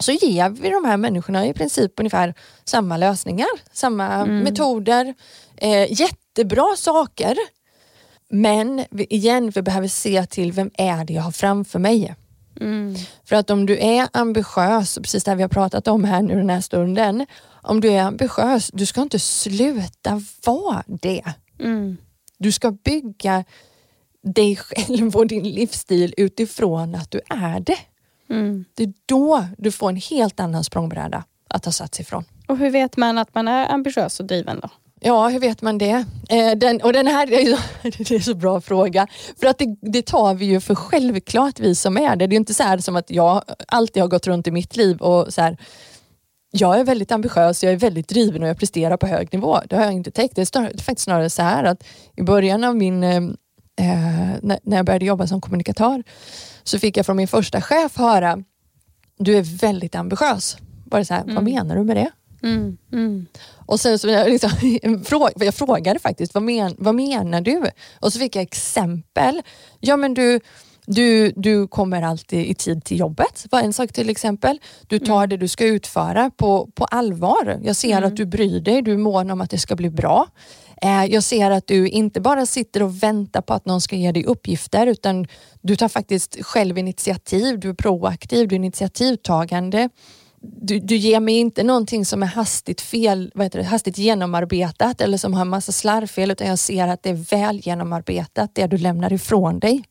Så 0.00 0.12
ger 0.12 0.48
vi 0.48 0.70
de 0.70 0.84
här 0.84 0.96
människorna 0.96 1.46
i 1.46 1.54
princip 1.54 1.92
ungefär 1.96 2.34
samma 2.64 2.96
lösningar, 2.96 3.48
samma 3.72 4.26
metoder, 4.26 5.14
eh, 5.56 5.92
jättebra 5.92 6.76
saker. 6.76 7.36
Men 8.30 8.84
igen, 8.92 9.50
vi 9.50 9.62
behöver 9.62 9.88
se 9.88 10.26
till 10.26 10.52
vem 10.52 10.70
är 10.74 11.04
det 11.04 11.12
jag 11.12 11.22
har 11.22 11.32
framför 11.32 11.78
mig. 11.78 12.14
Mm. 12.60 12.94
För 13.24 13.36
att 13.36 13.50
om 13.50 13.66
du 13.66 13.78
är 13.78 14.08
ambitiös, 14.12 14.98
precis 15.02 15.24
det 15.24 15.34
vi 15.34 15.42
har 15.42 15.48
pratat 15.48 15.88
om 15.88 16.04
här 16.04 16.22
nu 16.22 16.34
den 16.34 16.50
här 16.50 16.60
stunden. 16.60 17.26
Om 17.62 17.80
du 17.80 17.88
är 17.88 18.02
ambitiös, 18.02 18.70
du 18.72 18.86
ska 18.86 19.02
inte 19.02 19.18
sluta 19.18 20.22
vara 20.44 20.84
det. 20.86 21.24
Mm. 21.60 21.96
Du 22.38 22.52
ska 22.52 22.70
bygga 22.70 23.44
dig 24.22 24.56
själv 24.56 25.16
och 25.16 25.26
din 25.26 25.50
livsstil 25.50 26.14
utifrån 26.16 26.94
att 26.94 27.10
du 27.10 27.20
är 27.28 27.60
det. 27.60 27.78
Mm. 28.30 28.64
Det 28.74 28.82
är 28.82 28.92
då 29.06 29.44
du 29.58 29.72
får 29.72 29.88
en 29.88 29.96
helt 29.96 30.40
annan 30.40 30.64
språngbräda 30.64 31.24
att 31.48 31.62
ta 31.62 31.72
sats 31.72 32.00
ifrån. 32.00 32.24
Och 32.46 32.58
hur 32.58 32.70
vet 32.70 32.96
man 32.96 33.18
att 33.18 33.34
man 33.34 33.48
är 33.48 33.72
ambitiös 33.72 34.20
och 34.20 34.26
driven 34.26 34.60
då? 34.60 34.68
Ja, 35.00 35.28
hur 35.28 35.40
vet 35.40 35.62
man 35.62 35.78
det? 35.78 36.04
Eh, 36.28 36.50
den, 36.56 36.80
och 36.80 36.92
den 36.92 37.06
här 37.06 37.32
är 37.32 37.40
ju 37.40 37.56
så, 37.56 37.62
det 37.82 38.10
är 38.10 38.20
så 38.20 38.34
bra 38.34 38.60
fråga. 38.60 39.06
För 39.40 39.46
att 39.46 39.58
det, 39.58 39.76
det 39.82 40.02
tar 40.02 40.34
vi 40.34 40.44
ju 40.44 40.60
för 40.60 40.74
självklart 40.74 41.60
vi 41.60 41.74
som 41.74 41.98
är 41.98 42.16
det. 42.16 42.26
Det 42.26 42.34
är 42.34 42.36
inte 42.36 42.54
så 42.54 42.62
här 42.62 42.78
som 42.78 42.96
att 42.96 43.10
jag 43.10 43.42
alltid 43.68 44.02
har 44.02 44.08
gått 44.08 44.26
runt 44.26 44.46
i 44.46 44.50
mitt 44.50 44.76
liv 44.76 44.96
och 44.96 45.34
så 45.34 45.40
här, 45.40 45.56
jag 46.50 46.80
är 46.80 46.84
väldigt 46.84 47.12
ambitiös, 47.12 47.64
jag 47.64 47.72
är 47.72 47.76
väldigt 47.76 48.08
driven 48.08 48.42
och 48.42 48.48
jag 48.48 48.58
presterar 48.58 48.96
på 48.96 49.06
hög 49.06 49.32
nivå. 49.32 49.58
Det 49.68 49.76
har 49.76 49.84
jag 49.84 49.92
inte 49.92 50.10
tänkt. 50.10 50.36
Det 50.36 50.40
är, 50.40 50.46
snarare, 50.46 50.70
det 50.72 50.80
är 50.80 50.84
faktiskt 50.84 51.04
snarare 51.04 51.30
så 51.30 51.42
här 51.42 51.64
att 51.64 51.84
i 52.16 52.22
början 52.22 52.64
av 52.64 52.76
min, 52.76 53.04
eh, 53.78 54.38
när, 54.42 54.76
jag 54.76 54.86
började 54.86 55.04
jobba 55.04 55.26
som 55.26 55.40
kommunikatör 55.40 56.02
så 56.62 56.78
fick 56.78 56.96
jag 56.96 57.06
från 57.06 57.16
min 57.16 57.28
första 57.28 57.60
chef 57.60 57.96
höra, 57.96 58.38
du 59.18 59.36
är 59.36 59.42
väldigt 59.42 59.94
ambitiös. 59.94 60.56
Bara 60.84 61.04
så 61.04 61.14
här, 61.14 61.24
vad 61.26 61.44
menar 61.44 61.76
du 61.76 61.84
med 61.84 61.96
det? 61.96 62.10
Mm. 62.42 62.76
Mm. 62.92 63.26
Och 63.66 63.80
sen 63.80 63.98
så 63.98 64.08
jag, 64.08 64.28
liksom, 64.30 64.50
jag 65.36 65.54
frågade 65.54 65.98
faktiskt, 65.98 66.34
vad, 66.34 66.42
men, 66.42 66.74
vad 66.78 66.94
menar 66.94 67.40
du? 67.40 67.62
Och 68.00 68.12
så 68.12 68.18
fick 68.18 68.36
jag 68.36 68.42
exempel. 68.42 69.42
Ja 69.80 69.96
men 69.96 70.14
du, 70.14 70.40
Du, 70.86 71.32
du 71.36 71.68
kommer 71.68 72.02
alltid 72.02 72.46
i 72.46 72.54
tid 72.54 72.84
till 72.84 72.98
jobbet, 72.98 73.46
var 73.50 73.60
en 73.62 73.72
sak 73.72 73.92
till 73.92 74.10
exempel. 74.10 74.58
Du 74.88 74.98
tar 74.98 75.16
Mm. 75.16 75.28
det 75.28 75.36
du 75.36 75.48
ska 75.48 75.64
utföra 75.66 76.30
på, 76.30 76.70
på 76.74 76.84
allvar. 76.84 77.60
Jag 77.62 77.76
ser 77.76 77.96
Mm. 77.96 78.04
att 78.04 78.16
du 78.16 78.26
bryr 78.26 78.60
dig, 78.60 78.82
du 78.82 78.92
är 78.92 78.96
mån 78.98 79.30
om 79.30 79.40
att 79.40 79.50
det 79.50 79.58
ska 79.58 79.76
bli 79.76 79.90
bra. 79.90 80.26
Eh, 80.82 81.04
jag 81.04 81.22
ser 81.22 81.50
att 81.50 81.66
du 81.66 81.88
inte 81.88 82.20
bara 82.20 82.46
sitter 82.46 82.82
och 82.82 83.02
väntar 83.02 83.40
på 83.40 83.54
att 83.54 83.66
någon 83.66 83.80
ska 83.80 83.96
ge 83.96 84.12
dig 84.12 84.24
uppgifter 84.24 84.86
utan 84.86 85.26
du 85.60 85.76
tar 85.76 85.88
faktiskt 85.88 86.44
själv 86.44 86.78
initiativ, 86.78 87.60
du 87.60 87.68
är 87.68 87.74
proaktiv, 87.74 88.48
du 88.48 88.54
är 88.54 88.58
initiativtagande. 88.58 89.88
Du, 90.42 90.78
du 90.78 90.96
ger 90.96 91.20
mig 91.20 91.34
inte 91.34 91.62
någonting 91.62 92.04
som 92.06 92.22
är 92.22 92.26
hastigt, 92.26 92.80
fel, 92.80 93.32
vad 93.34 93.44
heter 93.46 93.58
det, 93.58 93.64
hastigt 93.64 93.98
genomarbetat 93.98 95.00
eller 95.00 95.18
som 95.18 95.34
har 95.34 95.40
en 95.40 95.48
massa 95.48 95.72
slarvfel 95.72 96.30
utan 96.30 96.46
jag 96.46 96.58
ser 96.58 96.88
att 96.88 97.02
det 97.02 97.10
är 97.10 97.36
väl 97.36 97.60
genomarbetat, 97.60 98.54
det 98.54 98.66
du 98.66 98.78
lämnar 98.78 99.12
ifrån 99.12 99.58
dig. 99.58 99.84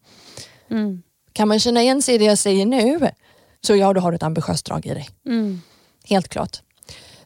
Mm. 0.72 1.02
Kan 1.34 1.48
man 1.48 1.60
känna 1.60 1.82
igen 1.82 2.02
sig 2.02 2.16
i 2.16 2.18
det 2.18 2.26
jag 2.26 2.38
säger 2.38 2.66
nu 2.66 3.10
så 3.62 3.76
ja, 3.76 3.94
då 3.94 4.02
har 4.02 4.12
du 4.12 4.16
ett 4.16 4.24
ambitiöst 4.24 4.66
drag 4.66 4.86
i 4.86 4.94
dig. 4.94 5.10
Mm. 5.26 5.62
Helt 6.06 6.28
klart. 6.28 6.62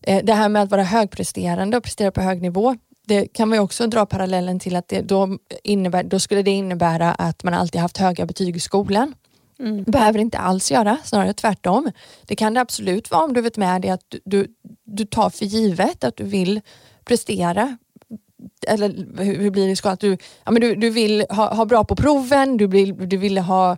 Eh, 0.02 0.24
Det 0.24 0.34
här 0.34 0.50
med 0.50 0.64
att 0.64 0.72
vara 0.72 0.84
högpresterande 0.84 1.78
och 1.78 1.84
prestera 1.84 2.12
på 2.12 2.22
hög 2.22 2.42
nivå, 2.42 2.76
det 3.08 3.28
kan 3.28 3.52
ju 3.52 3.60
också 3.60 3.88
dra 3.88 4.06
parallellen 4.06 4.60
till 4.60 4.76
att 4.76 4.88
det 4.88 5.02
då, 5.02 5.38
innebär, 5.64 6.04
då 6.04 6.20
skulle 6.20 6.42
det 6.42 6.52
innebära 6.52 7.12
att 7.12 7.44
man 7.44 7.54
alltid 7.54 7.82
haft 7.82 7.98
höga 7.98 8.26
betyg 8.26 8.56
i 8.56 8.60
skolan. 8.60 9.14
Mm. 9.60 9.84
behöver 9.84 10.20
inte 10.20 10.38
alls 10.38 10.72
göra, 10.72 10.98
snarare 11.04 11.34
tvärtom. 11.34 11.92
Det 12.28 12.36
kan 12.36 12.54
det 12.54 12.62
absolut 12.62 13.12
vara 13.12 13.24
om 13.24 13.34
du 13.34 13.42
vet 13.42 13.58
med 13.58 13.82
dig 13.82 13.92
att 13.92 14.06
du, 14.08 14.20
du, 14.26 14.48
du 14.84 15.06
tar 15.06 15.30
för 15.30 15.46
givet 15.46 16.04
att 16.04 16.18
du 16.18 16.24
vill 16.24 16.62
prestera. 17.06 17.78
Eller 18.68 18.90
hur, 19.24 19.38
hur 19.38 19.52
blir 19.52 19.66
det 19.66 19.72
i 19.72 19.76
skolan? 19.76 19.94
Att 19.94 20.00
du, 20.00 20.18
ja, 20.44 20.52
men 20.52 20.62
du, 20.62 20.76
du 20.76 20.90
vill 20.90 21.26
ha, 21.30 21.54
ha 21.54 21.66
bra 21.66 21.84
på 21.84 21.96
proven, 21.96 22.58
du 22.58 22.68
vill, 22.68 23.10
du 23.10 23.18
vill 23.18 23.38
ha 23.38 23.78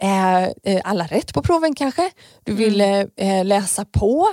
eh, 0.00 0.44
eh, 0.44 0.80
alla 0.84 1.04
rätt 1.04 1.34
på 1.34 1.42
proven 1.42 1.74
kanske. 1.74 2.10
Du 2.44 2.52
vill 2.54 2.80
eh, 2.80 3.44
läsa 3.44 3.84
på. 3.84 4.26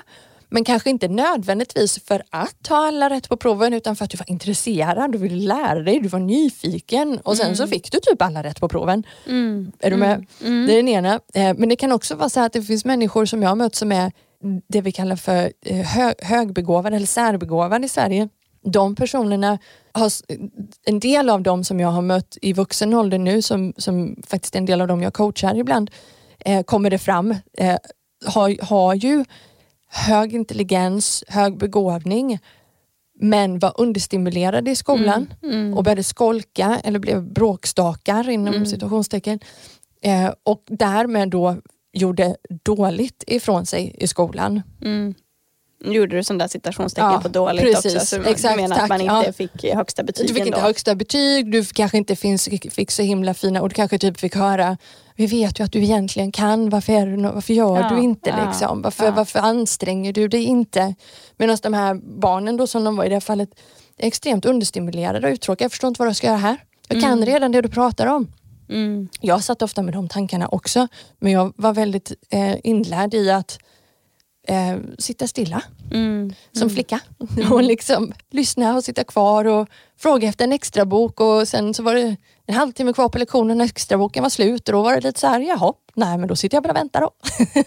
Men 0.53 0.63
kanske 0.63 0.89
inte 0.89 1.07
nödvändigtvis 1.07 2.03
för 2.03 2.23
att 2.29 2.67
ha 2.69 2.87
alla 2.87 3.09
rätt 3.09 3.29
på 3.29 3.37
proven 3.37 3.73
utan 3.73 3.95
för 3.95 4.05
att 4.05 4.11
du 4.11 4.17
var 4.17 4.29
intresserad, 4.29 5.11
du 5.11 5.17
ville 5.17 5.47
lära 5.47 5.79
dig, 5.79 5.99
du 5.99 6.07
var 6.07 6.19
nyfiken 6.19 7.19
och 7.23 7.37
sen 7.37 7.57
så 7.57 7.67
fick 7.67 7.91
du 7.91 7.99
typ 7.99 8.21
alla 8.21 8.43
rätt 8.43 8.59
på 8.59 8.67
proven. 8.67 9.03
Mm. 9.27 9.71
Är 9.79 9.91
du 9.91 9.97
med? 9.97 10.25
Mm. 10.41 10.67
Det 10.67 10.73
är 10.73 10.77
den 10.77 10.87
ena. 10.87 11.19
Eh, 11.33 11.53
Men 11.57 11.69
det 11.69 11.75
kan 11.75 11.91
också 11.91 12.15
vara 12.15 12.29
så 12.29 12.39
att 12.39 12.53
det 12.53 12.61
finns 12.61 12.85
människor 12.85 13.25
som 13.25 13.41
jag 13.41 13.49
har 13.49 13.55
mött 13.55 13.75
som 13.75 13.91
är 13.91 14.11
det 14.67 14.81
vi 14.81 14.91
kallar 14.91 15.15
för 15.15 15.51
eh, 15.65 15.85
hö 15.85 16.13
högbegåvade 16.19 16.95
eller 16.95 17.07
särbegåvade 17.07 17.85
i 17.85 17.89
Sverige. 17.89 18.29
De 18.63 18.95
personerna, 18.95 19.57
har, 19.91 20.11
en 20.85 20.99
del 20.99 21.29
av 21.29 21.41
dem 21.41 21.63
som 21.63 21.79
jag 21.79 21.89
har 21.89 22.01
mött 22.01 22.37
i 22.41 22.53
vuxen 22.53 22.93
ålder 22.93 23.17
nu, 23.17 23.41
som, 23.41 23.73
som 23.77 24.15
faktiskt 24.27 24.55
är 24.55 24.59
en 24.59 24.65
del 24.65 24.81
av 24.81 24.87
dem 24.87 25.01
jag 25.01 25.13
coachar 25.13 25.55
ibland, 25.55 25.91
eh, 26.39 26.63
kommer 26.63 26.89
det 26.89 26.97
fram, 26.97 27.35
eh, 27.57 27.77
har, 28.25 28.65
har 28.65 28.93
ju 28.95 29.25
hög 29.91 30.33
intelligens, 30.33 31.23
hög 31.27 31.57
begåvning, 31.57 32.39
men 33.19 33.59
var 33.59 33.73
understimulerade 33.77 34.71
i 34.71 34.75
skolan 34.75 35.33
Mm. 35.43 35.73
och 35.77 35.83
började 35.83 36.03
skolka 36.03 36.81
eller 36.83 36.99
blev 36.99 37.23
bråkstakar 37.33 38.29
inom 38.29 38.47
Mm. 38.53 38.65
situationstecken. 38.65 39.39
Eh, 40.01 40.31
och 40.43 40.63
därmed 40.67 41.29
då 41.29 41.55
gjorde 41.93 42.35
dåligt 42.63 43.23
ifrån 43.27 43.65
sig 43.65 43.95
i 43.97 44.07
skolan. 44.07 44.61
Mm. 44.81 45.13
Gjorde 45.83 46.15
du 46.15 46.23
sån 46.23 46.37
där 46.37 46.47
citationstecken 46.47 47.11
Ja, 47.11 47.19
på 47.21 47.27
dåligt 47.27 47.61
precis. 47.61 47.95
också? 47.95 48.05
Så 48.05 48.21
Exakt, 48.21 48.55
du 48.55 48.61
menar 48.61 48.75
att 48.75 48.79
tack. 48.79 48.89
man 48.89 49.01
inte 49.01 49.13
Ja. 49.25 49.33
fick 49.33 49.63
högsta 49.73 50.03
betygen 50.03 50.27
Du 50.27 50.33
fick 50.33 50.45
inte 50.47 50.59
högsta 50.59 50.95
betyg, 50.95 51.51
du 51.51 51.65
kanske 51.65 51.97
inte 51.97 52.15
finns, 52.15 52.49
fick 52.71 52.91
så 52.91 53.01
himla 53.01 53.33
fina 53.33 53.61
och 53.61 53.69
du 53.69 53.75
kanske 53.75 53.97
typ 53.99 54.19
fick 54.19 54.35
höra 54.35 54.77
vi 55.15 55.27
vet 55.27 55.59
ju 55.59 55.63
att 55.63 55.71
du 55.71 55.83
egentligen 55.83 56.31
kan, 56.31 56.69
varför, 56.69 56.93
är 56.93 57.05
du, 57.07 57.17
varför 57.21 57.53
gör 57.53 57.77
Ja, 57.81 57.89
du 57.89 58.01
inte 58.01 58.45
liksom? 58.47 58.81
Varför, 58.81 59.11
varför 59.11 59.39
anstränger 59.39 60.13
du 60.13 60.27
dig 60.27 60.43
inte? 60.43 60.95
Medan 61.37 61.57
de 61.63 61.73
här 61.73 61.95
barnen 62.19 62.57
då 62.57 62.67
som 62.67 62.83
de 62.83 62.95
var 62.95 63.05
i 63.05 63.09
det 63.09 63.15
här 63.15 63.19
fallet 63.19 63.49
är 63.97 64.07
extremt 64.07 64.45
understimulerade 64.45 65.27
och 65.27 65.33
uttråkade. 65.33 65.63
Jag 65.63 65.71
förstår 65.71 65.87
inte 65.87 65.99
vad 66.01 66.07
jag 66.07 66.15
ska 66.15 66.27
göra 66.27 66.37
här. 66.37 66.57
Jag 66.87 67.01
kan 67.01 67.11
Mm. 67.13 67.25
redan 67.25 67.51
det 67.51 67.61
du 67.61 67.69
pratar 67.69 68.07
om. 68.07 68.27
Mm. 68.69 69.09
Jag 69.21 69.43
satt 69.43 69.61
ofta 69.61 69.81
med 69.81 69.93
de 69.93 70.09
tankarna 70.09 70.47
också 70.47 70.87
men 71.19 71.31
jag 71.31 71.53
var 71.55 71.73
väldigt 71.73 72.11
eh, 72.29 72.55
inlärd 72.63 73.13
i 73.13 73.31
att 73.31 73.57
eh, 74.47 74.77
sitta 74.97 75.27
stilla 75.27 75.63
Mm. 75.91 76.33
som 76.51 76.69
flicka 76.69 76.99
och 77.51 77.63
liksom 77.63 78.13
lyssna 78.29 78.75
och 78.75 78.83
sitta 78.83 79.03
kvar 79.03 79.45
och 79.45 79.67
fråga 79.99 80.27
efter 80.29 80.43
en 80.43 80.51
extra 80.51 80.85
bok 80.85 81.19
och 81.21 81.47
sen 81.47 81.73
så 81.73 81.83
var 81.83 81.95
det 81.95 82.15
en 82.45 82.55
halvtimme 82.55 82.93
kvar 82.93 83.09
på 83.09 83.17
lektionen 83.17 83.57
när 83.57 83.65
extra 83.65 83.97
boken 83.97 84.23
var 84.23 84.29
slut 84.29 84.69
och 84.69 84.73
då 84.73 84.81
var 84.81 84.95
det 84.95 85.01
lite 85.01 85.19
så 85.19 85.27
här, 85.27 85.39
jaha, 85.39 85.73
nej 85.93 86.17
men 86.17 86.27
då 86.27 86.35
sitter 86.35 86.55
jag 86.55 86.63
bara 86.63 86.69
och 86.69 86.75
väntar 86.75 87.01
då. 87.01 87.11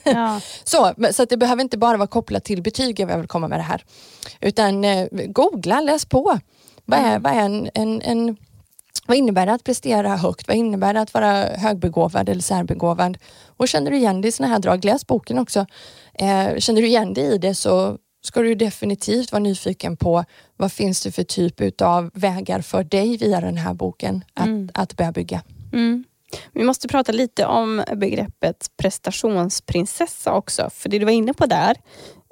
Ja. 0.05 0.41
så, 0.65 0.93
så 1.13 1.25
det 1.25 1.37
behöver 1.37 1.63
inte 1.63 1.79
bara 1.79 1.97
vara 1.97 2.07
kopplat 2.07 2.45
till 2.45 2.63
betyg 2.63 3.01
jag 3.01 3.19
vill 3.19 3.29
komma 3.29 3.49
med 3.49 3.59
det 3.59 3.63
här. 3.63 3.85
Utan 4.41 4.85
eh, 4.85 5.09
googla, 5.13 5.81
läs 5.81 6.05
på. 6.05 6.39
Vad, 6.85 6.99
är, 6.99 7.19
vad, 7.19 7.33
är 7.33 7.41
en, 7.41 7.71
en, 7.75 8.03
en, 8.03 8.37
vad 9.07 9.17
innebär 9.17 9.47
det 9.47 9.53
att 9.53 9.65
prestera 9.65 10.17
högt? 10.17 10.49
Vad 10.49 10.57
innebär 10.57 10.95
det 10.95 11.01
att 11.01 11.15
vara 11.15 11.45
högbegåvad 11.57 12.29
eller 12.29 12.43
särbegåvad? 12.43 13.19
Och 13.57 13.69
känner 13.69 13.91
du 13.91 13.97
igen 13.97 14.21
dig 14.21 14.29
i 14.29 14.33
såna 14.33 14.49
här 14.49 14.59
drag, 14.59 14.85
läs 14.85 15.07
boken 15.07 15.39
också. 15.39 15.67
Eh, 16.19 16.59
känner 16.59 16.81
du 16.81 16.87
igen 16.87 17.15
dig 17.15 17.25
i 17.35 17.39
det 17.39 17.55
så 17.55 17.99
ska 18.25 18.43
du 18.43 18.55
definitivt 18.55 19.33
vara 19.33 19.43
nyfiken 19.43 19.97
på 19.97 20.25
vad 20.57 20.73
finns 20.73 21.03
det 21.03 21.13
för 21.13 21.23
typ 21.25 21.61
utav 21.61 22.11
vägar 22.15 22.61
för 22.61 22.85
dig 22.85 23.17
via 23.17 23.41
den 23.41 23.57
här 23.57 23.75
boken 23.75 24.25
att, 24.35 24.47
Mm. 24.47 24.69
att 24.75 24.97
börja 24.97 25.13
bygga. 25.13 25.43
Mm. 25.73 26.05
Vi 26.53 26.65
måste 26.65 26.89
prata 26.89 27.13
lite 27.13 27.47
om 27.47 27.83
begreppet 27.97 28.67
prestationsprinsessa 28.77 30.33
också. 30.33 30.71
För 30.75 30.89
det 30.89 30.99
du 30.99 31.05
var 31.05 31.13
inne 31.13 31.35
på 31.35 31.47
där 31.47 31.77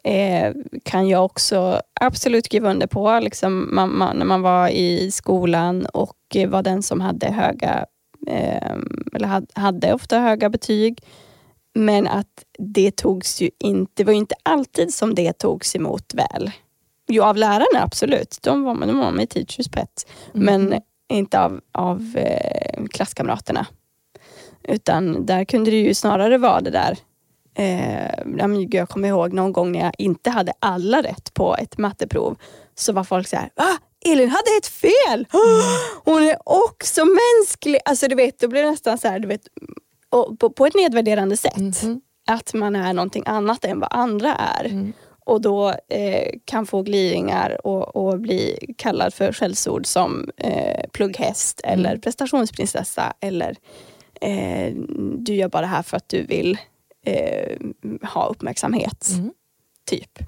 eh, 0.05 0.53
kan 0.85 1.09
jag 1.09 1.25
också 1.25 1.81
absolut 2.01 2.45
skriva 2.45 2.71
under 2.71 2.87
på. 2.87 3.21
Liksom 3.21 3.69
man, 3.75 3.99
man, 3.99 4.17
när 4.17 4.25
man 4.25 4.43
var 4.43 4.69
i 4.69 5.11
skolan 5.11 5.87
och 5.87 6.17
var 6.49 6.63
den 6.63 6.83
som 6.83 7.01
hade 7.01 7.27
höga, 7.27 7.87
eh, 8.29 8.77
eller 9.15 9.27
hade, 9.27 9.47
hade 9.55 9.95
ofta 9.95 10.19
höga 10.19 10.49
betyg. 10.49 10.99
Men 11.75 12.07
att 12.07 12.45
det 12.59 12.97
togs 12.97 13.41
ju 13.41 13.51
inte, 13.59 13.93
det 13.95 14.05
var 14.05 14.13
ju 14.13 14.19
inte 14.19 14.35
alltid 14.43 14.95
som 14.95 15.15
det 15.15 15.33
togs 15.33 15.77
emot 15.77 16.15
väl. 16.15 16.51
Jo, 17.09 17.23
av 17.23 17.37
lärarna 17.37 17.83
absolut. 17.83 18.39
De 18.43 18.63
var, 18.63 18.87
de 18.87 18.99
var 18.99 19.11
med 19.11 19.31
Teachers 19.31 19.69
Pet. 19.69 20.07
Men 20.33 20.75
inte 21.09 21.41
av, 21.41 21.61
av 21.73 22.17
eh, 22.17 22.85
klasskamraterna. 22.85 23.67
Utan 24.63 25.27
där 25.27 25.45
kunde 25.45 25.71
det 25.71 25.77
ju 25.77 25.95
snarare 25.95 26.39
vara 26.39 26.61
det 26.61 26.71
där 26.71 26.99
Eh, 27.55 28.11
jag 28.71 28.89
kommer 28.89 29.09
ihåg 29.09 29.33
någon 29.33 29.53
gång 29.53 29.73
när 29.73 29.81
jag 29.81 29.93
inte 29.99 30.31
hade 30.31 30.53
alla 30.61 31.03
rätt 31.03 31.35
på 31.35 31.57
ett 31.57 31.79
matteprov. 31.79 32.37
Så 32.75 32.93
var 32.93 33.05
folk 33.05 33.29
så 33.29 33.37
här, 33.37 33.51
va? 33.57 33.79
Elin 34.05 34.29
hade 34.29 34.57
ett 34.59 34.67
fel! 34.67 35.27
Hon 36.05 36.23
är 36.23 36.37
också 36.45 37.05
mänsklig! 37.05 37.81
Alltså 37.85 38.09
du 38.09 38.15
vet, 38.15 38.39
då 38.39 38.49
blir 38.49 38.63
det 38.63 38.71
nästan 38.71 38.99
så 38.99 39.09
här, 39.09 39.19
du 39.19 39.29
vet, 39.29 39.43
och 40.13 40.39
på, 40.39 40.51
på 40.51 40.67
ett 40.67 40.75
nedvärderande 40.75 41.37
sätt. 41.37 41.83
Mhm. 41.83 42.01
Att 42.27 42.55
man 42.55 42.77
är 42.77 42.93
någonting 42.93 43.23
annat 43.27 43.65
än 43.65 43.81
vad 43.81 43.89
andra 43.93 44.35
är. 44.35 44.65
Mm. 44.65 44.93
Och 45.25 45.41
då 45.41 45.69
eh, 45.89 46.35
kan 46.45 46.67
få 46.67 46.83
gliringar 46.83 47.67
och, 47.67 47.97
och 47.97 48.21
bli 48.21 48.75
kallad 48.79 49.15
för 49.15 49.33
skällsord 49.33 49.87
som 49.87 50.31
eh, 50.37 50.85
plugghäst 50.93 51.61
eller 51.65 51.91
Mm. 51.91 52.01
prestationsprinsessa 52.01 53.13
eller 53.21 53.57
eh, 54.21 54.75
du 55.19 55.35
gör 55.35 55.49
bara 55.49 55.61
det 55.61 55.67
här 55.67 55.83
för 55.83 55.97
att 55.97 56.09
du 56.09 56.23
vill 56.23 56.59
eh, 57.07 57.57
ha 58.03 58.27
uppmärksamhet. 58.27 59.09
Mm. 59.13 59.33
Typ. 59.87 60.19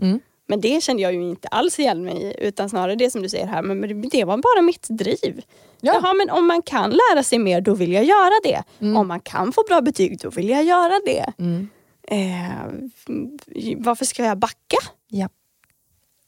Men 0.46 0.60
det 0.60 0.82
kände 0.82 1.02
jag 1.02 1.12
ju 1.14 1.22
inte 1.22 1.48
alls 1.48 1.78
igen 1.78 2.04
mig 2.04 2.22
i 2.22 2.46
utan 2.46 2.70
snarare 2.70 2.94
det 2.96 3.10
som 3.10 3.22
du 3.22 3.28
säger 3.28 3.46
här, 3.46 3.62
men 3.62 4.08
det 4.08 4.24
var 4.24 4.36
bara 4.36 4.62
mitt 4.62 4.86
driv. 4.88 5.42
Ja. 5.80 5.94
Jaha, 5.94 6.14
men 6.14 6.30
om 6.30 6.46
man 6.46 6.62
kan 6.62 6.90
lära 6.90 7.22
sig 7.22 7.38
mer 7.38 7.60
då 7.60 7.74
vill 7.74 7.92
jag 7.92 8.04
göra 8.04 8.40
det. 8.44 8.62
Mm. 8.80 8.96
Om 8.96 9.08
man 9.08 9.20
kan 9.20 9.52
få 9.52 9.64
bra 9.68 9.80
betyg 9.80 10.18
då 10.20 10.30
vill 10.30 10.48
jag 10.48 10.64
göra 10.64 11.00
det. 11.04 11.32
Mm. 11.38 11.68
Eh, 12.08 13.76
varför 13.78 14.04
ska 14.04 14.24
jag 14.24 14.38
backa? 14.38 14.76
Ja, 15.08 15.28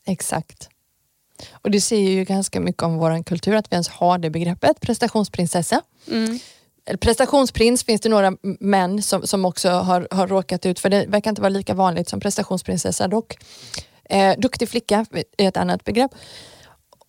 exakt. 0.06 0.68
Och 1.52 1.70
det 1.70 1.80
säger 1.80 2.10
ju 2.10 2.24
ganska 2.24 2.60
mycket 2.60 2.82
om 2.82 2.98
vår 2.98 3.22
kultur 3.22 3.54
att 3.54 3.72
vi 3.72 3.74
ens 3.74 3.88
har 3.88 4.18
det 4.18 4.30
begreppet, 4.30 4.80
prestationsprinsessa. 4.80 5.82
Mm. 6.10 6.38
Prestationsprins 7.00 7.84
finns 7.84 8.00
det 8.00 8.08
några 8.08 8.36
män 8.60 9.02
som, 9.02 9.26
som 9.26 9.44
också 9.44 9.68
har, 9.68 10.08
har 10.10 10.26
råkat 10.26 10.66
ut 10.66 10.80
för. 10.80 10.88
Det 10.88 11.06
verkar 11.06 11.30
inte 11.30 11.42
vara 11.42 11.48
lika 11.48 11.74
vanligt 11.74 12.08
som 12.08 12.20
prestationsprinsessa 12.20 13.08
dock. 13.08 13.36
Eh, 14.10 14.34
duktig 14.38 14.68
flicka 14.68 15.06
är 15.36 15.48
ett 15.48 15.56
annat 15.56 15.84
begrepp. 15.84 16.10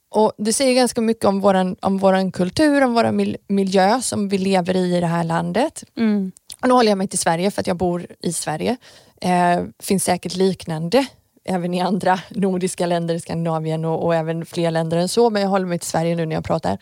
Och 0.09 0.33
Det 0.37 0.53
säger 0.53 0.75
ganska 0.75 1.01
mycket 1.01 1.25
om 1.25 1.39
våran, 1.39 1.75
om 1.81 1.97
våran 1.97 2.31
kultur, 2.31 2.83
om 2.83 2.93
vår 2.93 3.11
mil, 3.11 3.37
miljö 3.47 4.01
som 4.01 4.29
vi 4.29 4.37
lever 4.37 4.75
i 4.75 4.97
i 4.97 4.99
det 4.99 5.07
här 5.07 5.23
landet. 5.23 5.83
Mm. 5.97 6.31
Och 6.61 6.67
nu 6.67 6.73
håller 6.73 6.91
jag 6.91 6.97
mig 6.97 7.07
till 7.07 7.19
Sverige 7.19 7.51
för 7.51 7.61
att 7.61 7.67
jag 7.67 7.77
bor 7.77 8.07
i 8.19 8.33
Sverige. 8.33 8.77
Eh, 9.21 9.63
finns 9.79 10.03
säkert 10.03 10.35
liknande 10.35 11.05
även 11.47 11.73
i 11.73 11.81
andra 11.81 12.19
nordiska 12.29 12.85
länder, 12.85 13.19
Skandinavien 13.19 13.85
och, 13.85 14.05
och 14.05 14.15
även 14.15 14.45
fler 14.45 14.71
länder 14.71 14.97
än 14.97 15.09
så. 15.09 15.29
Men 15.29 15.41
jag 15.41 15.49
håller 15.49 15.65
mig 15.65 15.79
till 15.79 15.89
Sverige 15.89 16.15
nu 16.15 16.25
när 16.25 16.35
jag 16.35 16.45
pratar. 16.45 16.77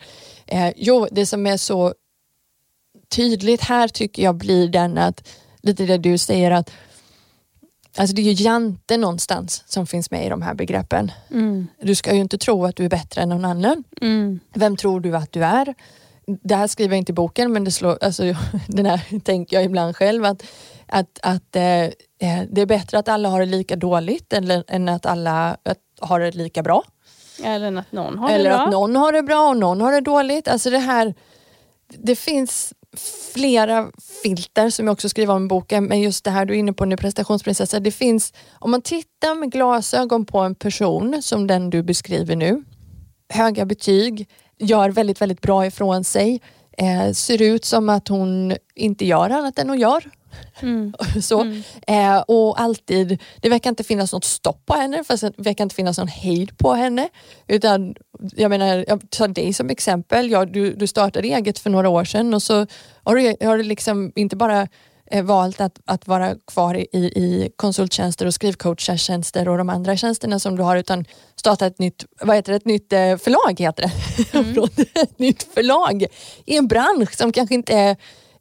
Eh, 0.46 0.72
jo, 0.76 1.06
det 1.10 1.26
som 1.26 1.46
är 1.46 1.56
så 1.56 1.94
tydligt 3.08 3.60
här 3.60 3.88
tycker 3.88 4.22
jag 4.22 4.34
blir 4.34 4.68
den 4.68 4.98
att, 4.98 5.28
lite 5.62 5.86
det 5.86 5.98
du 5.98 6.18
säger 6.18 6.50
att 6.50 6.72
Alltså 7.96 8.16
det 8.16 8.22
är 8.22 8.32
ju 8.32 8.44
jante 8.44 8.96
någonstans 8.96 9.64
som 9.66 9.86
finns 9.86 10.10
med 10.10 10.26
i 10.26 10.28
de 10.28 10.42
här 10.42 10.54
begreppen. 10.54 11.12
Mm. 11.30 11.66
Du 11.80 11.94
ska 11.94 12.14
ju 12.14 12.20
inte 12.20 12.38
tro 12.38 12.64
att 12.64 12.76
du 12.76 12.84
är 12.84 12.88
bättre 12.88 13.22
än 13.22 13.28
någon 13.28 13.44
annan. 13.44 13.84
Mm. 14.00 14.40
Vem 14.54 14.76
tror 14.76 15.00
du 15.00 15.16
att 15.16 15.32
du 15.32 15.44
är? 15.44 15.74
Det 16.26 16.54
här 16.54 16.66
skriver 16.66 16.94
jag 16.94 16.98
inte 16.98 17.12
i 17.12 17.14
boken 17.14 17.52
men 17.52 17.64
det 17.64 17.70
slår, 17.70 17.98
alltså, 18.00 18.22
den 18.68 18.86
här 18.86 19.20
tänker 19.20 19.56
jag 19.56 19.64
ibland 19.64 19.96
själv 19.96 20.24
att, 20.24 20.42
att, 20.86 21.18
att 21.22 21.56
eh, 21.56 21.82
eh, 21.82 21.90
det 22.50 22.60
är 22.60 22.66
bättre 22.66 22.98
att 22.98 23.08
alla 23.08 23.28
har 23.28 23.40
det 23.40 23.46
lika 23.46 23.76
dåligt 23.76 24.32
eller, 24.32 24.64
än 24.68 24.88
att 24.88 25.06
alla 25.06 25.56
har 26.00 26.20
det 26.20 26.34
lika 26.34 26.62
bra. 26.62 26.84
Eller 27.44 27.76
att 27.76 27.92
någon 27.92 28.18
har 28.18 28.30
eller 28.30 28.50
det 28.50 28.56
bra. 28.56 28.64
att 28.64 28.72
någon 28.72 28.96
har 28.96 29.12
det 29.12 29.22
bra 29.22 29.48
och 29.48 29.56
någon 29.56 29.80
har 29.80 29.92
det 29.92 30.00
dåligt. 30.00 30.48
Alltså 30.48 30.70
det 30.70 30.78
här, 30.78 31.14
det 31.88 32.16
finns 32.16 32.72
flera 33.00 33.90
filter 34.22 34.70
som 34.70 34.86
jag 34.86 34.92
också 34.92 35.08
skriver 35.08 35.34
om 35.34 35.44
i 35.44 35.48
boken, 35.48 35.84
men 35.84 36.00
just 36.00 36.24
det 36.24 36.30
här 36.30 36.46
du 36.46 36.54
är 36.54 36.58
inne 36.58 36.72
på 36.72 36.84
nu, 36.84 36.96
prestationsprinsessa. 36.96 37.80
Det 37.80 37.90
finns, 37.90 38.32
om 38.58 38.70
man 38.70 38.82
tittar 38.82 39.34
med 39.34 39.52
glasögon 39.52 40.26
på 40.26 40.38
en 40.38 40.54
person 40.54 41.22
som 41.22 41.46
den 41.46 41.70
du 41.70 41.82
beskriver 41.82 42.36
nu, 42.36 42.64
höga 43.28 43.64
betyg, 43.64 44.28
gör 44.58 44.90
väldigt, 44.90 45.20
väldigt 45.20 45.40
bra 45.40 45.66
ifrån 45.66 46.04
sig, 46.04 46.40
eh, 46.78 47.12
ser 47.12 47.42
ut 47.42 47.64
som 47.64 47.88
att 47.88 48.08
hon 48.08 48.56
inte 48.74 49.06
gör 49.06 49.30
annat 49.30 49.58
än 49.58 49.68
hon 49.68 49.78
gör. 49.78 50.10
Mm. 50.62 50.92
Så. 51.22 51.40
Mm. 51.40 51.62
Eh, 51.86 52.18
och 52.18 52.60
alltid, 52.60 53.22
det 53.40 53.48
verkar 53.48 53.70
inte 53.70 53.84
finnas 53.84 54.12
något 54.12 54.24
stopp 54.24 54.66
på 54.66 54.74
henne, 54.74 55.04
fast 55.04 55.22
det 55.22 55.32
verkar 55.36 55.64
inte 55.64 55.74
finnas 55.74 55.98
någon 55.98 56.08
hejd 56.08 56.58
på 56.58 56.74
henne. 56.74 57.08
Utan, 57.46 57.94
jag 58.36 58.48
menar, 58.48 58.84
jag 58.88 59.10
tar 59.10 59.28
dig 59.28 59.52
som 59.52 59.70
exempel. 59.70 60.30
Ja, 60.30 60.44
du, 60.44 60.74
du 60.74 60.86
startade 60.86 61.28
eget 61.28 61.58
för 61.58 61.70
några 61.70 61.88
år 61.88 62.04
sedan 62.04 62.34
och 62.34 62.42
så 62.42 62.66
har 63.04 63.16
du, 63.16 63.46
har 63.46 63.56
du 63.56 63.62
liksom 63.62 64.12
inte 64.14 64.36
bara 64.36 64.68
eh, 65.10 65.24
valt 65.24 65.60
att, 65.60 65.80
att 65.84 66.06
vara 66.06 66.34
kvar 66.46 66.74
i, 66.74 66.96
i 66.96 67.50
konsulttjänster 67.56 68.26
och 68.26 68.34
skrivcoachertjänster 68.34 69.48
och 69.48 69.58
de 69.58 69.70
andra 69.70 69.96
tjänsterna 69.96 70.38
som 70.38 70.56
du 70.56 70.62
har 70.62 70.76
utan 70.76 71.04
startat 71.36 71.72
ett 71.72 71.78
nytt, 71.78 72.04
vad 72.20 72.36
heter 72.36 72.52
det, 72.52 72.56
ett 72.56 72.64
nytt 72.64 72.92
eh, 72.92 73.16
förlag 73.16 73.60
heter 73.60 73.82
det. 73.82 73.92
Mm. 74.32 74.64
ett 74.94 75.18
nytt 75.18 75.42
förlag 75.54 76.06
i 76.44 76.56
en 76.56 76.66
bransch 76.66 77.16
som 77.16 77.32
kanske 77.32 77.54
inte 77.54 77.72
är 77.72 77.96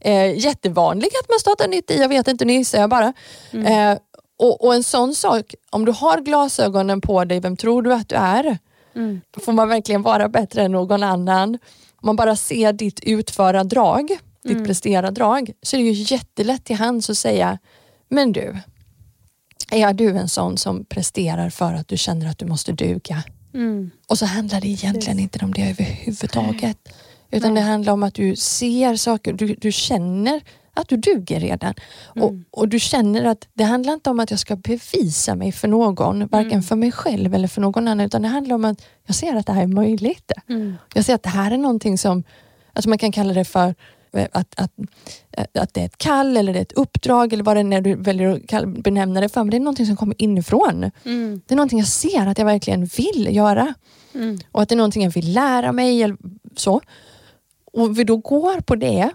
eh, 0.06 0.38
jättevanlig 0.38 1.08
att 1.24 1.30
man 1.30 1.40
startar 1.40 1.68
nytt 1.68 1.92
i. 1.92 1.98
Jag 1.98 2.10
vet 2.10 2.28
inte, 2.28 2.46
nu 2.46 2.54
gissar 2.54 2.80
jag 2.80 2.90
bara. 2.90 3.14
Mm. 3.52 3.92
Eh, 3.92 3.98
och, 4.38 4.66
och 4.66 4.76
en 4.76 4.84
sån 4.84 5.16
sak, 5.16 5.56
om 5.70 5.86
du 5.86 5.92
har 5.92 6.22
glasögonen 6.22 7.02
på 7.02 7.26
dig, 7.26 7.40
vem 7.40 7.58
tror 7.58 7.82
du 7.82 7.94
att 7.94 8.10
du 8.10 8.16
är? 8.16 8.58
Mm. 8.96 9.22
Får 9.38 9.54
man 9.54 9.70
verkligen 9.70 10.02
vara 10.02 10.30
bättre 10.30 10.62
än 10.62 10.72
någon 10.72 11.04
annan? 11.04 11.54
Om 11.96 12.06
man 12.06 12.16
bara 12.16 12.36
ser 12.36 12.74
ditt 12.74 13.00
utföra 13.04 13.64
drag, 13.64 14.08
ditt 14.44 14.52
Mm. 14.52 14.66
prestera 14.66 15.12
drag, 15.12 15.52
så 15.62 15.76
är 15.76 15.80
det 15.80 15.90
ju 15.90 16.16
jättelätt 16.16 16.66
till 16.66 16.76
hands 16.76 17.10
att 17.10 17.18
säga, 17.18 17.60
men 18.10 18.32
du, 18.32 18.58
är 19.72 19.94
du 19.94 20.10
en 20.18 20.30
sån 20.30 20.58
som 20.58 20.86
presterar 20.86 21.50
för 21.50 21.74
att 21.74 21.88
du 21.88 21.98
känner 21.98 22.30
att 22.30 22.38
du 22.38 22.46
måste 22.46 22.72
duga? 22.72 23.24
Mm. 23.54 23.92
Och 24.08 24.18
så 24.18 24.26
handlar 24.26 24.62
det 24.62 24.68
egentligen 24.68 25.20
inte 25.20 25.46
om 25.46 25.54
det 25.54 25.70
överhuvudtaget. 25.70 26.78
Utan 27.38 27.54
Nej. 27.54 27.64
det 27.64 27.70
handlar 27.70 27.94
om 27.94 28.04
att 28.04 28.14
du 28.14 28.36
ser 28.36 28.96
saker, 28.96 29.34
du, 29.34 29.56
du 29.56 29.72
känner 29.72 30.42
att 30.74 30.88
du 30.88 30.98
duger 30.98 31.40
redan. 31.40 31.74
Och, 32.06 32.30
Mm. 32.30 32.46
och 32.52 32.68
du 32.70 32.80
känner 32.80 33.24
att 33.26 33.48
det 33.54 33.64
handlar 33.64 33.94
inte 33.94 34.10
om 34.10 34.20
att 34.20 34.32
jag 34.32 34.40
ska 34.40 34.56
bevisa 34.56 35.36
mig 35.36 35.52
för 35.52 35.68
någon, 35.68 36.28
varken 36.28 36.52
Mm. 36.52 36.64
för 36.64 36.76
mig 36.76 36.92
själv 36.92 37.34
eller 37.36 37.48
för 37.48 37.62
någon 37.62 37.88
annan, 37.88 38.06
utan 38.06 38.22
det 38.22 38.28
handlar 38.28 38.56
om 38.56 38.66
att 38.66 38.82
jag 39.06 39.16
ser 39.16 39.36
att 39.36 39.46
det 39.46 39.54
här 39.54 39.64
är 39.64 39.68
möjligt. 39.68 40.32
Mm. 40.50 40.76
Jag 40.94 41.06
ser 41.06 41.16
att 41.16 41.24
det 41.24 41.30
här 41.30 41.52
är 41.52 41.58
någonting 41.58 41.98
som, 41.98 42.24
alltså 42.74 42.90
man 42.90 42.98
kan 42.98 43.12
kalla 43.12 43.34
det 43.34 43.46
för 43.46 43.76
eh, 44.14 44.28
att, 44.32 44.54
att, 44.60 44.72
att 45.60 45.74
det 45.74 45.82
är 45.82 45.86
ett 45.86 45.98
kall 45.98 46.38
eller 46.38 46.54
det 46.54 46.60
är 46.60 46.62
ett 46.62 46.72
uppdrag 46.72 47.34
eller 47.34 47.44
vad 47.44 47.56
det 47.56 47.60
är 47.60 47.64
när 47.64 47.82
du 47.82 47.96
väljer 47.96 48.42
att 48.54 48.68
benämna 48.84 49.22
det 49.22 49.30
för. 49.30 49.44
Men 49.44 49.50
det 49.52 49.58
är 49.58 49.60
någonting 49.60 49.86
som 49.86 49.96
kommer 49.98 50.16
inifrån. 50.22 50.92
Mm. 51.06 51.42
Det 51.46 51.54
är 51.54 51.56
någonting 51.56 51.80
jag 51.80 51.88
ser 51.88 52.28
att 52.28 52.38
jag 52.38 52.46
verkligen 52.46 52.86
vill 52.86 53.28
göra 53.32 53.74
Mm. 54.14 54.38
och 54.52 54.62
att 54.62 54.70
det 54.70 54.76
är 54.76 54.78
någonting 54.78 55.04
jag 55.04 55.12
vill 55.12 55.34
lära 55.34 55.72
mig 55.72 56.04
eller 56.04 56.18
så. 56.56 56.82
Och 57.76 58.00
vi 58.00 58.04
då 58.04 58.18
går 58.18 58.62
på 58.62 58.76
det 58.76 59.10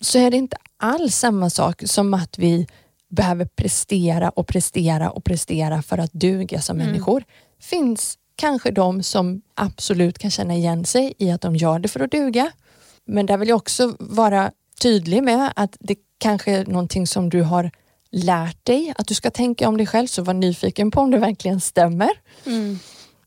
så 0.00 0.18
är 0.18 0.30
det 0.30 0.36
inte 0.36 0.56
alls 0.76 1.16
samma 1.16 1.50
sak 1.50 1.82
som 1.86 2.14
att 2.14 2.38
vi 2.38 2.66
behöver 3.08 3.44
prestera 3.44 4.30
och 4.30 4.46
prestera 4.46 5.10
och 5.10 5.24
prestera 5.24 5.82
för 5.82 5.98
att 5.98 6.12
duga 6.12 6.60
som 6.60 6.76
Mm. 6.76 6.86
människor. 6.86 7.24
finns 7.60 8.18
kanske 8.36 8.70
de 8.70 9.02
som 9.02 9.42
absolut 9.54 10.18
kan 10.18 10.30
känna 10.30 10.54
igen 10.54 10.84
sig 10.84 11.14
i 11.18 11.30
att 11.30 11.40
de 11.40 11.56
gör 11.56 11.78
det 11.78 11.88
för 11.88 12.00
att 12.00 12.10
duga. 12.10 12.50
Men 13.06 13.26
där 13.26 13.36
vill 13.36 13.48
jag 13.48 13.56
också 13.56 13.96
vara 13.98 14.50
tydlig 14.80 15.22
med 15.22 15.52
att 15.56 15.76
det 15.80 15.96
kanske 16.18 16.52
är 16.52 16.66
någonting 16.66 17.06
som 17.06 17.30
du 17.30 17.42
har 17.42 17.70
lärt 18.10 18.64
dig 18.64 18.94
att 18.98 19.06
du 19.06 19.14
ska 19.14 19.30
tänka 19.30 19.68
om 19.68 19.76
dig 19.76 19.86
själv, 19.86 20.06
så 20.06 20.22
var 20.22 20.34
nyfiken 20.34 20.90
på 20.90 21.00
om 21.00 21.10
det 21.10 21.18
verkligen 21.18 21.60
stämmer. 21.60 22.10
Mm. 22.46 22.78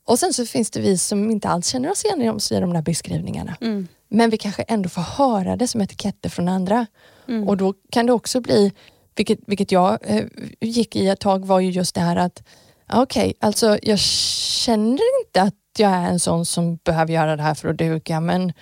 Och 0.05 0.19
sen 0.19 0.33
så 0.33 0.45
finns 0.45 0.71
det 0.71 0.79
vi 0.81 0.97
som 0.97 1.31
inte 1.31 1.47
alls 1.49 1.67
känner 1.67 1.91
oss 1.91 2.05
igen 2.05 2.21
i 2.21 2.25
de, 2.25 2.39
i 2.55 2.59
de 2.59 2.73
där 2.73 2.81
beskrivningarna. 2.81 3.57
Mm. 3.61 3.87
Men 4.09 4.29
vi 4.29 4.37
kanske 4.37 4.61
ändå 4.61 4.89
får 4.89 5.01
höra 5.01 5.55
det 5.55 5.67
som 5.67 5.81
etiketter 5.81 6.29
från 6.29 6.47
andra. 6.47 6.85
Mm. 7.27 7.47
Och 7.47 7.57
då 7.57 7.73
kan 7.91 8.05
det 8.05 8.13
också 8.13 8.41
bli, 8.41 8.71
vilket, 9.15 9.39
vilket 9.47 9.71
jag 9.71 9.97
eh, 10.01 10.23
gick 10.61 10.95
i 10.95 11.07
ett 11.07 11.19
tag, 11.19 11.45
var 11.45 11.59
ju 11.59 11.69
just 11.71 11.95
det 11.95 12.01
här 12.01 12.15
att 12.15 12.43
okej, 12.93 13.33
alltså 13.39 13.77
jag 13.83 13.99
känner 13.99 15.19
inte 15.25 15.41
att 15.41 15.53
jag 15.77 15.91
är 15.91 16.03
en 16.09 16.19
sån 16.19 16.45
som 16.45 16.75
behöver 16.75 17.13
göra 17.13 17.35
det 17.35 17.43
här 17.43 17.53
för 17.53 17.69
att 17.69 17.77
duga, 17.77 18.19
men 18.19 18.53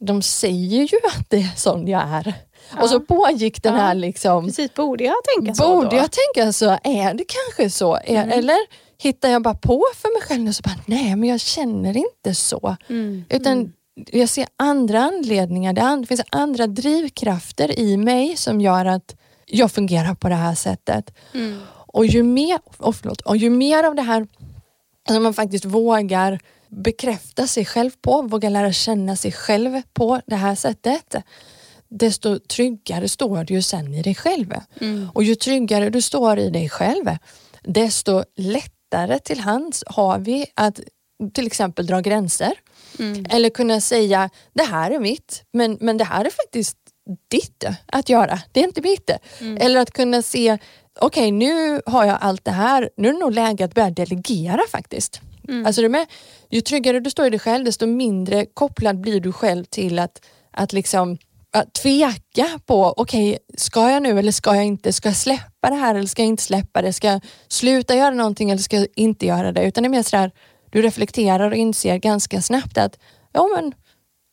de 0.00 0.22
säger 0.22 0.82
ju 0.82 0.98
att 1.18 1.30
det 1.30 1.36
är 1.36 1.56
sån 1.56 1.88
jag 1.88 2.02
är. 2.02 2.34
Ja. 2.76 2.82
Och 2.82 2.88
så 2.88 3.00
pågick 3.00 3.62
den 3.62 3.74
Ja. 3.74 3.80
här 3.80 3.94
liksom, 3.94 4.44
Precis, 4.46 4.74
borde 4.74 5.04
jag 5.04 5.14
tänka 5.36 5.54
så 5.54 5.74
borde 5.74 5.88
då? 5.90 5.96
jag 5.96 6.10
tänka 6.34 6.52
så? 6.52 6.78
Är 6.84 7.14
det 7.14 7.24
kanske 7.28 7.70
så? 7.76 7.96
Mm. 7.96 8.30
Eller 8.30 8.56
hittar 8.98 9.28
jag 9.28 9.42
bara 9.42 9.54
på 9.54 9.84
för 9.94 10.14
mig 10.18 10.22
själv 10.28 10.42
nu 10.42 10.52
så 10.52 10.62
bara, 10.62 10.74
nej 10.86 11.16
men 11.16 11.28
jag 11.28 11.40
känner 11.40 11.96
inte 11.96 12.34
så. 12.34 12.76
Mm. 12.88 13.24
Utan 13.28 13.52
Mm. 13.52 13.72
Jag 13.94 14.28
ser 14.28 14.46
andra 14.56 15.00
anledningar. 15.00 15.72
Det 15.72 16.06
finns 16.06 16.22
andra 16.30 16.66
drivkrafter 16.66 17.78
i 17.78 17.96
mig 17.96 18.36
som 18.36 18.60
gör 18.60 18.84
att 18.84 19.16
jag 19.46 19.72
fungerar 19.72 20.14
på 20.14 20.28
det 20.28 20.34
här 20.34 20.54
sättet. 20.54 21.14
Mm. 21.34 21.60
Och 21.70 22.06
ju 22.06 22.22
mer, 22.22 22.58
oh, 22.78 22.92
förlåt, 22.92 23.20
och 23.20 23.36
ju 23.36 23.50
mer 23.50 23.84
av 23.84 23.94
det 23.94 24.02
här 24.02 24.26
som 25.08 25.22
man 25.22 25.34
faktiskt 25.34 25.64
vågar 25.64 26.40
bekräfta 26.68 27.46
sig 27.46 27.64
själv 27.64 27.90
på, 28.00 28.22
vågar 28.22 28.50
lära 28.50 28.72
känna 28.72 29.16
sig 29.16 29.32
själv 29.32 29.82
på 29.92 30.20
det 30.26 30.36
här 30.36 30.54
sättet, 30.54 31.14
desto 31.88 32.38
tryggare 32.38 33.08
står 33.08 33.44
du 33.44 33.62
sen 33.62 33.94
i 33.94 34.02
dig 34.02 34.14
själv. 34.14 34.54
Mm. 34.80 35.08
Och 35.14 35.24
ju 35.24 35.34
tryggare 35.34 35.90
du 35.90 36.02
står 36.02 36.38
i 36.38 36.50
dig 36.50 36.68
själv, 36.68 37.04
desto 37.62 38.24
lättare 38.36 39.18
till 39.18 39.40
hands 39.40 39.84
har 39.86 40.18
vi 40.18 40.46
att 40.54 40.80
till 41.32 41.46
exempel 41.46 41.86
dra 41.86 42.00
gränser. 42.00 42.52
Mm. 42.98 43.26
Eller 43.30 43.50
kunna 43.50 43.80
säga, 43.80 44.30
det 44.52 44.62
här 44.62 44.90
är 44.90 44.98
mitt, 44.98 45.42
men, 45.52 45.78
men 45.80 45.96
det 45.96 46.04
här 46.04 46.24
är 46.24 46.30
faktiskt 46.30 46.76
ditt 47.30 47.64
att 47.86 48.08
göra. 48.08 48.38
Det 48.52 48.60
är 48.60 48.64
inte 48.64 48.82
mitt. 48.82 49.10
Mm. 49.40 49.56
Eller 49.56 49.80
att 49.80 49.90
kunna 49.90 50.22
se, 50.22 50.58
okej 51.00 51.30
nu 51.30 51.80
har 51.86 52.04
jag 52.04 52.18
allt 52.20 52.44
det 52.44 52.50
här, 52.50 52.90
nu 52.96 53.08
är 53.08 53.12
det 53.12 53.18
nog 53.18 53.32
läge 53.32 53.64
att 53.64 53.74
börja 53.74 53.90
delegera 53.90 54.62
faktiskt. 54.70 55.20
Mm. 55.48 55.66
Alltså 55.66 55.82
det 55.82 55.88
med, 55.88 56.06
ju 56.50 56.60
tryggare 56.60 57.00
du 57.00 57.10
står 57.10 57.26
i 57.26 57.30
dig 57.30 57.38
själv, 57.38 57.64
desto 57.64 57.86
mindre 57.86 58.46
kopplad 58.46 59.00
blir 59.00 59.20
du 59.20 59.32
själv 59.32 59.64
till 59.64 59.98
att, 59.98 60.24
att 60.50 60.72
liksom 60.72 61.18
att 61.54 61.72
tveka 61.72 62.60
på, 62.66 62.94
okej, 62.96 63.38
ska 63.56 63.90
jag 63.90 64.02
nu 64.02 64.18
eller 64.18 64.32
ska 64.32 64.54
jag 64.54 64.64
inte? 64.64 64.92
Ska 64.92 65.08
jag 65.08 65.16
släppa 65.16 65.70
det 65.70 65.76
här 65.76 65.94
eller 65.94 66.06
ska 66.06 66.22
jag 66.22 66.28
inte 66.28 66.42
släppa 66.42 66.82
det? 66.82 66.92
Ska 66.92 67.06
jag 67.06 67.20
sluta 67.48 67.94
göra 67.96 68.14
någonting 68.14 68.50
eller 68.50 68.62
ska 68.62 68.76
jag 68.76 68.86
inte 68.96 69.26
göra 69.26 69.52
det? 69.52 69.64
Utan 69.64 69.82
det 69.82 69.86
är 69.86 69.90
mer 69.90 70.02
sådär, 70.02 70.30
du 70.74 70.82
reflekterar 70.82 71.50
och 71.50 71.56
inser 71.56 71.98
ganska 71.98 72.42
snabbt 72.42 72.78
att, 72.78 72.98
ja 73.32 73.48
men, 73.56 73.74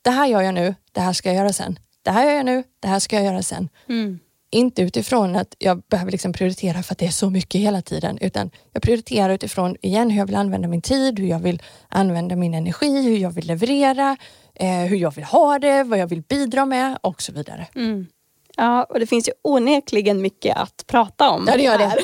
det 0.03 0.09
här 0.09 0.27
gör 0.27 0.41
jag 0.41 0.53
nu, 0.53 0.75
det 0.91 1.01
här 1.01 1.13
ska 1.13 1.29
jag 1.29 1.35
göra 1.35 1.53
sen. 1.53 1.79
Det 2.01 2.11
här 2.11 2.25
gör 2.25 2.33
jag 2.33 2.45
nu, 2.45 2.63
det 2.79 2.87
här 2.87 2.99
ska 2.99 3.15
jag 3.15 3.25
göra 3.25 3.43
sen. 3.43 3.69
Mm. 3.89 4.19
Inte 4.51 4.81
utifrån 4.81 5.35
att 5.35 5.55
jag 5.57 5.81
behöver 5.89 6.11
liksom 6.11 6.33
prioritera 6.33 6.83
för 6.83 6.93
att 6.93 6.97
det 6.97 7.05
är 7.05 7.11
så 7.11 7.29
mycket 7.29 7.61
hela 7.61 7.81
tiden, 7.81 8.17
utan 8.21 8.51
jag 8.73 8.83
prioriterar 8.83 9.33
utifrån 9.33 9.75
igen 9.81 10.09
hur 10.09 10.17
jag 10.17 10.25
vill 10.25 10.35
använda 10.35 10.67
min 10.67 10.81
tid, 10.81 11.19
hur 11.19 11.27
jag 11.27 11.39
vill 11.39 11.61
använda 11.89 12.35
min 12.35 12.53
energi, 12.53 13.01
hur 13.01 13.17
jag 13.17 13.31
vill 13.31 13.47
leverera, 13.47 14.17
eh, 14.55 14.69
hur 14.69 14.97
jag 14.97 15.15
vill 15.15 15.23
ha 15.23 15.59
det, 15.59 15.83
vad 15.83 15.99
jag 15.99 16.07
vill 16.07 16.21
bidra 16.21 16.65
med 16.65 16.97
och 17.01 17.21
så 17.21 17.31
vidare. 17.33 17.67
Mm. 17.75 18.07
Ja, 18.57 18.83
och 18.83 18.99
det 18.99 19.07
finns 19.07 19.27
ju 19.27 19.33
onekligen 19.43 20.21
mycket 20.21 20.57
att 20.57 20.83
prata 20.87 21.29
om. 21.29 21.45
Ja, 21.47 21.57
det 21.57 21.63
gör 21.63 21.77
det. 21.77 21.95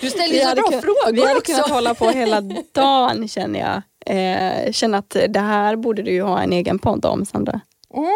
Du 0.00 0.10
ställer 0.10 0.34
ju 0.34 0.40
så 0.40 0.54
bra 0.54 0.64
kun- 0.70 0.80
frågor 0.80 1.12
Vi 1.12 1.20
hade 1.26 1.38
också. 1.38 1.52
kunnat 1.52 1.70
hålla 1.70 1.94
på 1.94 2.10
hela 2.10 2.40
dagen 2.72 3.28
känner 3.28 3.60
jag. 3.60 3.82
Eh, 4.06 4.72
känner 4.72 4.98
att 4.98 5.16
det 5.28 5.40
här 5.40 5.76
borde 5.76 6.02
du 6.02 6.10
ju 6.10 6.22
ha 6.22 6.40
en 6.42 6.52
egen 6.52 6.78
podd 6.78 7.04
om 7.04 7.24
Sandra. 7.26 7.60
Mm. 7.94 8.10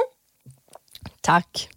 Tack. 1.21 1.69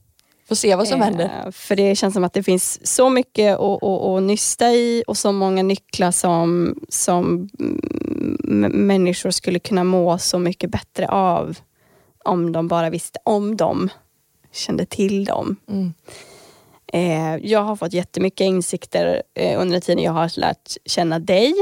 Får 0.48 0.56
se 0.56 0.76
vad 0.76 0.88
som 0.88 1.00
Eh, 1.02 1.06
händer. 1.06 1.52
För 1.52 1.76
det 1.76 1.96
känns 1.96 2.14
som 2.14 2.24
att 2.24 2.34
det 2.34 2.44
finns 2.44 2.88
så 2.88 3.10
mycket 3.10 3.60
att, 3.60 3.84
att, 3.84 4.02
att 4.04 4.24
nysta 4.24 4.72
i 4.72 5.04
och 5.08 5.18
så 5.18 5.32
många 5.32 5.64
nycklar 5.64 6.12
som, 6.12 6.76
som 6.90 7.50
mm, 7.60 8.72
människor 8.88 9.32
skulle 9.32 9.60
kunna 9.60 9.84
må 9.84 10.18
så 10.18 10.40
mycket 10.40 10.70
bättre 10.70 11.08
av 11.08 11.58
om 12.26 12.52
de 12.52 12.68
bara 12.68 12.90
visste 12.90 13.20
om 13.24 13.58
dem 13.58 13.90
kände 14.52 14.86
till 14.86 15.26
dem. 15.26 15.56
Mm. 15.70 15.94
Eh, 16.94 17.36
jag 17.36 17.60
har 17.60 17.76
fått 17.76 17.94
jättemycket 17.94 18.46
insikter 18.46 19.24
eh, 19.34 19.62
under 19.62 19.74
den 19.74 19.82
tiden 19.82 20.04
jag 20.04 20.12
har 20.12 20.40
lärt 20.40 20.78
känna 20.86 21.20
dig. 21.20 21.54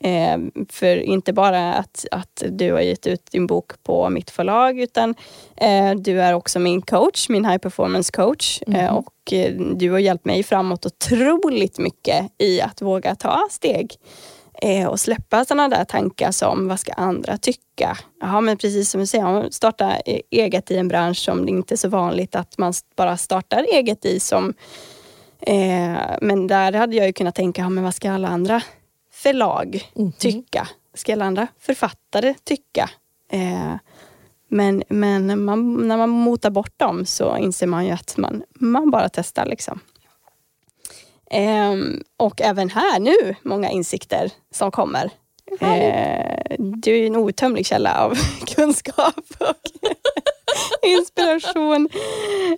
Eh, 0.00 0.38
för 0.68 0.96
inte 0.96 1.32
bara 1.32 1.74
att, 1.74 2.06
att 2.10 2.42
du 2.50 2.72
har 2.72 2.80
gett 2.80 3.06
ut 3.06 3.30
din 3.30 3.46
bok 3.46 3.72
på 3.82 4.10
mitt 4.10 4.30
förlag 4.30 4.80
utan 4.80 5.14
eh, 5.56 5.94
du 5.94 6.20
är 6.20 6.34
också 6.34 6.58
min 6.58 6.82
coach, 6.82 7.28
min 7.28 7.44
high 7.44 7.58
performance 7.58 8.12
coach. 8.12 8.62
Eh, 8.66 8.94
och 8.94 9.32
eh, 9.32 9.52
du 9.54 9.90
har 9.90 9.98
hjälpt 9.98 10.24
mig 10.24 10.42
framåt 10.42 10.86
otroligt 10.86 11.78
mycket 11.78 12.26
i 12.38 12.60
att 12.60 12.82
våga 12.82 13.14
ta 13.14 13.46
steg. 13.50 13.96
Eh, 14.64 14.86
och 14.88 15.00
släppa 15.00 15.44
sådana 15.44 15.68
där 15.68 15.84
tankar 15.84 16.30
som 16.30 16.68
vad 16.68 16.80
ska 16.80 16.92
andra 16.92 17.36
tycka? 17.38 17.98
Jaha, 18.20 18.40
men 18.40 18.56
precis 18.56 18.90
som 18.90 19.00
du 19.00 19.06
säger, 19.06 19.26
om 19.26 19.32
man 19.34 19.52
startar 19.52 20.02
e- 20.06 20.22
eget 20.30 20.70
i 20.70 20.76
en 20.76 20.88
bransch 20.88 21.16
som 21.18 21.46
det 21.46 21.50
inte 21.50 21.74
är 21.74 21.76
så 21.76 21.88
vanligt 21.88 22.34
att 22.34 22.58
man 22.58 22.72
bara 22.96 23.16
startar 23.16 23.66
eget 23.72 24.04
i. 24.04 24.20
som 24.20 24.54
eh, 25.40 25.96
Men 26.20 26.46
där 26.46 26.72
hade 26.72 26.96
jag 26.96 27.06
ju 27.06 27.12
kunnat 27.12 27.34
tänka, 27.34 27.62
ja, 27.62 27.68
men 27.68 27.84
vad 27.84 27.94
ska 27.94 28.12
alla 28.12 28.28
andra 28.28 28.62
förlag 29.12 29.90
Mhm. 29.94 30.12
tycka? 30.12 30.68
Ska 30.94 31.12
alla 31.12 31.24
andra 31.24 31.46
författare 31.60 32.34
tycka? 32.44 32.90
Eh, 33.32 33.74
men 34.48 34.82
men 34.88 35.44
man, 35.44 35.88
när 35.88 35.96
man 35.96 36.08
motar 36.10 36.50
bort 36.50 36.78
dem 36.78 37.06
så 37.06 37.36
inser 37.36 37.66
man 37.66 37.84
ju 37.86 37.90
att 37.90 38.16
man, 38.16 38.42
man 38.54 38.90
bara 38.90 39.08
testar. 39.08 39.46
liksom. 39.46 39.80
Ehm, 41.34 42.02
och 42.16 42.40
även 42.40 42.70
här 42.70 43.00
nu, 43.00 43.34
många 43.42 43.70
insikter 43.70 44.30
som 44.54 44.70
kommer. 44.70 45.10
Eh, 45.60 46.56
du 46.58 46.98
är 46.98 47.06
en 47.06 47.16
outtömlig 47.16 47.66
källa 47.66 48.00
av 48.00 48.18
kunskap 48.46 49.24
och 49.38 49.56
inspiration. 50.88 51.88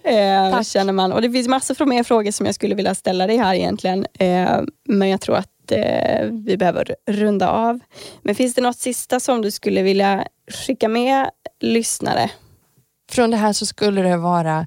Eh, 0.05 0.51
Tack. 0.51 0.67
känner 0.67 0.93
man. 0.93 1.13
Och 1.13 1.23
det 1.23 1.31
finns 1.31 1.49
massor 1.49 1.83
av 1.83 1.89
mer 1.89 2.03
frågor 2.03 2.31
som 2.31 2.47
jag 2.47 2.55
skulle 2.55 2.75
vilja 2.75 2.95
ställa 2.95 3.27
dig 3.27 3.37
här 3.37 3.55
egentligen. 3.55 4.07
Eh, 4.19 4.61
men 4.89 5.09
jag 5.09 5.21
tror 5.21 5.37
att 5.37 5.73
eh, 5.73 6.27
vi 6.31 6.57
behöver 6.57 6.97
runda 7.07 7.51
av. 7.51 7.81
Men 8.23 8.35
finns 8.35 8.55
det 8.55 8.61
något 8.61 8.79
sista 8.79 9.21
som 9.21 9.43
du 9.43 9.51
skulle 9.51 9.83
vilja 9.83 10.27
skicka 10.67 10.89
med 10.89 11.31
lyssnare? 11.61 12.31
Från 13.11 13.31
det 13.31 13.37
här 13.37 13.53
så 13.53 13.67
skulle 13.67 14.03
det 14.03 14.17
vara, 14.17 14.67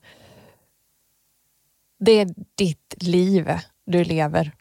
det 2.00 2.12
är 2.12 2.28
ditt 2.56 2.96
liv 3.04 3.52
du 3.92 4.04
lever. 4.04 4.52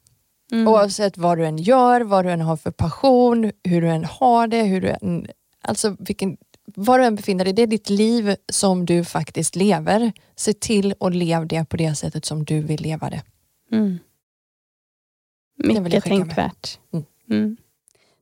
Mm. 0.52 0.68
Oavsett 0.68 1.18
vad 1.18 1.38
du 1.38 1.46
än 1.46 1.56
gör, 1.56 2.00
vad 2.00 2.24
du 2.24 2.30
än 2.30 2.40
har 2.40 2.56
för 2.56 2.70
passion, 2.70 3.52
hur 3.64 3.82
du 3.82 3.88
än 3.88 4.04
har 4.04 4.46
det, 4.46 4.62
hur 4.62 4.80
du 4.80 4.88
än, 4.88 5.26
alltså 5.62 5.96
vilken, 5.98 6.36
var 6.76 6.98
du 6.98 7.04
än 7.04 7.14
befinner 7.14 7.44
dig, 7.44 7.54
det 7.54 7.62
är 7.62 7.66
ditt 7.66 7.90
liv 7.90 8.36
som 8.52 8.86
du 8.86 9.04
faktiskt 9.04 9.56
lever. 9.56 10.12
Se 10.36 10.52
till 10.52 10.94
att 11.00 11.14
leva 11.14 11.44
det 11.44 11.64
på 11.64 11.76
det 11.76 11.94
sättet 11.94 12.24
som 12.24 12.44
du 12.44 12.60
vill 12.60 12.80
leva 12.82 13.10
det. 13.10 13.22
Mm. 13.72 13.98
Mycket 15.64 15.82
med. 15.82 16.04
tänkvärt. 16.04 16.78
Mm. 16.92 17.04
Mm. 17.30 17.56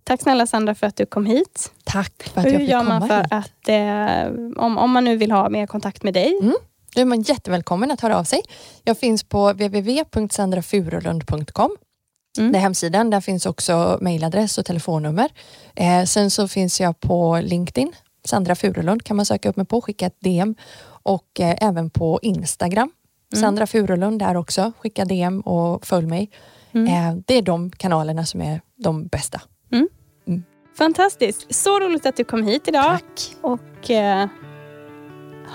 Tack 0.05 0.23
snälla 0.23 0.47
Sandra 0.47 0.75
för 0.75 0.87
att 0.87 0.97
du 0.97 1.07
kom 1.07 1.27
hit. 1.27 1.73
Tack 1.85 2.23
för 2.23 2.41
att 2.41 2.47
Hur 2.47 2.51
jag 2.53 2.61
fick 2.61 2.71
gör 2.71 2.79
komma 2.79 2.99
man 2.99 3.09
för 3.09 3.23
hit. 3.23 3.27
att, 3.31 3.69
eh, 3.69 4.63
om, 4.65 4.79
om 4.79 4.91
man 4.91 5.05
nu 5.05 5.17
vill 5.17 5.31
ha 5.31 5.49
mer 5.49 5.67
kontakt 5.67 6.03
med 6.03 6.15
dig? 6.15 6.39
Då 6.97 7.03
är 7.03 7.07
man 7.07 7.23
jättevälkommen 7.23 7.91
att 7.91 8.01
höra 8.01 8.19
av 8.19 8.25
sig. 8.25 8.43
Jag 8.85 8.99
finns 8.99 9.25
på 9.25 9.53
www.sandrafurulund.com. 9.53 11.77
Mm. 12.39 12.53
Det 12.53 12.59
är 12.59 12.61
hemsidan. 12.61 13.11
Där 13.11 13.21
finns 13.21 13.47
också 13.47 13.99
mejladress 14.01 14.59
och 14.59 14.67
telefonnummer. 14.67 15.31
Eh, 15.75 16.05
sen 16.05 16.31
så 16.31 16.49
finns 16.49 16.81
jag 16.81 17.01
på 17.01 17.41
LinkedIn. 17.43 17.93
Sandra 18.25 18.55
Furulund 18.55 19.05
kan 19.05 19.17
man 19.17 19.27
söka 19.27 19.49
upp 19.49 19.57
mig 19.57 19.67
på, 19.67 19.81
skicka 19.81 20.07
ett 20.07 20.21
DM. 20.21 20.55
Och 20.87 21.41
eh, 21.41 21.57
även 21.61 21.91
på 21.91 22.19
Instagram. 22.23 22.91
Mm. 23.33 23.43
Sandra 23.43 23.67
Furulund 23.67 24.19
där 24.19 24.37
också. 24.37 24.73
Skicka 24.79 25.05
DM 25.05 25.41
och 25.41 25.87
följ 25.87 26.07
mig. 26.07 26.31
Mm. 26.73 26.87
Eh, 26.87 27.15
det 27.27 27.35
är 27.35 27.43
de 27.43 27.71
kanalerna 27.71 28.27
som 28.27 28.41
är 28.41 28.61
de 28.77 29.07
bästa. 29.07 29.41
Fantastiskt. 30.79 31.55
Så 31.55 31.81
roligt 31.81 32.07
att 32.07 32.17
du 32.17 32.25
kom 32.25 32.43
hit 32.43 32.69
idag. 32.69 32.85
Tack. 32.85 33.37
Och 33.41 33.91
eh, 33.91 34.29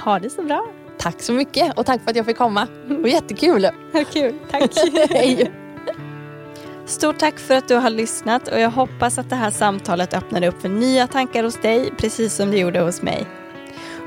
ha 0.03 0.19
det 0.19 0.29
så 0.29 0.43
bra. 0.43 0.80
Tack 1.01 1.21
så 1.21 1.33
mycket 1.33 1.77
och 1.77 1.85
tack 1.85 2.03
för 2.03 2.09
att 2.09 2.15
jag 2.15 2.25
fick 2.25 2.37
komma. 2.37 2.67
Det 2.87 2.93
var 2.93 3.07
jättekul. 3.07 3.67
Kul. 4.13 4.33
Tack. 4.51 4.71
Hej. 5.09 5.51
Stort 6.85 7.19
tack 7.19 7.39
för 7.39 7.55
att 7.55 7.67
du 7.67 7.75
har 7.75 7.89
lyssnat 7.89 8.47
och 8.47 8.59
jag 8.59 8.69
hoppas 8.69 9.17
att 9.17 9.29
det 9.29 9.35
här 9.35 9.51
samtalet 9.51 10.13
öppnade 10.13 10.47
upp 10.47 10.61
för 10.61 10.69
nya 10.69 11.07
tankar 11.07 11.43
hos 11.43 11.61
dig, 11.61 11.93
precis 11.97 12.35
som 12.35 12.51
det 12.51 12.57
gjorde 12.57 12.79
hos 12.79 13.01
mig. 13.01 13.25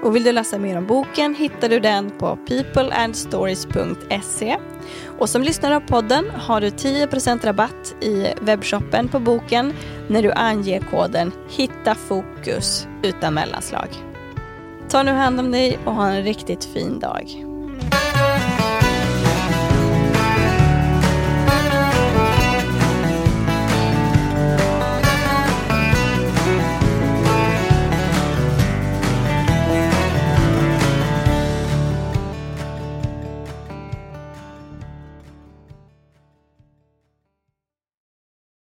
Och 0.02 0.16
vill 0.16 0.24
du 0.24 0.32
läsa 0.32 0.58
mer 0.58 0.78
om 0.78 0.86
boken 0.86 1.34
hittar 1.34 1.68
du 1.68 1.80
den 1.80 2.10
på 2.10 2.36
peopleandstories.se. 2.36 4.56
Och 5.18 5.30
som 5.30 5.42
lyssnare 5.42 5.76
av 5.76 5.80
podden 5.80 6.30
har 6.30 6.60
du 6.60 6.68
10% 6.68 7.44
rabatt 7.44 7.94
i 8.00 8.26
webbshoppen 8.40 9.08
på 9.08 9.18
boken 9.18 9.72
när 10.08 10.22
du 10.22 10.32
anger 10.32 10.80
koden 10.90 11.32
Hitta 11.48 11.94
fokus 11.94 12.86
utan 13.02 13.34
mellanslag. 13.34 14.13
Ta 14.88 15.02
nu 15.02 15.12
hand 15.12 15.40
om 15.40 15.50
dig 15.50 15.78
och 15.84 15.94
ha 15.94 16.08
en 16.08 16.22
riktigt 16.22 16.64
fin 16.64 16.98
dag. 16.98 17.53